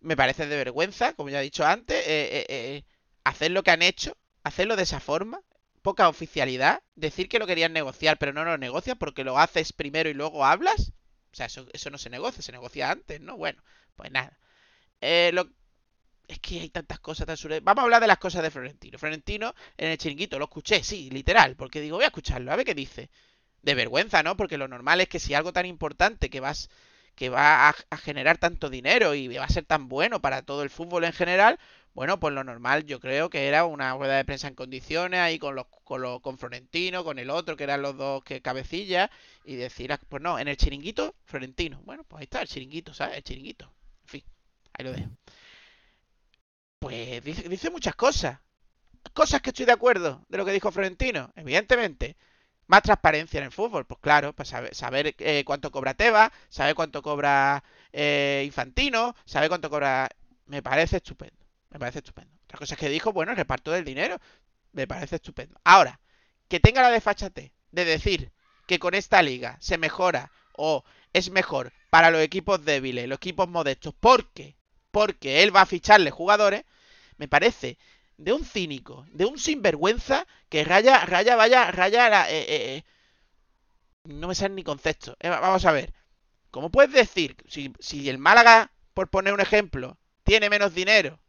[0.00, 2.84] me parece de vergüenza, como ya he dicho antes, eh, eh, eh,
[3.24, 5.40] hacer lo que han hecho, hacerlo de esa forma,
[5.82, 10.08] poca oficialidad, decir que lo querían negociar, pero no lo negocian porque lo haces primero
[10.08, 10.92] y luego hablas.
[11.32, 13.36] O sea, eso, eso no se negocia, se negocia antes, ¿no?
[13.36, 13.62] Bueno,
[13.96, 14.38] pues nada.
[15.32, 15.48] lo...
[16.28, 17.60] Es que hay tantas cosas tan sur...
[17.62, 18.98] Vamos a hablar de las cosas de Florentino.
[18.98, 22.64] Florentino en el chiringuito, lo escuché, sí, literal, porque digo, voy a escucharlo, a ver
[22.64, 23.10] qué dice.
[23.60, 24.36] De vergüenza, ¿no?
[24.36, 26.70] Porque lo normal es que si algo tan importante que vas
[27.14, 30.70] que va a, generar tanto dinero y va a ser tan bueno para todo el
[30.70, 31.58] fútbol en general,
[31.94, 35.38] bueno, pues lo normal yo creo que era una rueda de prensa en condiciones ahí
[35.38, 39.10] con los con, los, con Florentino, con el otro que eran los dos que cabecillas
[39.44, 41.82] y decir, ah, pues no, en el chiringuito Florentino.
[41.84, 43.18] Bueno, pues ahí está el chiringuito, ¿sabes?
[43.18, 43.70] El chiringuito.
[44.04, 44.24] En fin,
[44.72, 45.10] ahí lo dejo.
[46.78, 48.40] Pues dice, muchas cosas.
[49.12, 52.16] Cosas que estoy de acuerdo de lo que dijo Florentino, evidentemente.
[52.68, 56.74] Más transparencia en el fútbol, pues claro, para saber, saber eh, cuánto cobra Teba, saber
[56.74, 57.62] cuánto cobra
[57.92, 60.08] eh, Infantino, saber cuánto cobra...
[60.46, 61.41] Me parece estupendo,
[61.72, 62.30] me parece estupendo.
[62.44, 64.18] Otra cosa es que dijo, bueno, reparto del dinero,
[64.72, 65.58] me parece estupendo.
[65.64, 66.00] Ahora,
[66.48, 68.30] que tenga la desfachate de decir
[68.66, 73.48] que con esta liga se mejora o es mejor para los equipos débiles, los equipos
[73.48, 74.56] modestos, porque,
[74.90, 76.64] porque él va a ficharle jugadores,
[77.16, 77.78] me parece
[78.18, 82.84] de un cínico, de un sinvergüenza que raya, raya, vaya, raya la, eh, eh, eh.
[84.04, 85.16] no me salen ni conceptos.
[85.22, 85.94] vamos a ver.
[86.50, 91.21] ¿Cómo puedes decir, si, si el Málaga, por poner un ejemplo, tiene menos dinero,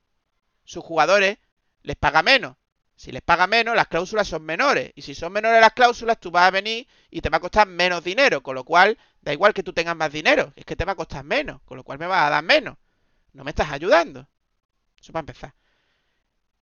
[0.64, 1.38] sus jugadores
[1.82, 2.55] les paga menos?
[2.95, 4.91] Si les paga menos, las cláusulas son menores.
[4.95, 7.68] Y si son menores las cláusulas, tú vas a venir y te va a costar
[7.68, 8.41] menos dinero.
[8.41, 10.53] Con lo cual, da igual que tú tengas más dinero.
[10.55, 11.61] Es que te va a costar menos.
[11.64, 12.78] Con lo cual me vas a dar menos.
[13.34, 14.30] No me estás ayudando.
[15.01, 15.53] Eso para empezar.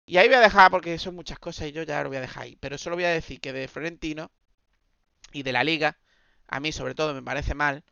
[0.05, 2.21] Y ahí voy a dejar, porque son muchas cosas y yo ya lo voy a
[2.21, 2.55] dejar ahí.
[2.59, 4.31] Pero solo voy a decir que de Florentino
[5.31, 5.97] y de la liga,
[6.47, 7.83] a mí sobre todo me parece mal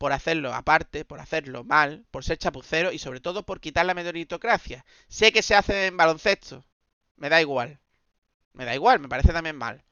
[0.00, 3.92] por hacerlo aparte, por hacerlo mal, por ser chapucero y sobre todo por quitar la
[3.92, 4.86] meritocracia.
[5.08, 6.64] Sé que se hace en baloncesto,
[7.16, 7.78] me da igual.
[8.54, 9.84] Me da igual, me parece también mal.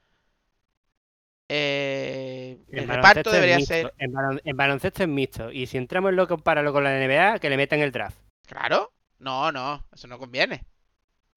[1.47, 3.93] Eh, el reparto debería ser.
[3.99, 5.51] En, baloncesto es mixto.
[5.51, 8.17] Y si entramos en lo compáralo con la NBA, que le metan el draft.
[8.47, 8.91] Claro.
[9.19, 10.65] No, no, eso no conviene.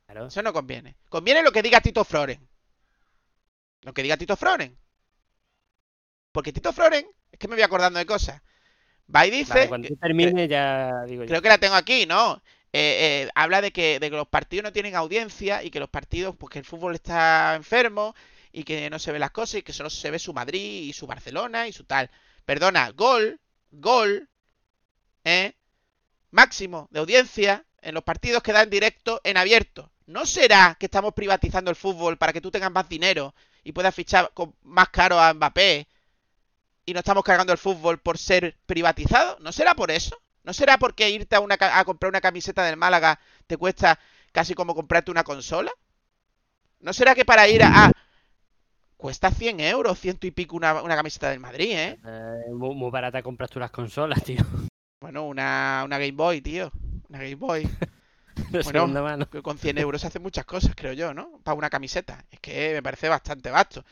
[0.09, 0.97] Eso no conviene.
[1.11, 2.49] Conviene lo que diga Tito Floren.
[3.83, 4.79] Lo que diga Tito Floren.
[6.33, 8.41] Porque Tito Floren, es que me voy acordando de cosas.
[9.15, 9.69] Va y dice.
[9.69, 12.43] cuando termine ya digo Creo que la tengo aquí, ¿no?
[12.73, 15.91] Eh, eh, habla de que, de que los partidos no tienen audiencia y que los
[15.91, 18.15] partidos, pues que el fútbol está enfermo
[18.51, 20.93] y que no se ven las cosas y que solo se ve su Madrid y
[20.95, 22.11] su Barcelona y su tal.
[22.47, 23.39] Perdona, gol,
[23.71, 24.29] gol,
[25.25, 25.53] ¿eh?
[26.31, 29.91] Máximo de audiencia en los partidos que dan directo en abierto.
[30.07, 33.35] ¿No será que estamos privatizando el fútbol para que tú tengas más dinero
[33.65, 35.87] y puedas fichar con más caro a Mbappé?
[36.85, 39.39] Y no estamos cargando el fútbol por ser privatizado.
[39.41, 40.17] ¿No será por eso?
[40.45, 43.99] ¿No será porque irte a, una, a comprar una camiseta del Málaga te cuesta
[44.33, 45.71] casi como comprarte una consola?
[46.81, 47.93] ¿No será que para ir a...
[48.97, 51.99] cuesta 100 euros, ciento y pico una, camiseta del Madrid, ¿eh?
[52.05, 54.43] eh muy, barata compras tú las consolas, tío.
[55.01, 56.73] Bueno, una, una Game Boy, tío.
[57.09, 57.69] Una Game Boy.
[58.65, 61.39] bueno, con 100 euros se hacen muchas cosas, creo yo, ¿no?
[61.45, 62.25] Para una camiseta.
[62.31, 63.85] Es que me parece bastante vasto.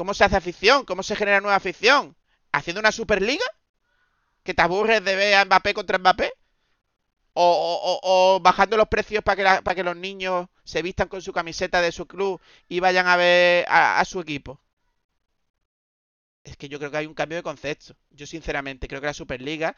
[0.00, 0.86] ¿Cómo se hace afición?
[0.86, 2.16] ¿Cómo se genera nueva afición?
[2.52, 3.44] ¿Haciendo una Superliga?
[4.42, 6.32] ¿Que te aburres de ver a Mbappé contra Mbappé?
[7.34, 11.82] ¿O, bajando los precios para que, para que los niños se vistan con su camiseta
[11.82, 14.58] de su club y vayan a ver a su equipo?
[16.44, 17.94] Es que yo creo que hay un cambio de concepto.
[18.08, 19.76] Yo sinceramente creo que la Superliga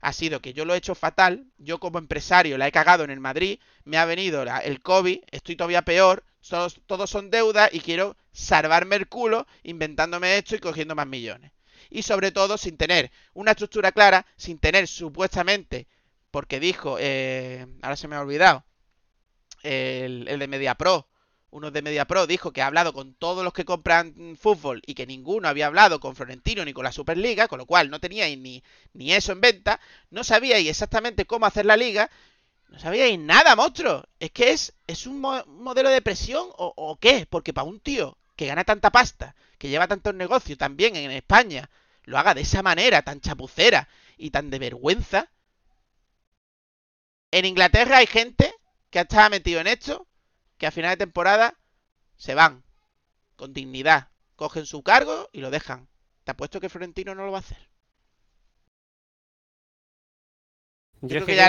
[0.00, 3.10] ha sido que yo lo he hecho fatal, yo como empresario la he cagado en
[3.10, 8.16] el Madrid, me ha venido el COVID, estoy todavía peor, todos, son deudas y quiero
[8.32, 11.52] salvarme el culo inventándome esto y cogiendo más millones.
[11.90, 15.86] Y sobre todo sin tener una estructura clara, sin tener supuestamente,
[16.30, 18.64] porque dijo, eh, ahora se me ha olvidado,
[19.62, 21.08] el, el de MediaPro,
[21.50, 25.06] uno de MediaPro dijo que ha hablado con todos los que compran fútbol y que
[25.06, 28.62] ninguno había hablado con Florentino ni con la Superliga, con lo cual no teníais ni,
[28.92, 32.10] ni eso en venta, no sabíais exactamente cómo hacer la liga,
[32.68, 34.04] no sabíais nada, monstruo.
[34.20, 38.18] Es que es, es un modelo de presión o, o qué, porque para un tío
[38.36, 41.70] que gana tanta pasta, que lleva tantos negocios también en España,
[42.04, 45.30] lo haga de esa manera, tan chapucera y tan de vergüenza.
[47.30, 48.54] En Inglaterra hay gente
[48.90, 50.06] que ha estado metido en esto
[50.58, 51.58] que a final de temporada
[52.16, 52.64] se van
[53.36, 55.88] con dignidad, cogen su cargo y lo dejan.
[56.24, 57.68] Te apuesto que Florentino no lo va a hacer.
[61.02, 61.48] Yo, creo que, ya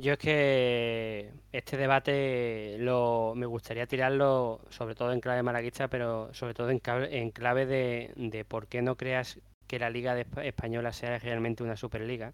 [0.00, 6.32] Yo es que este debate lo, me gustaría tirarlo sobre todo en clave malaguista, pero
[6.32, 10.18] sobre todo en clave, en clave de, de por qué no creas que la Liga
[10.18, 12.32] Española sea realmente una Superliga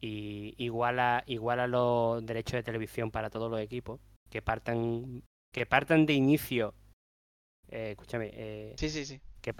[0.00, 5.22] y iguala, iguala los derechos de televisión para todos los equipos que partan
[5.52, 6.74] que partan de inicio
[7.68, 9.20] eh, escúchame eh, sí sí sí.
[9.40, 9.54] que,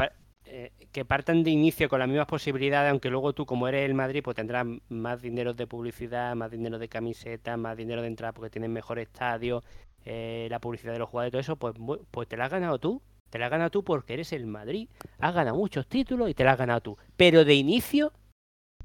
[0.46, 3.94] eh, que partan de inicio con las mismas posibilidades aunque luego tú como eres el
[3.94, 8.32] Madrid pues tendrás más dinero de publicidad más dinero de camiseta más dinero de entrada
[8.32, 9.62] porque tienes mejor estadio
[10.04, 11.74] la publicidad de los jugadores todo eso pues
[12.10, 13.02] pues te la has ganado tú.
[13.30, 14.88] Te la has ganado tú porque eres el Madrid.
[15.18, 16.96] Has ganado muchos títulos y te la has ganado tú.
[17.16, 18.12] Pero de inicio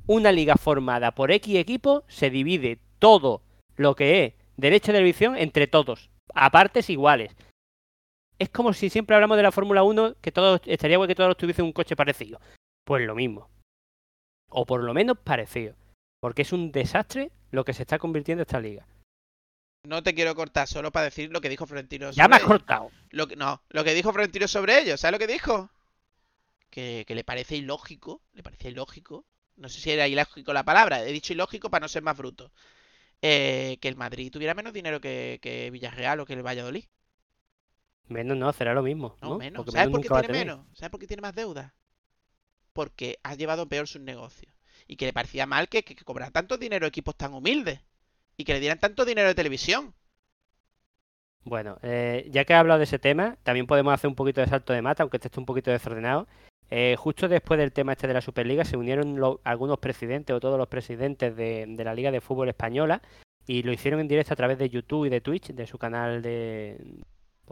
[0.08, 3.44] una liga formada por X equipos se divide todo
[3.76, 7.36] lo que es derecho de televisión entre todos, a partes iguales.
[8.42, 11.38] Es como si siempre hablamos de la Fórmula 1, que todos estaría igual que todos
[11.38, 12.42] tuviesen un coche parecido.
[12.84, 13.52] Pues lo mismo.
[14.50, 15.76] O por lo menos parecido.
[16.20, 18.88] Porque es un desastre lo que se está convirtiendo esta liga.
[19.88, 22.42] No te quiero cortar, solo para decir lo que dijo Florentino sobre Ya me has
[22.42, 22.90] cortado.
[23.12, 25.70] Lo que, no, lo que dijo Florentino sobre ellos, ¿sabes lo que dijo?
[26.72, 29.24] Que, que le parece ilógico, le parecía ilógico.
[29.56, 32.52] No sé si era ilógico la palabra, he dicho ilógico para no ser más bruto.
[33.22, 36.86] Eh, que el Madrid tuviera menos dinero que, Villarreal o que el Valladolid.
[38.12, 39.16] Menos no, será lo mismo.
[39.22, 39.66] No, menos.
[39.72, 40.66] ¿Sabes por qué tiene menos?
[40.74, 41.74] ¿Sabes por qué tiene más deuda?
[42.74, 44.54] Porque ha llevado peor sus negocios.
[44.88, 47.80] Y que le parecía mal que, que, cobraran tanto dinero equipos tan humildes.
[48.36, 49.94] Y que le dieran tanto dinero de televisión.
[51.44, 54.48] Bueno, eh, ya que he hablado de ese tema, también podemos hacer un poquito de
[54.48, 56.28] salto de mata, aunque este esté un poquito desordenado.
[56.70, 60.58] Eh, justo después del tema este de la Superliga se unieron algunos presidentes o todos
[60.58, 63.02] los presidentes de, la Liga de Fútbol Española
[63.46, 66.22] y lo hicieron en directo a través de YouTube y de Twitch, de su canal
[66.22, 66.78] de,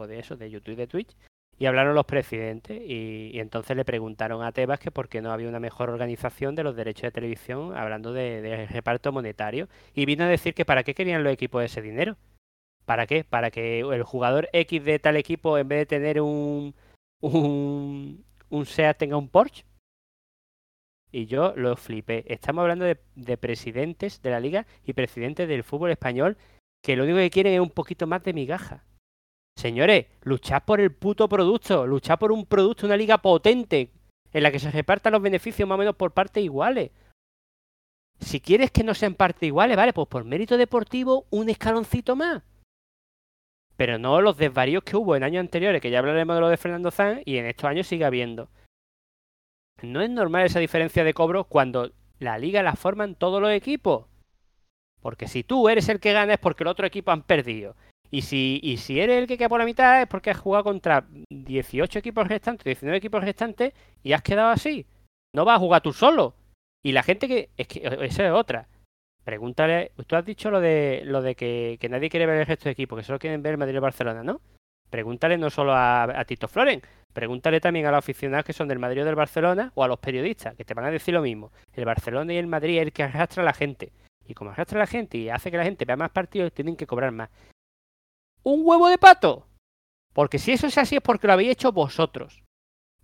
[0.06, 1.16] de eso, de YouTube y de Twitch.
[1.58, 5.48] Y hablaron los presidentes y, entonces le preguntaron a Tebas que por qué no había
[5.48, 9.68] una mejor organización de los derechos de televisión hablando de, reparto monetario.
[9.94, 12.16] Y vino a decir que para qué querían los equipos ese dinero.
[12.86, 13.24] ¿Para qué?
[13.24, 16.74] Para que el jugador X de tal equipo, en vez de tener un,
[17.20, 18.66] un, un
[18.98, 19.64] tenga un Porsche.
[21.12, 22.24] Y yo lo flipé.
[22.32, 26.36] Estamos hablando de, presidentes de la liga y presidentes del fútbol español
[26.82, 28.84] que lo único que quieren es un poquito más de migaja.
[29.56, 33.90] Señores, luchad por el puto producto, luchad por un producto, una liga potente,
[34.32, 36.90] en la que se repartan los beneficios más o menos por partes iguales.
[38.20, 42.42] Si quieres que no sean partes iguales, vale, pues por mérito deportivo, un escaloncito más
[43.80, 46.58] pero no los desvaríos que hubo en años anteriores, que ya hablaremos de lo de
[46.58, 48.50] Fernando Sanz, y en estos años sigue habiendo.
[49.80, 54.04] No es normal esa diferencia de cobros cuando la liga la forman todos los equipos.
[55.00, 57.74] Porque si tú eres el que gana es porque el otro equipo han perdido.
[58.10, 60.64] Y si, y si eres el que queda por la mitad es porque has jugado
[60.64, 63.72] contra 18 equipos restantes, 19 equipos restantes
[64.02, 64.86] y has quedado así.
[65.34, 66.34] No vas a jugar tú solo.
[66.82, 67.50] Y la gente que...
[67.56, 68.68] Es que esa es otra.
[69.24, 72.72] Pregúntale, tú has dicho lo de lo de que, nadie quiere ver el resto de
[72.72, 74.40] equipo, que solo quieren ver el Madrid y Barcelona, ¿no?
[74.88, 76.82] Pregúntale no solo a, Tito Floren,
[77.12, 80.00] pregúntale también a los aficionados que son del Madrid o del Barcelona o a los
[80.00, 81.52] periodistas, que te van a decir lo mismo.
[81.74, 83.92] El Barcelona y el Madrid es el que arrastra a la gente.
[84.26, 86.76] Y como arrastra a la gente y hace que la gente vea más partidos, tienen
[86.76, 87.30] que cobrar más.
[88.42, 89.46] ¡Un huevo de pato!
[90.12, 92.42] Porque si eso es así es porque lo habéis hecho vosotros.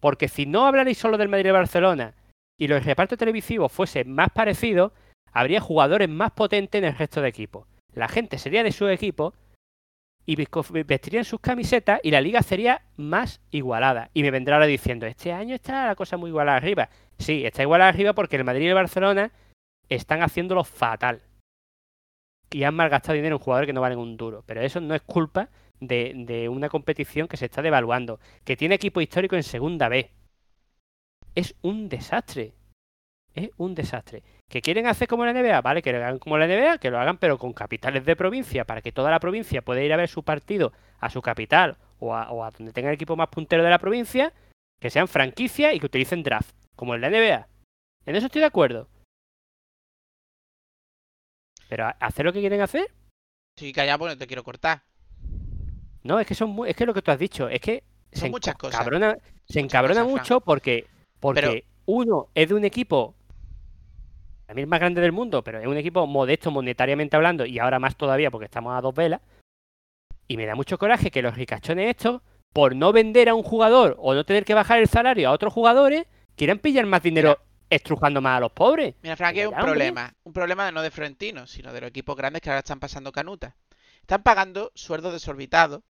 [0.00, 2.14] Porque si no hablaréis solo del Madrid y Barcelona
[2.58, 4.92] y los repartos televisivos fuesen más parecidos,
[5.32, 7.66] habría jugadores más potentes en el resto de equipos.
[7.92, 9.34] La gente sería de su equipo
[10.24, 10.36] y
[10.82, 14.10] vestirían sus camisetas y la liga sería más igualada.
[14.12, 16.88] Y me vendrá ahora diciendo, este año está la cosa muy igualada arriba.
[17.18, 19.30] Sí, está igualada arriba porque el Madrid y el Barcelona
[19.88, 21.22] están haciéndolo fatal.
[22.50, 24.44] Y han malgastado dinero en jugadores que no valen un duro.
[24.46, 25.48] Pero eso no es culpa
[25.80, 30.10] de, de una competición que se está devaluando, que tiene equipo histórico en segunda B.
[31.34, 32.54] Es un desastre.
[33.34, 34.22] Es un desastre.
[34.48, 35.60] ¿Que quieren hacer como la NBA?
[35.60, 38.64] Vale, que lo hagan como la NBA, que lo hagan pero con capitales de provincia,
[38.64, 42.14] para que toda la provincia pueda ir a ver su partido a su capital o
[42.14, 44.32] a, donde tenga el equipo más puntero de la provincia,
[44.80, 47.46] que sean franquicias y que utilicen draft, como en la NBA.
[48.06, 48.88] En eso estoy de acuerdo.
[51.68, 52.90] Pero hacer lo que quieren hacer,
[53.58, 54.82] Sí, callado porque no te quiero cortar.
[56.02, 57.82] No, es que son es que lo que tú has dicho, es que
[58.12, 58.80] Son se muchas cosas.
[58.80, 59.18] encabrona,
[59.48, 60.86] se encabrona cosas, mucho porque,
[61.20, 61.52] porque Pero-
[61.86, 63.14] uno es de un equipo
[64.46, 67.78] también el más grande del mundo, pero es un equipo modesto monetariamente hablando y ahora
[67.80, 69.20] más todavía porque estamos a dos velas.
[70.28, 72.22] Y me da mucho coraje que los ricachones estos,
[72.52, 75.52] por no vender a un jugador o no tener que bajar el salario a otros
[75.52, 76.04] jugadores,
[76.36, 77.38] quieran pillar más dinero
[77.70, 78.94] estrujando más a los pobres.
[79.02, 79.66] Mira, Frank, aquí hay un hombre.
[79.66, 80.14] problema.
[80.24, 83.54] Un problema no de Florentino, sino de los equipos grandes que ahora están pasando canutas.
[84.00, 85.82] Están pagando sueldos desorbitados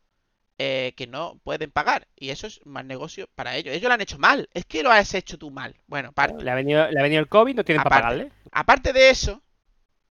[0.58, 2.08] eh, que no pueden pagar.
[2.16, 3.74] Y eso es más negocio para ellos.
[3.74, 4.48] Ellos lo han hecho mal.
[4.54, 5.76] Es que lo has hecho tú mal.
[5.86, 6.42] Bueno, aparte.
[6.42, 8.32] Le ha venido, le ha venido el COVID, no tienen para pagarle.
[8.52, 9.42] Aparte de eso,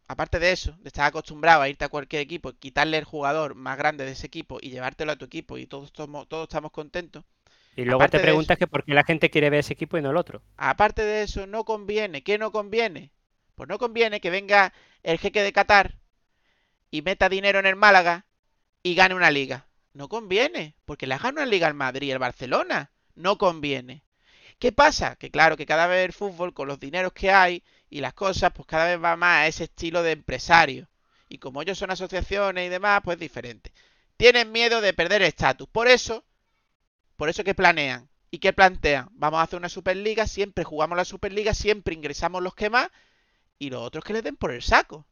[0.08, 3.78] aparte de eso, de estar acostumbrado a irte a cualquier equipo, quitarle el jugador más
[3.78, 7.24] grande de ese equipo y llevártelo a tu equipo y todos, estamos- todos estamos contentos.
[7.76, 10.02] Y luego aparte te preguntas que por qué la gente quiere ver ese equipo y
[10.02, 10.42] no el otro.
[10.58, 12.24] Aparte de eso, no conviene.
[12.24, 13.12] ¿Qué no conviene?
[13.56, 14.74] Pues no conviene que venga
[15.04, 15.98] el jeque de Qatar
[16.90, 18.26] y meta dinero en el Málaga
[18.84, 19.68] y gane una liga.
[19.94, 22.92] No conviene, porque le gana una liga al Madrid y al Barcelona.
[23.16, 24.04] No conviene.
[24.60, 25.16] ¿Qué pasa?
[25.16, 28.52] Que claro, que cada vez el fútbol, con los dineros que hay y las cosas,
[28.54, 30.88] pues cada vez va más a ese estilo de empresario.
[31.30, 33.72] Y como ellos son asociaciones y demás, pues diferente.
[34.18, 35.68] Tienen miedo de perder estatus.
[35.68, 36.24] Por eso,
[37.22, 38.10] por eso que planean.
[38.32, 39.08] ¿Y qué plantean?
[39.12, 42.90] Vamos a hacer una Superliga, siempre jugamos la Superliga, siempre ingresamos los que más
[43.60, 45.06] y los otros que le den por el saco.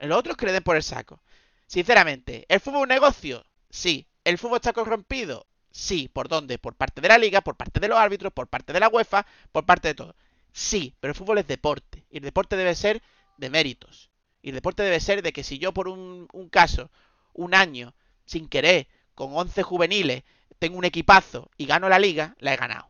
[0.00, 1.22] Los otros que le den por el saco.
[1.68, 3.46] Sinceramente, ¿el fútbol es un negocio?
[3.70, 4.08] Sí.
[4.24, 5.46] ¿El fútbol está corrompido?
[5.70, 6.10] Sí.
[6.12, 6.58] ¿Por dónde?
[6.58, 9.24] Por parte de la liga, por parte de los árbitros, por parte de la UEFA,
[9.52, 10.16] por parte de todo.
[10.50, 12.04] Sí, pero el fútbol es deporte.
[12.10, 13.00] Y el deporte debe ser
[13.36, 14.10] de méritos.
[14.42, 16.90] Y el deporte debe ser de que si yo por un, un caso,
[17.34, 20.24] un año, sin querer, con 11 juveniles,
[20.58, 22.88] tengo un equipazo y gano la liga, la he ganado.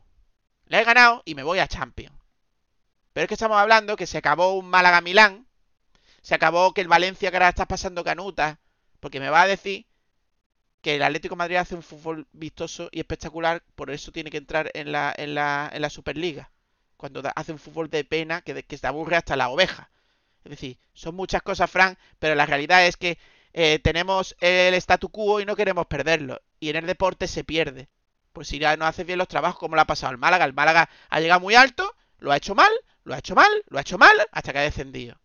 [0.65, 2.17] La he ganado y me voy a Champions.
[3.13, 5.47] Pero es que estamos hablando que se acabó un Málaga-Milán,
[6.21, 8.57] se acabó que el Valencia que ahora está pasando canutas,
[8.99, 9.85] porque me va a decir
[10.81, 14.69] que el Atlético Madrid hace un fútbol vistoso y espectacular, por eso tiene que entrar
[14.73, 16.51] en la, en la, en la Superliga.
[16.97, 19.89] Cuando hace un fútbol de pena que, que se aburre hasta la oveja.
[20.43, 23.17] Es decir, son muchas cosas, Fran, pero la realidad es que
[23.57, 26.41] eh, tenemos el statu quo y no queremos perderlo.
[26.59, 27.87] Y en el deporte se pierde.
[28.33, 30.43] Pues si ya no haces bien los trabajos, como le ha pasado al Málaga.
[30.45, 32.71] El Málaga ha llegado muy alto, lo ha hecho mal,
[33.05, 35.15] lo ha hecho mal, lo ha hecho mal, hasta que ha descendido.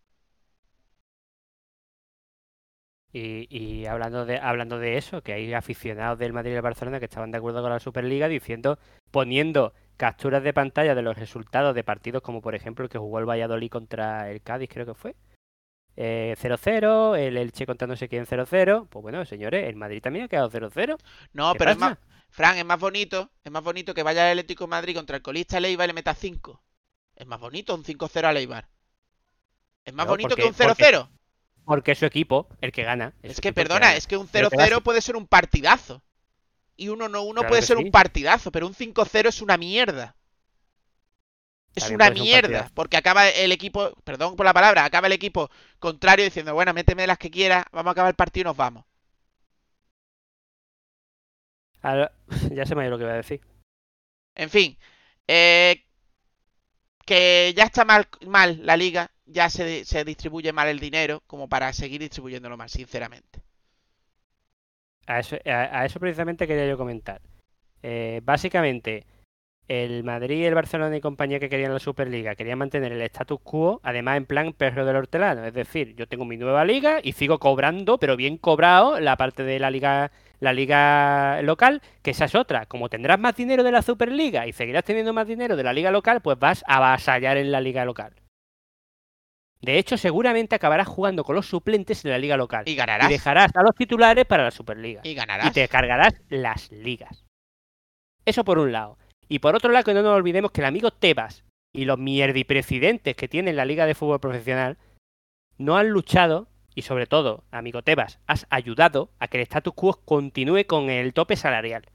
[3.12, 7.00] Y, y hablando de hablando de eso, que hay aficionados del Madrid y del Barcelona
[7.00, 8.78] que estaban de acuerdo con la Superliga diciendo,
[9.10, 13.18] poniendo capturas de pantalla de los resultados de partidos como por ejemplo el que jugó
[13.18, 15.16] el Valladolid contra el Cádiz, creo que fue.
[15.96, 18.88] Eh, 0-0, el Elche contra no sé quién 0-0.
[18.88, 20.96] Pues bueno, señores, el Madrid también ha quedado 0-0.
[21.32, 21.90] No, ¿Qué pero es pasa?
[21.90, 21.98] más,
[22.30, 25.22] Fran, es más bonito, es más bonito que vaya el Atlético de Madrid contra el
[25.22, 26.62] colista Leibar y le meta 5.
[27.16, 28.68] Es más bonito un 5-0 a Leibar.
[29.84, 31.10] Es más No, bonito porque- que un porque 0-0.
[31.64, 33.12] Porque es su equipo el que gana.
[33.22, 33.96] Es su que, perdona, gana.
[33.96, 36.02] es que un Pero te vas- 0-0 puede ser un partidazo.
[36.76, 37.84] Y un 1-1 Claro puede que ser sí.
[37.84, 40.16] un partidazo, pero un 5-0 es una mierda.
[41.74, 45.12] Es También una un mierda, porque acaba el equipo, perdón por la palabra, acaba el
[45.14, 48.56] equipo contrario diciendo, bueno, méteme las que quieras, vamos a acabar el partido y nos
[48.56, 48.84] vamos.
[51.82, 52.12] Ahora-
[52.56, 53.40] ya se me ha ido lo que iba a decir.
[54.34, 54.76] En fin,
[55.28, 55.84] eh,
[57.06, 61.46] que ya está mal, mal la liga, ya se, se distribuye mal el dinero como
[61.48, 63.42] para seguir distribuyéndolo mal, sinceramente.
[65.06, 67.20] A eso, a, a eso precisamente quería yo comentar.
[67.82, 69.06] Eh, básicamente,
[69.70, 73.80] el Madrid, el Barcelona y compañía que querían la Superliga querían mantener el status quo,
[73.84, 75.44] además en plan perro del hortelano.
[75.46, 79.44] Es decir, yo tengo mi nueva liga y sigo cobrando, pero bien cobrado, la parte
[79.44, 80.10] de la liga,
[80.40, 82.66] la liga local, que esa es otra.
[82.66, 85.92] Como tendrás más dinero de la Superliga y seguirás teniendo más dinero de la liga
[85.92, 88.12] local, pues vas a avasallar en la liga local.
[89.62, 92.64] De hecho, seguramente acabarás jugando con los suplentes en la liga local.
[92.66, 93.08] Y Y ganarás.
[93.08, 95.52] dejarás a los titulares para la Superliga Y y ganarás.
[95.52, 97.24] te cargarás las ligas.
[98.24, 98.98] Eso por un lado.
[99.30, 103.14] Y por otro lado, que no nos olvidemos que el amigo Tebas y los mierdipresidentes
[103.14, 104.76] que tiene la Liga de Fútbol Profesional
[105.56, 110.00] no han luchado, y sobre todo, amigo Tebas, has ayudado a que el status quo
[110.04, 111.86] continúe con el tope salarial.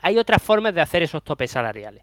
[0.00, 2.02] Hay otras formas de hacer esos topes salariales.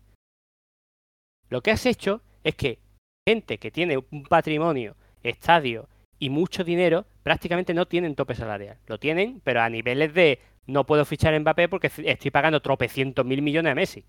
[1.50, 2.80] Lo que has hecho es que
[3.28, 8.78] gente que tiene un patrimonio, estadio y mucho dinero, prácticamente no tienen tope salarial.
[8.88, 13.26] Lo tienen, pero a niveles de no puedo fichar a Mbappé porque estoy pagando tropecientos
[13.26, 14.06] mil millones a Messi.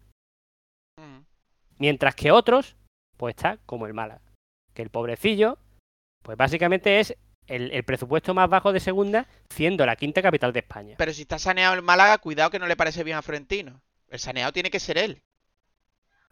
[0.96, 1.20] Mm.
[1.78, 2.76] Mientras que otros,
[3.16, 4.22] pues está como el Málaga.
[4.74, 5.58] Que el pobrecillo,
[6.22, 7.16] pues básicamente es
[7.46, 10.94] el, el presupuesto más bajo de segunda, siendo la quinta capital de España.
[10.98, 13.82] Pero si está saneado el Málaga, cuidado que no le parece bien a Florentino.
[14.08, 15.22] El saneado tiene que ser él.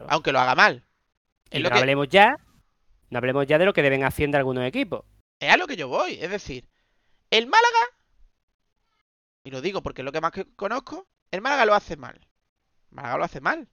[0.08, 0.84] Aunque lo haga mal.
[1.50, 2.36] Es Y lo no que- hablemos ya,
[3.10, 5.04] no hablemos ya de lo que deben Hacienda algunos equipos.
[5.38, 6.14] Es a lo que yo voy.
[6.20, 6.68] Es decir,
[7.30, 7.91] El Málaga,
[9.44, 12.16] y lo digo porque es lo que más que conozco, el Málaga lo hace mal.
[12.90, 13.68] El Málaga lo hace mal.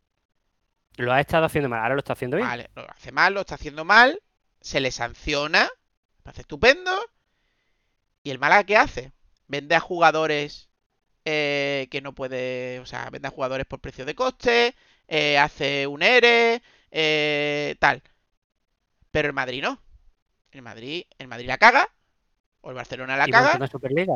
[0.97, 2.47] Lo ha estado haciendo mal, ahora lo está haciendo bien.
[2.47, 4.21] Vale, lo hace mal, lo está haciendo mal,
[4.59, 5.63] se le sanciona,
[6.17, 6.91] me parece estupendo.
[8.23, 9.13] ¿Y el Málaga qué hace?
[9.47, 10.69] Vende a jugadores
[11.25, 14.75] eh, que no puede, o sea, vende a jugadores por precio de coste,
[15.07, 18.01] eh, hace un ERE, eh, tal.
[19.11, 19.81] Pero el Madrid no.
[20.51, 21.89] El Madrid, el Madrid la caga,
[22.61, 23.69] o el Barcelona la caga,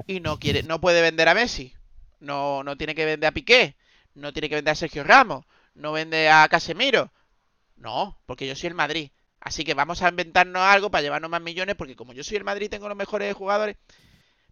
[0.07, 1.73] y no quiere, no puede vender a Messi.
[2.19, 3.75] No, no tiene que vender a Piqué.
[4.15, 5.45] No tiene que vender a Sergio Ramos.
[5.75, 7.11] No vende a Casemiro.
[7.75, 9.11] No, porque yo soy el Madrid.
[9.39, 12.43] Así que vamos a inventarnos algo para llevarnos más millones, porque como yo soy el
[12.43, 13.75] Madrid tengo los mejores jugadores.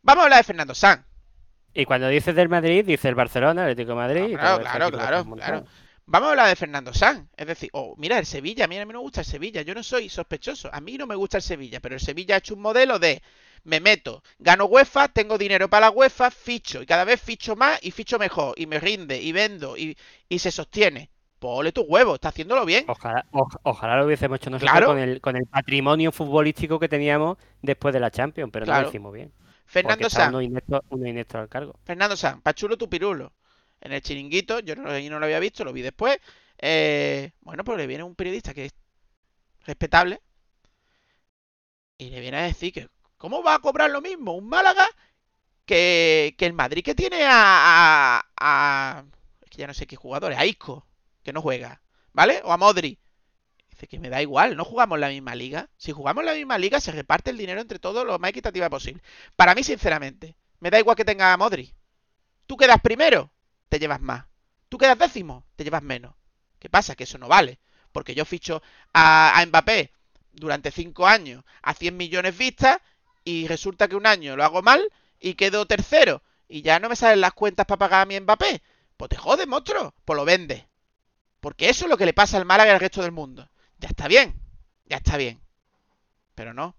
[0.02, 1.06] Vamos a hablar de Fernando Sanz.
[1.74, 4.38] Y cuando dices del Madrid, dices el Barcelona, el Atlético de Madrid.
[4.38, 5.66] claro, claro, claro, claro.
[6.06, 7.28] Vamos a hablar de Fernando Sanz.
[7.38, 8.68] Es decir, oh, mira, el Sevilla.
[8.68, 9.62] Mira, a mí no me gusta el Sevilla.
[9.62, 10.70] Yo no soy sospechoso.
[10.74, 11.80] A mí no me gusta el Sevilla.
[11.80, 13.22] Pero el Sevilla ha hecho un modelo de
[13.64, 16.82] me meto, gano UEFA, tengo dinero para la UEFA, ficho.
[16.82, 18.56] Y cada vez ficho más y ficho mejor.
[18.58, 19.96] Y me rinde, y vendo, y,
[20.28, 21.12] y se sostiene.
[21.40, 22.86] Pues ole tu huevo, está haciéndolo bien.
[22.88, 24.88] Ojalá, oj- ojalá lo hubiésemos hecho nosotros Claro.
[24.88, 28.88] con, el, con el patrimonio futbolístico que teníamos después de la Champions, pero no lo
[28.90, 29.32] hicimos bien.
[29.66, 30.36] Fernando Sanz.
[30.90, 31.80] uno inepto al cargo.
[31.84, 33.32] Fernando Sanz, Pachulo tu pirulo.
[33.82, 36.20] En el chiringuito, yo no, yo no lo había visto, lo vi después.
[36.60, 38.74] Eh, bueno, pues le viene un periodista que es
[39.66, 40.22] respetable
[41.98, 44.88] y le viene a decir que ¿cómo va a cobrar lo mismo un Málaga
[45.66, 47.32] que, que el Madrid que tiene a,
[48.20, 49.06] a, a-
[49.44, 50.88] es que ya no sé qué jugadores, a Isco,
[51.24, 51.82] que no juega,
[52.14, 52.42] ¿vale?
[52.46, 53.00] O a Modri.
[53.72, 55.70] Dice que me da igual, no jugamos la misma liga.
[55.78, 59.04] Si jugamos la misma liga, se reparte el dinero entre todos lo más equitativa posible.
[59.38, 61.74] Para mí, sinceramente, me da igual que tenga a Modri.
[62.48, 63.32] Tú quedas primero,
[63.72, 64.26] te llevas más.
[64.68, 66.14] Tú quedas décimo, te llevas menos.
[66.60, 66.94] ¿Qué pasa?
[66.96, 67.58] Que eso no vale.
[67.94, 68.62] Porque yo ficho
[68.94, 69.94] a, a Mbappé
[70.34, 72.80] durante 5 años a 100 millones vistas
[73.24, 74.86] y resulta que un año lo hago mal
[75.22, 78.62] y quedo tercero y ya no me salen las cuentas para pagar a mi Mbappé.
[78.98, 79.96] Pues te jodes, monstruo.
[80.04, 80.68] Pues lo vende.
[81.40, 83.50] Porque eso es lo que le pasa al Málaga y al resto del mundo.
[83.78, 84.36] Ya está bien.
[84.86, 85.42] Ya está bien.
[86.36, 86.76] Pero no.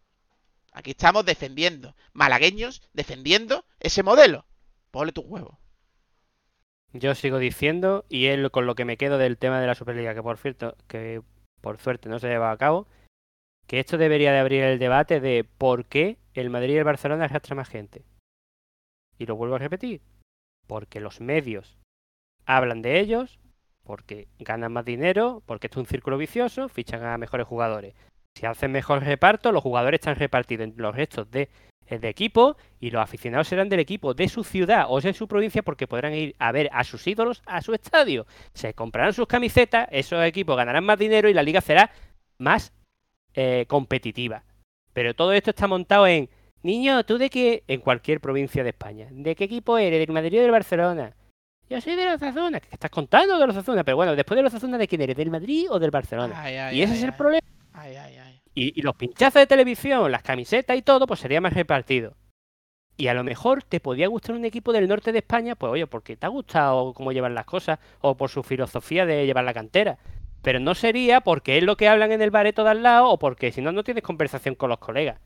[0.73, 1.97] Aquí estamos defendiendo.
[2.13, 4.45] Malagueños defendiendo ese modelo.
[4.91, 5.62] Ponle tu huevo.
[6.93, 10.15] Yo sigo diciendo, y lo- con lo que me quedo del tema de la Superliga,
[10.15, 11.23] que por cierto, que
[11.61, 12.87] por suerte no se lleva a cabo,
[13.67, 17.25] que esto debería de abrir el debate de por qué el Madrid y el Barcelona
[17.25, 18.05] arrastran más gente.
[19.19, 20.03] Y lo vuelvo a repetir,
[20.67, 21.79] porque los medios
[22.45, 23.39] hablan de ellos,
[23.85, 27.95] porque ganan más dinero, porque esto es un círculo vicioso, fichan a mejores jugadores.
[28.37, 31.49] Si hacen mejor reparto, los jugadores están repartidos entre los restos de,
[32.01, 35.63] de equipo y los aficionados serán del equipo de su ciudad o de su provincia
[35.63, 38.27] porque podrán ir a ver a sus ídolos a su estadio.
[38.55, 41.91] Se comprarán sus camisetas, esos equipos ganarán más dinero y la liga será
[42.39, 42.73] más
[43.35, 44.45] eh, competitiva.
[44.93, 46.29] Pero todo esto está montado en,
[46.63, 47.65] niño, ¿tú de qué?
[47.67, 49.09] En cualquier provincia de España.
[49.11, 49.99] ¿De qué equipo eres?
[49.99, 51.15] ¿Del Madrid o del Barcelona?
[51.69, 52.61] Yo soy de los Osasuna.
[52.61, 53.85] ¿Qué estás contando de los Osasuna?
[53.85, 55.17] Pero bueno, después de los Osasuna, ¿de quién eres?
[55.17, 56.35] ¿Del Madrid o del Barcelona?
[56.37, 57.47] Ay, ay, y ese ay, es el problema.
[57.73, 58.42] Ay, ay, ay.
[58.55, 62.15] Y, los pinchazos de televisión, las camisetas y todo, pues sería más repartido.
[62.97, 65.87] Y a lo mejor te podía gustar un equipo del norte de España, pues oye,
[65.87, 69.55] porque te ha gustado cómo llevan las cosas o por su filosofía de llevar la
[69.55, 69.99] cantera.
[70.43, 73.19] Pero no sería porque es lo que hablan en el bareto de al lado o
[73.19, 75.19] porque si no, no tienes conversación con los colegas.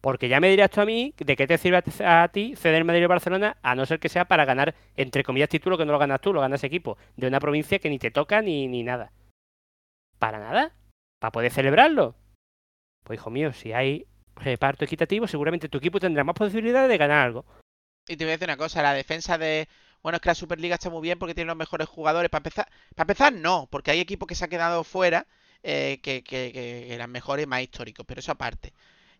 [0.00, 3.02] Porque ya me dirás tú a mí de qué te sirve a ti- ceder Madrid
[3.02, 5.98] y Barcelona, a no ser que sea para ganar, entre comillas, título que no lo
[5.98, 9.12] ganas tú, lo ganas equipo, de una provincia que ni te toca ni, ni nada.
[10.18, 10.72] ¿Para nada?
[11.20, 12.16] ¿Para poder celebrarlo?
[13.04, 17.26] Pues hijo mío, si hay reparto equitativo, seguramente tu equipo tendrá más posibilidades de ganar
[17.26, 17.44] algo.
[18.08, 19.68] Y te voy a decir una cosa, la defensa de...
[20.02, 22.30] Bueno, es que la Superliga está muy bien porque tiene los mejores jugadores.
[22.30, 25.26] Para empezar, para empezar no, porque hay equipos que se han quedado fuera
[25.62, 28.72] eh, que, que- que eran mejores y más históricos, pero eso aparte.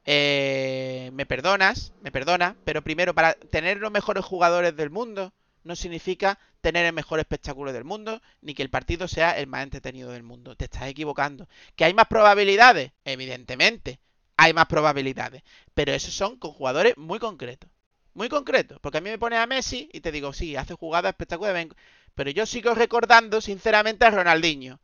[0.06, 5.76] Eh, me perdonas, me perdonas, pero primero, para tener los mejores jugadores del mundo no
[5.76, 10.10] significa tener el mejor espectáculo del mundo, ni que el partido sea el más entretenido
[10.10, 10.56] del mundo.
[10.56, 11.48] Te estás equivocando.
[11.76, 12.92] ¿Que hay más probabilidades?
[13.04, 14.00] Evidentemente,
[14.36, 15.42] hay más probabilidades.
[15.74, 17.70] Pero esos son con jugadores muy concretos.
[18.14, 18.78] Muy concretos.
[18.80, 21.68] Porque a mí me pones a Messi y te digo, sí, hace jugadas espectaculares.
[22.14, 24.80] Pero yo sigo recordando, sinceramente, a Ronaldinho.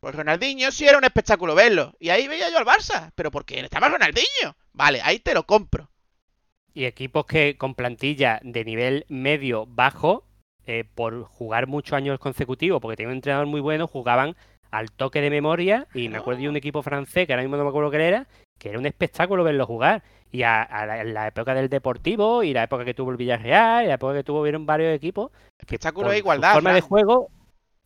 [0.00, 1.94] Pues Ronaldinho sí era un espectáculo verlo.
[1.98, 3.12] Y ahí veía yo al Barça.
[3.14, 4.56] Pero porque estaba Ronaldinho.
[4.72, 5.90] Vale, ahí te lo compro.
[6.74, 10.25] Y equipos que con plantilla de nivel medio bajo,
[10.66, 14.36] eh, por jugar muchos años consecutivos, porque tenía un entrenador muy bueno, jugaban
[14.70, 15.86] al toque de memoria.
[15.94, 18.26] Y me acuerdo de un equipo francés, que ahora mismo no me acuerdo qué era,
[18.58, 20.02] que era un espectáculo verlo jugar.
[20.32, 23.88] Y a, a la, época del Deportivo, y la época que tuvo el Villarreal, y
[23.88, 25.30] la época que tuvo vieron varios equipos.
[25.58, 26.52] Espectáculo de igualdad.
[26.54, 27.30] forma de juego,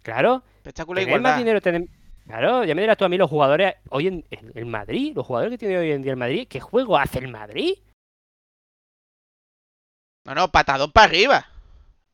[0.03, 1.39] claro, Espectáculo de tener más igualdad.
[1.39, 1.89] dinero, tener-
[2.27, 4.25] Claro, ya me dirás tú a mí los jugadores hoy en
[4.55, 7.29] el Madrid, los jugadores que tiene hoy en día el Madrid, ¿qué juego hace el
[7.29, 7.75] Madrid?
[10.27, 11.47] No, no, patadón para arriba.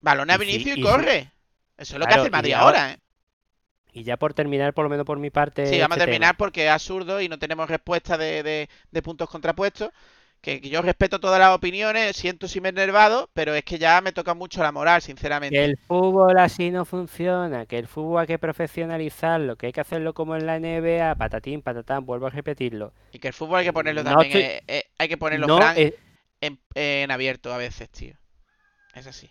[0.00, 0.82] Balón a Vinicius y, y sí.
[0.82, 1.32] corre.
[1.76, 2.98] Eso es lo que hace el Madrid ahora, ahora- ¿eh?
[3.92, 5.66] Y ya por terminar, por lo menos por mi parte.
[5.66, 6.38] Sí, vamos a este terminar tema.
[6.38, 9.90] porque es absurdo y no tenemos respuesta de, de- de puntos contrapuestos.
[10.42, 13.78] Que, que yo respeto todas las opiniones, siento si me he enervado, pero es que
[13.78, 15.56] ya me toca mucho la moral, sinceramente.
[15.56, 19.80] Que el fútbol así no funciona, que el fútbol hay que profesionalizarlo, que hay que
[19.80, 22.92] hacerlo como en la NBA, patatín, patatán, vuelvo a repetirlo.
[23.12, 25.46] Y que el fútbol hay que ponerlo No también, estoy- eh, eh, hay que ponerlo,
[25.46, 25.76] No, Fran,
[26.42, 28.14] en, en abierto a veces, tío.
[28.94, 29.30] Es así.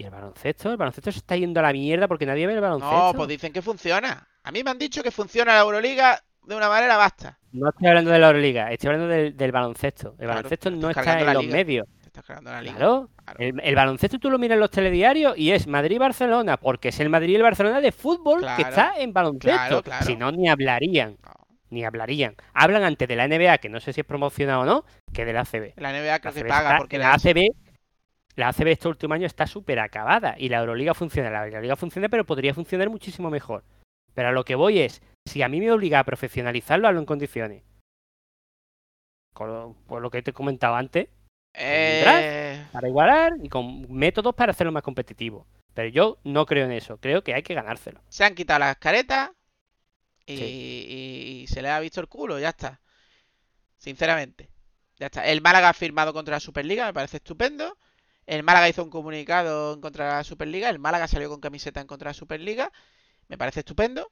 [0.00, 0.70] ¿Y el baloncesto?
[0.70, 2.96] El baloncesto se está yendo a la mierda porque nadie ve el baloncesto.
[2.96, 4.26] No, pues dicen que funciona.
[4.42, 7.38] A mí me han dicho que funciona la Euroliga de una manera basta.
[7.52, 10.12] No estoy hablando de la Euroliga, estoy hablando del, del baloncesto.
[10.12, 11.54] El Claro, baloncesto no está en los liga.
[11.56, 11.86] medios.
[12.06, 12.76] Estás la liga.
[12.76, 13.10] Claro.
[13.24, 13.38] Claro.
[13.38, 17.10] El, el baloncesto tú lo miras en los telediarios y es Madrid-Barcelona, porque es el
[17.10, 19.82] Madrid y el Barcelona de fútbol que está en baloncesto.
[20.06, 21.18] Si no, ni hablarían.
[21.22, 21.32] No.
[21.68, 22.34] Ni hablarían.
[22.54, 25.34] Hablan antes de la NBA, que no sé si es promocionado o no, que de
[25.34, 25.74] la ACB.
[25.76, 27.50] La NBA creo La que paga está- porque la ACB,
[28.40, 31.30] la ACB este último año está súper acabada y la Euroliga funciona.
[31.30, 33.64] La Euroliga funciona, pero podría funcionar muchísimo mejor.
[34.14, 37.06] Pero a lo que voy es, si a mí me obliga a profesionalizarlo, hazlo en
[37.06, 37.62] condiciones.
[39.32, 41.08] Con lo, por lo que te he comentado antes,
[41.54, 45.46] Eh, para igualar y con métodos para hacerlo más competitivo.
[45.74, 48.00] Pero yo no creo en eso, creo que hay que ganárselo.
[48.08, 49.30] se han quitado las caretas
[50.26, 50.44] y, Sí.
[50.44, 52.80] y- y se les ha visto el culo, ya está.
[53.78, 54.48] Sinceramente.
[54.98, 55.24] Ya está.
[55.26, 57.78] El Málaga ha firmado contra la Superliga, me parece estupendo.
[58.26, 60.68] El Málaga hizo un comunicado en contra de la Superliga.
[60.70, 62.70] El Málaga salió con camiseta en contra de la Superliga.
[63.28, 64.10] Me parece estupendo.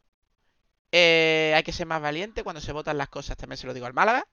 [0.90, 3.86] Eh, hay que ser más valiente cuando se votan las cosas, también se lo digo
[3.86, 4.24] al Málaga.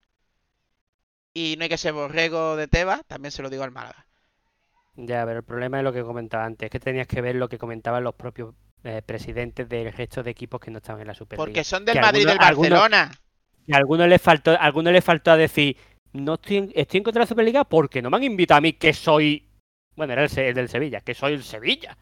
[1.33, 4.05] Y no hay que ser borrego de Tebas, también se lo digo al Málaga.
[4.95, 7.49] Ya, pero el problema es lo que comentaba antes, es que tenías que ver lo
[7.49, 11.13] que comentaban los propios eh, presidentes del resto de equipos que no estaban en la
[11.13, 11.43] Superliga.
[11.45, 13.11] Porque son del Que Madrid y del algunos- Barcelona.
[13.67, 15.75] Y a algunos les faltó, a algunos les faltó a decir,
[16.13, 18.73] no estoy estoy en contra de la Superliga porque no me han invitado a mí
[18.73, 19.49] que soy,
[19.95, 21.97] bueno, era el, el del Sevilla, que soy el Sevilla.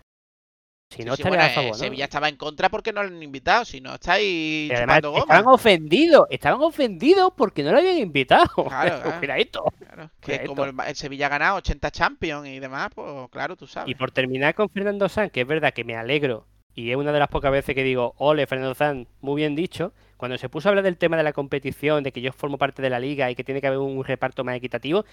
[0.92, 1.78] Si Sí, no sí, bueno, a eh, favor, ¿no?
[1.78, 5.20] Sevilla estaba en contra porque no lo han invitado, si no estáis además goma.
[5.20, 8.46] estaban ofendidos, estaban ofendidos porque no lo habían invitado.
[8.68, 9.18] Claro, claro.
[9.20, 9.64] Cuidadito.
[9.80, 10.48] Claro, que Correcto.
[10.48, 13.90] como el, el Sevilla ha ganado 80 Champions y demás, pues claro, tú sabes.
[13.90, 16.46] Y por terminar con Fernando Sanz, que es verdad que me alegro,
[16.76, 19.94] y es una de las pocas veces que digo, ole, Fernando Sanz, muy bien dicho,
[20.18, 22.82] cuando se puso a hablar del tema de la competición, de que yo formo parte
[22.82, 25.06] de la liga y que tiene que haber un reparto más equitativo,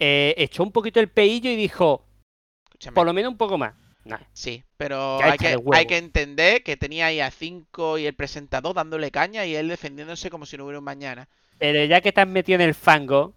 [0.00, 2.04] eh, echó un poquito el peillo y dijo,
[2.64, 2.94] Escúchame.
[2.94, 3.74] por lo menos un poco más.
[4.04, 8.14] Nah, Sí, pero hay que, hay que entender que tenía ahí a 5 y el
[8.14, 11.28] presentador dándole caña y él defendiéndose como si no hubiera un mañana.
[11.58, 13.34] Pero ya que estás metido en el fango,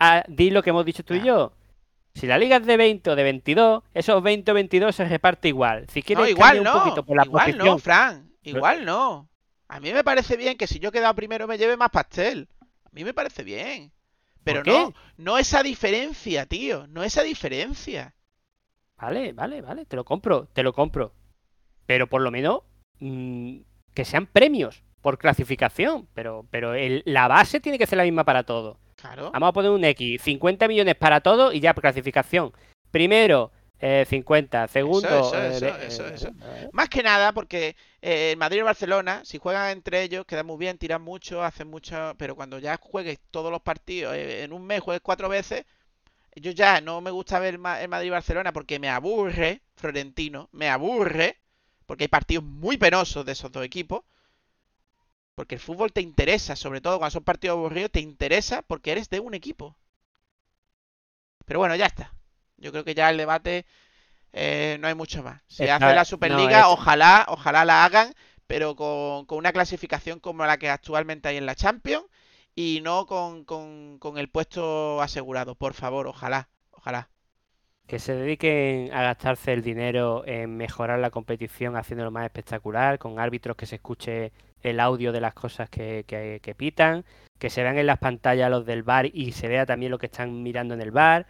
[0.00, 1.52] ah, di lo que hemos dicho tú y yo.
[2.14, 5.48] Si la liga es de 20 o de 22, esos 20 o 22 se reparte
[5.48, 5.86] igual.
[5.88, 6.84] Si quieres No, igual cambiar un no.
[6.84, 8.32] poquito por la Igual posición, no, Fran.
[8.42, 9.28] Igual no.
[9.68, 12.48] A mí me parece bien que si yo he quedado primero me lleve más pastel.
[12.84, 13.92] A mí me parece bien.
[14.46, 16.86] Pero no, no esa diferencia, tío.
[16.86, 18.14] No esa diferencia.
[18.96, 21.12] Vale, vale, vale, te lo compro, te lo compro.
[21.86, 22.60] Pero por lo menos
[23.00, 23.58] mm,
[23.94, 26.08] que sean premios por clasificación.
[26.14, 28.78] Pero, pero el- la base tiene que ser la misma para todo.
[28.96, 29.30] Claro.
[29.32, 32.52] Vamos a poner un X, 50 millones para todo y ya por clasificación.
[32.90, 34.68] Primero, eh, 50.
[34.68, 36.28] Segundo, eso, eh, eso, de- eso, eh, eso.
[36.40, 40.46] eh, Más que nada porque eh, Madrid y el Barcelona, si juegan entre ellos, quedan
[40.46, 44.64] muy bien, tiran mucho, hacen mucho, pero cuando ya juegues todos los partidos, en un
[44.66, 45.64] mes juegues cuatro veces,
[46.36, 50.48] yo ya no me gusta ver Ma- el Madrid y Barcelona porque me aburre, Florentino,
[50.52, 51.38] me aburre,
[51.86, 54.02] porque hay partidos muy penosos de esos dos equipos,
[55.36, 59.08] porque el fútbol te interesa, sobre todo cuando son partidos aburridos, te interesa porque eres
[59.08, 59.76] de un equipo.
[61.46, 62.12] Pero bueno, ya está.
[62.58, 63.66] Yo creo que ya el debate
[64.32, 65.42] eh, no hay mucho más.
[65.46, 68.12] Se Está- hace la no, Superliga, es- ojalá, ojalá la hagan,
[68.46, 72.04] pero con, con una clasificación como la que actualmente hay en la Champions
[72.54, 75.54] y no con, con, con el puesto asegurado.
[75.54, 77.08] Por favor, ojalá, ojalá.
[77.86, 83.20] Que se dediquen a gastarse el dinero en mejorar la competición haciéndolo más espectacular, con
[83.20, 87.04] árbitros que se escuche el audio de las cosas que, que- que pitan,
[87.38, 90.06] que se vean en las pantallas los del bar y se vea también lo que
[90.06, 91.26] están mirando en el bar,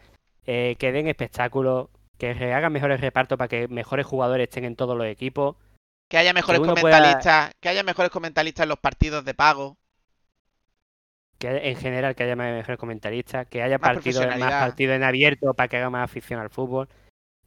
[0.46, 4.96] eh, que den espectáculos, que hagan mejores repartos para que mejores jugadores estén en todos
[4.96, 5.56] los equipos.
[6.08, 9.76] Que haya mejores pueda- comentaristas, que haya mejores comentaristas en los partidos de pago.
[11.38, 15.52] que en general que haya mejores comentaristas, que haya Más partidos más partidos en abierto
[15.52, 16.88] para que haga más afición al fútbol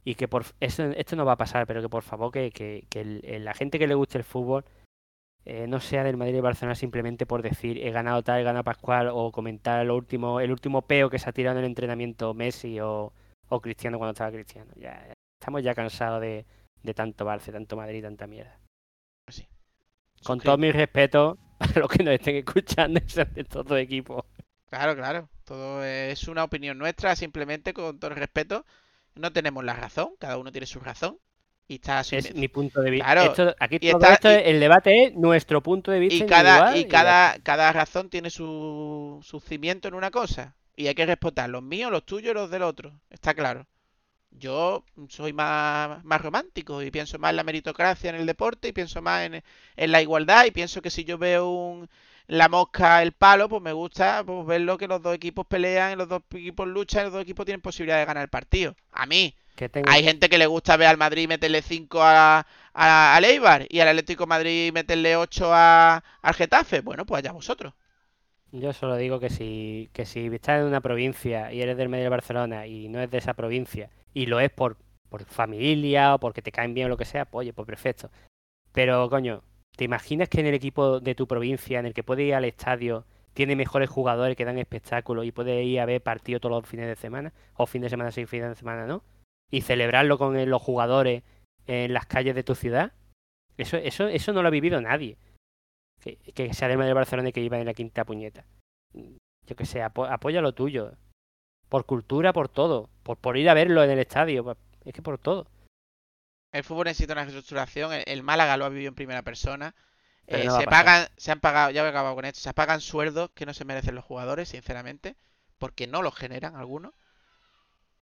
[0.04, 2.84] y que por eso esto no va a pasar, pero que por favor que, que-
[2.88, 4.64] que el- la gente que le guste el fútbol
[5.44, 8.64] eh, no sea del Madrid y Barcelona simplemente por decir he ganado tal, he ganado
[8.64, 12.34] Pascual o comentar lo último, el último peo que se ha tirado en el entrenamiento
[12.34, 13.12] Messi o,
[13.48, 14.72] o Cristiano cuando estaba Cristiano.
[14.76, 16.44] Ya, estamos ya cansados de,
[16.82, 18.58] de tanto Barça, tanto Madrid, tanta mierda.
[19.28, 19.46] Sí.
[20.24, 23.00] Con todo mi respeto a los que nos estén escuchando
[23.34, 24.26] de todo equipo.
[24.68, 25.28] Claro, claro.
[25.44, 28.64] Todo es una opinión nuestra, simplemente con todo el respeto.
[29.16, 31.18] No tenemos la razón, cada uno tiene su razón.
[31.70, 33.12] Y está es mi punto de vista.
[33.12, 36.24] Claro, aquí el debate es nuestro punto de vista.
[36.24, 40.56] Y cada, y cada, cada razón tiene su, su cimiento en una cosa.
[40.74, 42.90] Y hay que respetar los míos, los tuyos y los del otro.
[43.08, 43.68] Está claro.
[44.32, 48.72] Yo soy más, más romántico y pienso más en la meritocracia en el deporte y
[48.72, 49.44] pienso más en,
[49.76, 51.88] en la igualdad y pienso que si yo veo un,
[52.26, 56.08] la mosca, el palo, pues me gusta pues, verlo que los dos equipos pelean, los
[56.08, 58.74] dos equipos luchan los dos equipos tienen posibilidad de ganar el partido.
[58.90, 59.36] A mí.
[59.86, 63.80] Hay gente que le gusta ver al Madrid meterle 5 a, a, al Eibar y
[63.80, 66.80] al Atlético Madrid meterle 8 a, al Getafe.
[66.80, 67.74] Bueno, pues allá vosotros.
[68.52, 72.04] Yo solo digo que si, que si estás en una provincia y eres del medio
[72.04, 74.76] de Barcelona y no es de esa provincia y lo es por,
[75.08, 78.10] por familia o porque te caen bien o lo que sea, pues oye, pues perfecto.
[78.72, 79.42] Pero coño,
[79.80, 82.44] ¿Te imaginas que en el equipo de tu provincia, en el que puedes ir al
[82.44, 86.68] estadio, tiene mejores jugadores que dan espectáculo y puedes ir a ver partidos todos los
[86.68, 87.32] fines de semana?
[87.54, 89.02] O fin de semana sí, fin de semana no.
[89.50, 91.22] Y celebrarlo con los jugadores
[91.66, 92.92] en las calles de tu ciudad.
[93.56, 95.18] Eso, eso, eso no lo ha vivido nadie.
[96.00, 98.44] Que, que sea del de Barcelona y que iba en la quinta puñeta.
[99.46, 100.92] Yo que sé, apoya lo tuyo.
[101.68, 102.88] Por cultura, por todo.
[103.02, 104.56] Por, por ir a verlo en el estadio.
[104.84, 105.46] Es que por todo.
[106.52, 107.92] El fútbol necesita una reestructuración.
[108.06, 109.74] El, Málaga lo ha vivido en primera persona.
[110.26, 113.46] Eh, se pagan, se han pagado, ya he acabado con esto, se pagan sueldos que
[113.46, 115.16] no se merecen los jugadores, sinceramente,
[115.58, 116.94] porque no los generan algunos.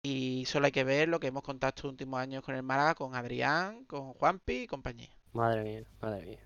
[0.05, 2.95] Y solo hay que ver lo que hemos contado estos últimos años con el Málaga,
[2.95, 5.09] con Adrián, con Juanpi y compañía.
[5.33, 6.41] Madre mía, madre mía.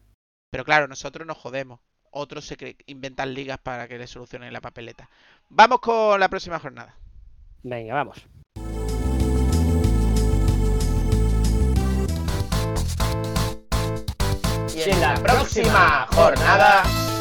[0.50, 1.80] Pero claro, nosotros nos jodemos.
[2.12, 5.10] Otros se inventan ligas para que les solucionen la papeleta.
[5.48, 6.94] Vamos con la próxima jornada.
[7.64, 8.24] Venga, vamos.
[14.78, 17.17] y en la próxima jornada...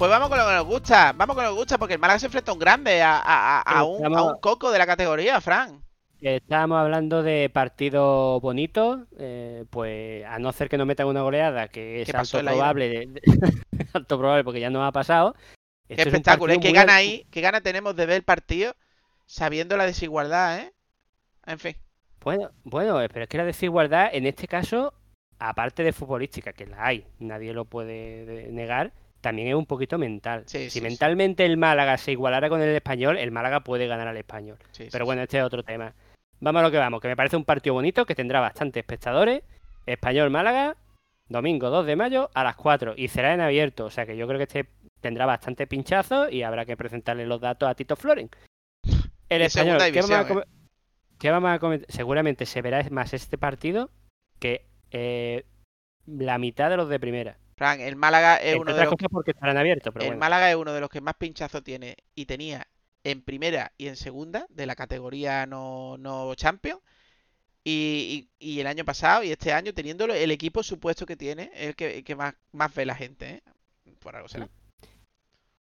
[0.00, 2.00] Pues vamos con lo que nos gusta, vamos con lo que nos gusta, porque el
[2.00, 5.84] Málaga se enfrenta a un grande, a, un, coco de la categoría, Fran.
[6.22, 11.68] Estamos hablando de partidos bonitos, eh, pues a no ser que nos metan una goleada,
[11.68, 13.10] que es alto probable,
[13.92, 15.36] alto probable porque ya nos ha pasado.
[15.86, 16.60] Qué espectáculo, ¿eh?
[16.60, 17.26] ¿Qué gana ahí?
[17.30, 18.74] ¿Qué gana tenemos de ver el partido
[19.26, 20.72] sabiendo la desigualdad, eh?
[21.44, 21.76] En fin.
[22.22, 24.94] Bueno, bueno, pero es que la desigualdad en este caso,
[25.38, 30.44] aparte de futbolística, que la hay, nadie lo puede negar, también es un poquito mental.
[30.46, 34.58] si mentalmente el Málaga se igualara con el español, el Málaga puede ganar al español.
[34.90, 35.94] pero bueno, este es otro tema.
[36.40, 39.42] Vamos a lo que vamos, que me parece un partido bonito, que tendrá bastantes espectadores.
[39.84, 40.76] Español Málaga,
[41.28, 43.86] domingo 2 de mayo a las 4 y será en abierto.
[43.86, 44.66] O sea que yo creo que este
[45.00, 48.30] tendrá bastante pinchazo y habrá que presentarle los datos a Tito Floren.
[49.28, 50.02] El español, ¿qué
[51.18, 51.90] ¿Qué vamos a comentar?
[51.92, 53.90] Seguramente se verá más este partido
[54.38, 55.44] que eh,
[56.06, 57.36] la mitad de los de primera.
[57.60, 60.80] Frank, el Málaga es uno de los porque estarán abiertos, el Málaga es uno de
[60.80, 62.66] los que más pinchazo tiene y tenía
[63.04, 66.80] en primera y en segunda de la categoría no, no Champions.
[67.62, 72.16] Y, el año pasado y este año teniéndolo el equipo supuesto que tiene, el que,
[72.16, 73.42] más, más ve la gente, ¿eh?
[73.98, 74.48] Por algo será.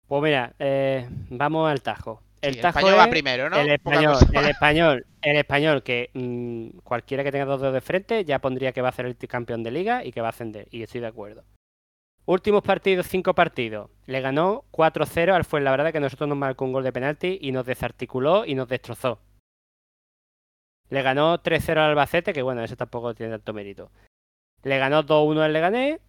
[0.06, 2.23] Pues mira, eh, vamos al tajo.
[2.43, 3.56] El, español va primero, ¿no?
[3.56, 8.27] El español, el español, el español que mm, cualquiera que tenga dos dedos de frente
[8.27, 10.69] ya pondría que va a ser el campeón de liga y que va a ascender.
[10.70, 11.44] Y estoy de acuerdo.
[12.29, 13.91] Últimos partidos, cinco partidos.
[14.05, 17.65] Le ganó 4-0 al Fuenlabrada que nosotros nos marcó un gol de penalti y nos
[17.65, 19.19] desarticuló y nos destrozó.
[20.91, 23.91] Le ganó 3-0 al Albacete, que bueno, eso tampoco tiene tanto mérito.
[24.63, 26.01] Le ganó 2-1 al Leganés,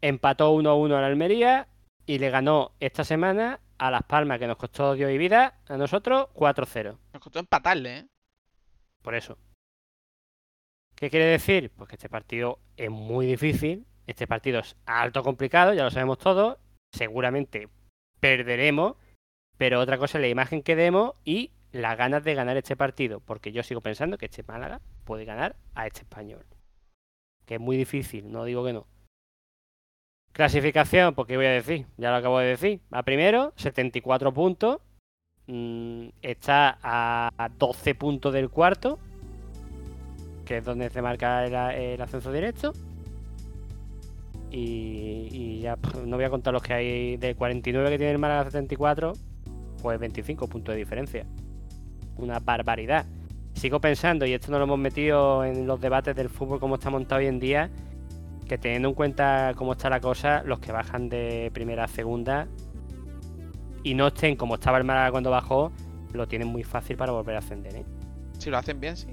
[0.00, 1.66] empató 1-1 al Almería
[2.06, 5.76] y le ganó esta semana a Las Palmas, que nos costó Dios y vida, a
[5.76, 6.96] nosotros 4-0.
[7.14, 8.06] Nos costó empatarle, ¿eh?
[9.02, 9.36] Por eso.
[10.94, 11.72] ¿Qué quiere decir?
[11.76, 13.88] Pues que este partido es muy difícil.
[14.08, 16.56] Este partido es alto complicado, ya lo sabemos todos.
[16.92, 17.68] Seguramente
[18.20, 18.96] perderemos.
[19.58, 23.20] Pero otra cosa es la imagen que demos y las ganas de ganar este partido.
[23.20, 26.46] Porque yo sigo pensando que este Málaga puede ganar a este español.
[27.44, 28.86] Que es muy difícil, no digo que no.
[30.32, 32.80] Clasificación, pues qué voy a decir, ya lo acabo de decir.
[32.90, 34.80] A primero, 74 puntos.
[35.48, 38.98] Mm, está a 12 puntos del cuarto,
[40.46, 41.44] que es donde se marca
[41.74, 42.72] el, ascenso directo.
[44.50, 48.18] Y, ya pues, no voy a contar los que hay de 49 que tiene el
[48.18, 49.12] Málaga 74,
[49.82, 51.26] pues 25 puntos de diferencia.
[52.16, 53.06] Una barbaridad.
[53.54, 56.90] Sigo pensando, y esto no lo hemos metido en los debates del fútbol como está
[56.90, 57.70] montado hoy en día,
[58.46, 62.48] que teniendo en cuenta cómo está la cosa, los que bajan de primera a segunda
[63.82, 65.72] y no estén como estaba el Málaga cuando bajó,
[66.12, 67.76] lo tienen muy fácil para volver a ascender.
[67.76, 67.84] ¿eh?
[68.38, 69.08] Si lo hacen bien, sí.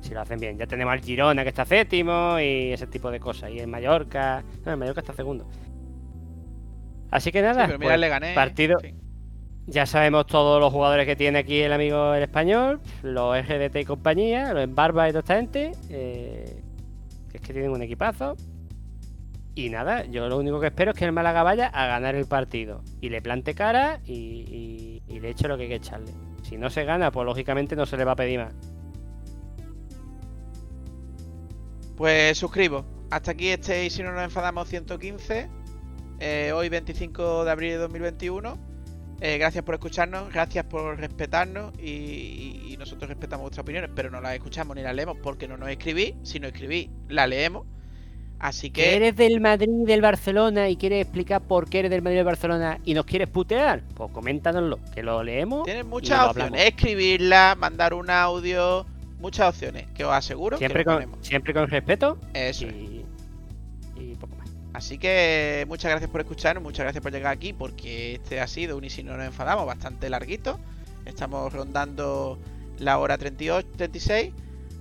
[0.00, 0.56] Si lo hacen bien.
[0.58, 3.50] Ya tenemos al Girona que está séptimo y ese tipo de cosas.
[3.50, 4.42] Y el Mallorca.
[4.64, 5.46] No, el Mallorca está segundo.
[7.10, 8.34] Así que nada, Sí, mira, pues, le gané.
[8.34, 8.78] partido.
[8.80, 8.94] Sí.
[9.66, 13.84] Ya sabemos todos los jugadores que tiene aquí el amigo el español, los RDT y
[13.84, 16.60] compañía, los Embarba y toda esta gente, eh,
[17.30, 18.36] que es que tienen un equipazo.
[19.54, 22.26] Y nada, yo lo único que espero es que el Málaga vaya a ganar el
[22.26, 26.12] partido y le plante cara y, y- y le eche lo que hay que echarle.
[26.42, 28.54] Si no se gana, pues lógicamente no se le va a pedir más.
[32.00, 32.86] Pues suscribo.
[33.10, 35.50] Hasta aquí este y si no nos enfadamos 115.
[36.18, 38.56] eh, hoy 25 de abril de 2021.
[39.20, 44.10] Eh, gracias por escucharnos, gracias por respetarnos y, y- y nosotros respetamos vuestras opiniones, pero
[44.10, 46.14] no las escuchamos ni las leemos porque no nos escribís.
[46.22, 47.66] Si no escribís, la leemos.
[48.38, 52.00] Así ¿Que eres del Madrid y del Barcelona y quieres explicar por qué eres del
[52.00, 53.82] Madrid y del Barcelona y nos quieres putear?
[53.94, 55.64] Pues coméntanoslo, que lo leemos.
[55.64, 56.64] tienes muchas opciones.
[56.64, 58.86] Escribirla, mandar un audio,
[59.20, 62.72] muchas opciones que os aseguro Siempre que con, siempre con respeto Eso es.
[62.72, 63.04] y,
[63.96, 64.48] y poco más.
[64.72, 68.76] Así que muchas gracias por escucharnos, muchas gracias por llegar aquí, porque este ha sido
[68.76, 70.58] un y si no nos enfadamos bastante larguito.
[71.06, 72.38] Estamos rondando
[72.78, 74.32] la hora 38, 36.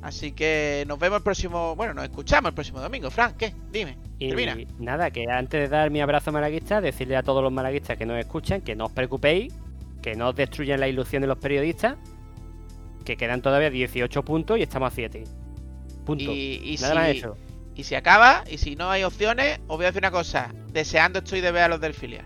[0.01, 3.09] Así que nos vemos el próximo, bueno, nos escuchamos el próximo domingo.
[3.11, 3.53] Frank, ¿qué?
[3.71, 4.55] Dime, Y termina.
[4.77, 8.17] nada, que antes de dar mi abrazo malaguista, decirle a todos los malaguistas que nos
[8.17, 9.53] escuchan que no os preocupéis,
[10.01, 11.97] que no os destruyan la ilusión de los periodistas,
[13.05, 15.23] que quedan todavía 18 puntos y estamos a 7.
[16.05, 16.23] Punto.
[16.31, 17.37] Y, y nada más si, eso.
[17.75, 20.53] y si acaba, y si no hay opciones, os voy a decir una cosa.
[20.71, 22.25] Deseando estoy de ver a los del filial.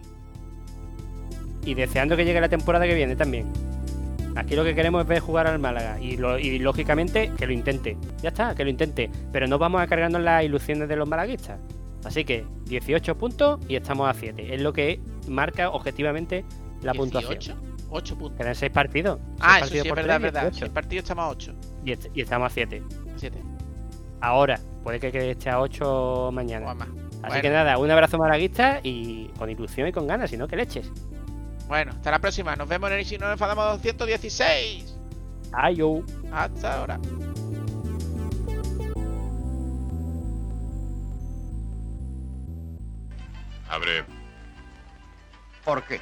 [1.66, 3.52] Y deseando que llegue la temporada que viene también.
[4.36, 6.00] Aquí lo que queremos es ver jugar al Málaga.
[6.02, 7.98] Y, lo- y lógicamente que lo intente.
[8.22, 9.10] Ya está, que lo intente.
[9.32, 11.60] Pero no vamos a cargarnos las ilusiones de los malaguistas.
[12.04, 14.56] Así que 18 puntos y estamos a 7.
[14.56, 16.44] Es lo que marca objetivamente
[16.82, 17.73] la puntuación.
[17.94, 18.38] 18, 8 puntos.
[18.38, 19.20] Quedan 6 partidos.
[19.20, 20.42] Seis Ah, eso partidos sí, es verdad, es verdad.
[20.44, 20.66] 18.
[20.66, 21.54] El partido estamos a 8.
[21.86, 22.84] Y, est- y estamos a 7.
[23.18, 23.42] 7
[24.22, 26.74] Ahora, puede que quede esté a 8 o mañana.
[26.74, 26.88] más.
[26.88, 26.98] Así
[27.28, 27.42] Bueno.
[27.42, 30.92] que nada, un abrazo malaguista y con ilusión y con ganas, si no, que leches.
[31.68, 32.56] Bueno, hasta la próxima.
[32.56, 34.98] Nos vemos en el si no nos enfadamos 216.
[35.54, 36.04] Ayo.
[36.32, 37.00] Hasta ahora.
[43.70, 44.06] Abre.
[45.64, 46.02] ¿Por qué?